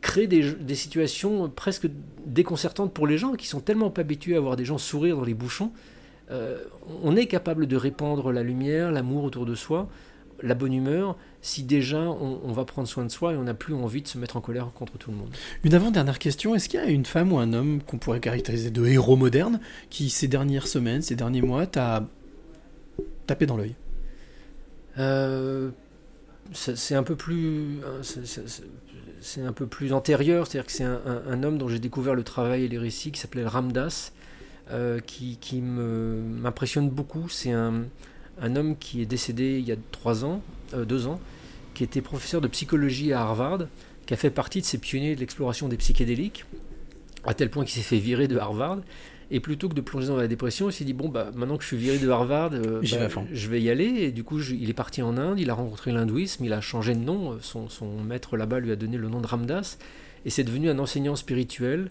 [0.02, 1.88] crée des, des situations presque
[2.26, 5.24] déconcertantes pour les gens qui sont tellement pas habitués à voir des gens sourire dans
[5.24, 5.72] les bouchons.
[6.32, 6.60] Euh,
[7.04, 9.90] on est capable de répandre la lumière, l'amour autour de soi,
[10.42, 13.54] la bonne humeur, si déjà on, on va prendre soin de soi et on n'a
[13.54, 15.30] plus envie de se mettre en colère contre tout le monde.
[15.64, 18.70] Une avant-dernière question, est-ce qu'il y a une femme ou un homme qu'on pourrait caractériser
[18.72, 22.08] de héros moderne qui, ces dernières semaines, ces derniers mois, t'a
[23.28, 23.76] tapé dans l'œil?
[24.98, 25.70] Euh,
[26.54, 28.02] c'est un peu plus, hein,
[29.22, 32.16] c'est- un peu plus antérieur, c'est-à-dire que c'est un, un- un homme dont j'ai découvert
[32.16, 34.12] le travail et les récits qui s'appelait Ramdas,
[34.72, 37.28] euh, qui, qui me- m'impressionne beaucoup.
[37.30, 37.84] C'est un,
[38.42, 40.42] un homme qui est décédé il y a trois ans,
[40.74, 41.20] euh, deux ans,
[41.74, 43.60] qui était professeur de psychologie à Harvard,
[44.06, 46.46] qui a fait partie de ces pionniers de l'exploration des psychédéliques,
[47.26, 48.80] à tel point qu'il s'est fait virer de Harvard.
[49.32, 51.62] Et plutôt que de plonger dans la dépression, il s'est dit bon bah maintenant que
[51.62, 53.86] je suis viré de Harvard, euh, bah, je vais y aller.
[53.86, 56.62] Et du coup, je- il est parti en Inde, il a rencontré l'hindouisme, il a
[56.62, 57.38] changé de nom.
[57.42, 59.78] Son, son maître là-bas lui a donné le nom de Ramdas.
[60.26, 61.90] Et c'est devenu un enseignant spirituel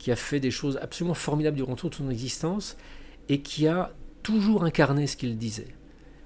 [0.00, 2.76] qui a fait des choses absolument formidables durant toute son existence
[3.28, 3.92] et qui a
[4.24, 5.68] toujours incarné ce qu'il disait.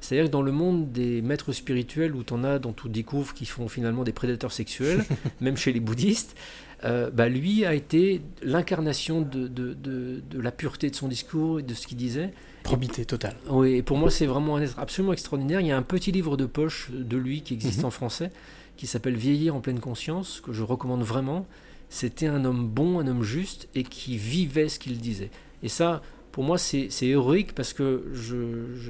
[0.01, 3.34] C'est-à-dire que dans le monde des maîtres spirituels où tu en as dont tu découvres
[3.34, 5.05] qu'ils font finalement des prédateurs sexuels,
[5.40, 6.36] même chez les bouddhistes,
[6.84, 11.60] euh, bah, lui a été l'incarnation de, de- de- de la pureté de son discours
[11.60, 12.32] et de ce qu'il disait.
[12.62, 13.36] Probité totale.
[13.48, 15.60] Oui, et pour moi, c'est vraiment un être absolument extraordinaire.
[15.60, 17.86] Il y a un petit livre de poche de lui qui existe Mhm.
[17.86, 18.30] en français,
[18.76, 21.46] qui s'appelle Vieillir en pleine conscience, que je recommande vraiment.
[21.94, 25.30] C'était un homme bon, un homme juste, et qui vivait ce qu'il disait.
[25.62, 26.02] Et ça,
[26.32, 28.02] pour moi, c'est héroïque parce que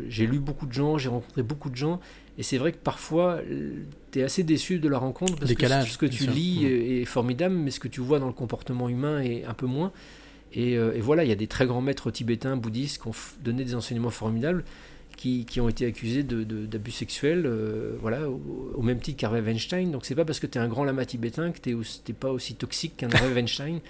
[0.09, 2.01] j'ai lu beaucoup de gens, j'ai rencontré beaucoup de gens,
[2.39, 3.41] et c'est vrai que parfois,
[4.11, 7.03] tu es assez déçu de la rencontre parce Décalage, que ce que tu lis Mhm.
[7.03, 9.93] est, formidable, mais ce que tu vois dans le comportement humain est un peu moins.
[10.55, 13.15] Et, euh, et voilà, il y a des très grands maîtres tibétains, bouddhistes, qui ont
[13.45, 14.65] donné des enseignements formidables,
[15.17, 18.41] qui, qui ont été accusés d'abus sexuels, euh, voilà, au,
[18.75, 19.91] au même titre qu'Harvey Weinstein.
[19.91, 22.31] Donc c'est pas parce que tu es un grand lama tibétain que tu n'es pas
[22.31, 23.81] aussi toxique qu'un Harvey Weinstein.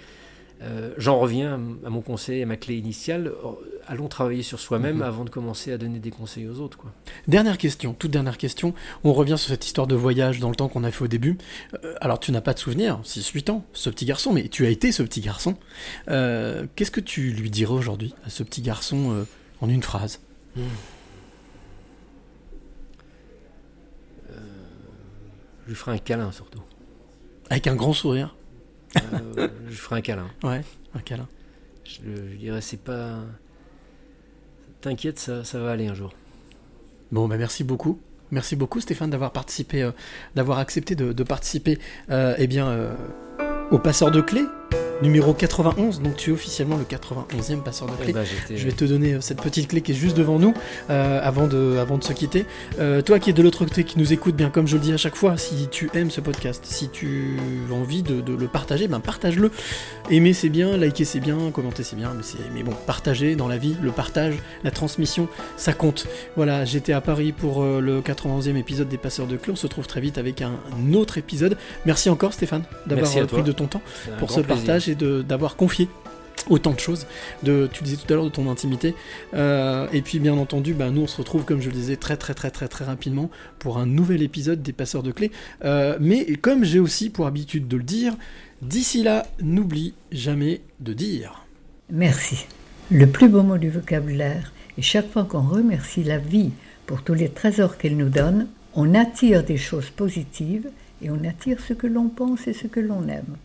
[0.61, 3.29] Euh, J'en reviens à mon conseil, à ma clé initiale.
[3.43, 5.01] Oh, Allons travailler sur soi-même Mhm.
[5.01, 6.77] avant de commencer à donner des conseils aux autres.
[6.77, 6.93] Quoi.
[7.27, 8.73] Dernière question, toute dernière question.
[9.03, 11.37] On revient sur cette histoire de voyage dans le temps qu'on a fait au début.
[11.83, 14.69] Euh, alors, tu n'as pas de souvenir, 6-8 ans, ce petit garçon, mais tu as
[14.69, 15.57] été ce petit garçon.
[16.07, 19.23] Euh, Qu'est-ce que tu lui dirais aujourd'hui à ce petit garçon euh,
[19.59, 20.21] en une phrase?
[25.65, 26.61] Je lui ferai un câlin surtout.
[27.49, 28.35] Avec un grand sourire
[28.97, 30.27] euh, je ferai un câlin.
[30.43, 30.63] Ouais,
[30.93, 31.27] un câlin.
[31.83, 31.99] Je,
[32.31, 33.19] je dirais, c'est pas.
[34.79, 36.13] T'inquiète, ça, ça va aller un jour.
[37.11, 37.99] Bon, bah merci beaucoup.
[38.31, 39.91] Merci beaucoup Stéphane d'avoir participé, euh,
[40.35, 41.77] d'avoir accepté de, de participer
[42.09, 42.95] euh, eh bien, euh,
[43.71, 44.45] au passeur de clés
[45.01, 46.01] numéro 91.
[46.01, 48.13] Donc tu es officiellement le 91e passeur de Eh clés.
[48.13, 50.53] ben, Je vais te donner euh, cette petite clé qui est juste devant nous
[50.89, 52.45] euh, avant, de, avant de se quitter.
[52.79, 54.93] Euh, toi qui es de l'autre côté, qui nous écoute, bien comme je le dis
[54.93, 57.37] à chaque fois, si tu aimes ce podcast, si tu
[57.69, 59.51] as envie de, de le partager, ben partage-le.
[60.09, 62.23] Aimer c'est bien, liker c'est bien, commenter c'est bien, mais,
[62.53, 65.27] mais bon, partager dans la vie, le partage, la transmission,
[65.57, 66.07] ça compte.
[66.35, 69.53] Voilà, j'étais à Paris pour euh, le 91e épisode des Passeurs de Clés.
[69.53, 70.53] On se retrouve très vite avec un,
[70.93, 71.57] autre épisode.
[71.85, 73.81] Merci encore Stéphane d'avoir euh, pris de ton temps
[74.19, 74.65] pour ce plaisir.
[74.65, 75.87] partage et d'avoir confié
[76.49, 77.07] autant de choses.
[77.43, 78.95] De, tu disais tout à l'heure de ton intimité.
[79.33, 82.17] Euh, et puis bien entendu, bah, nous on se retrouve comme je le disais très
[82.17, 83.29] très très très très rapidement
[83.59, 85.31] pour un nouvel épisode des Passeurs de Clés.
[85.63, 88.15] Euh, mais comme j'ai aussi pour habitude de le dire,
[88.61, 91.45] d'ici là, n'oublie jamais de dire.
[91.89, 92.45] Merci.
[92.91, 94.51] Le plus beau mot du vocabulaire.
[94.77, 96.51] Et chaque fois qu'on remercie la vie
[96.85, 100.69] pour tous les trésors qu'elle nous donne, on attire des choses positives
[101.01, 103.37] et on attire ce que l'on pense et ce que l'on aime.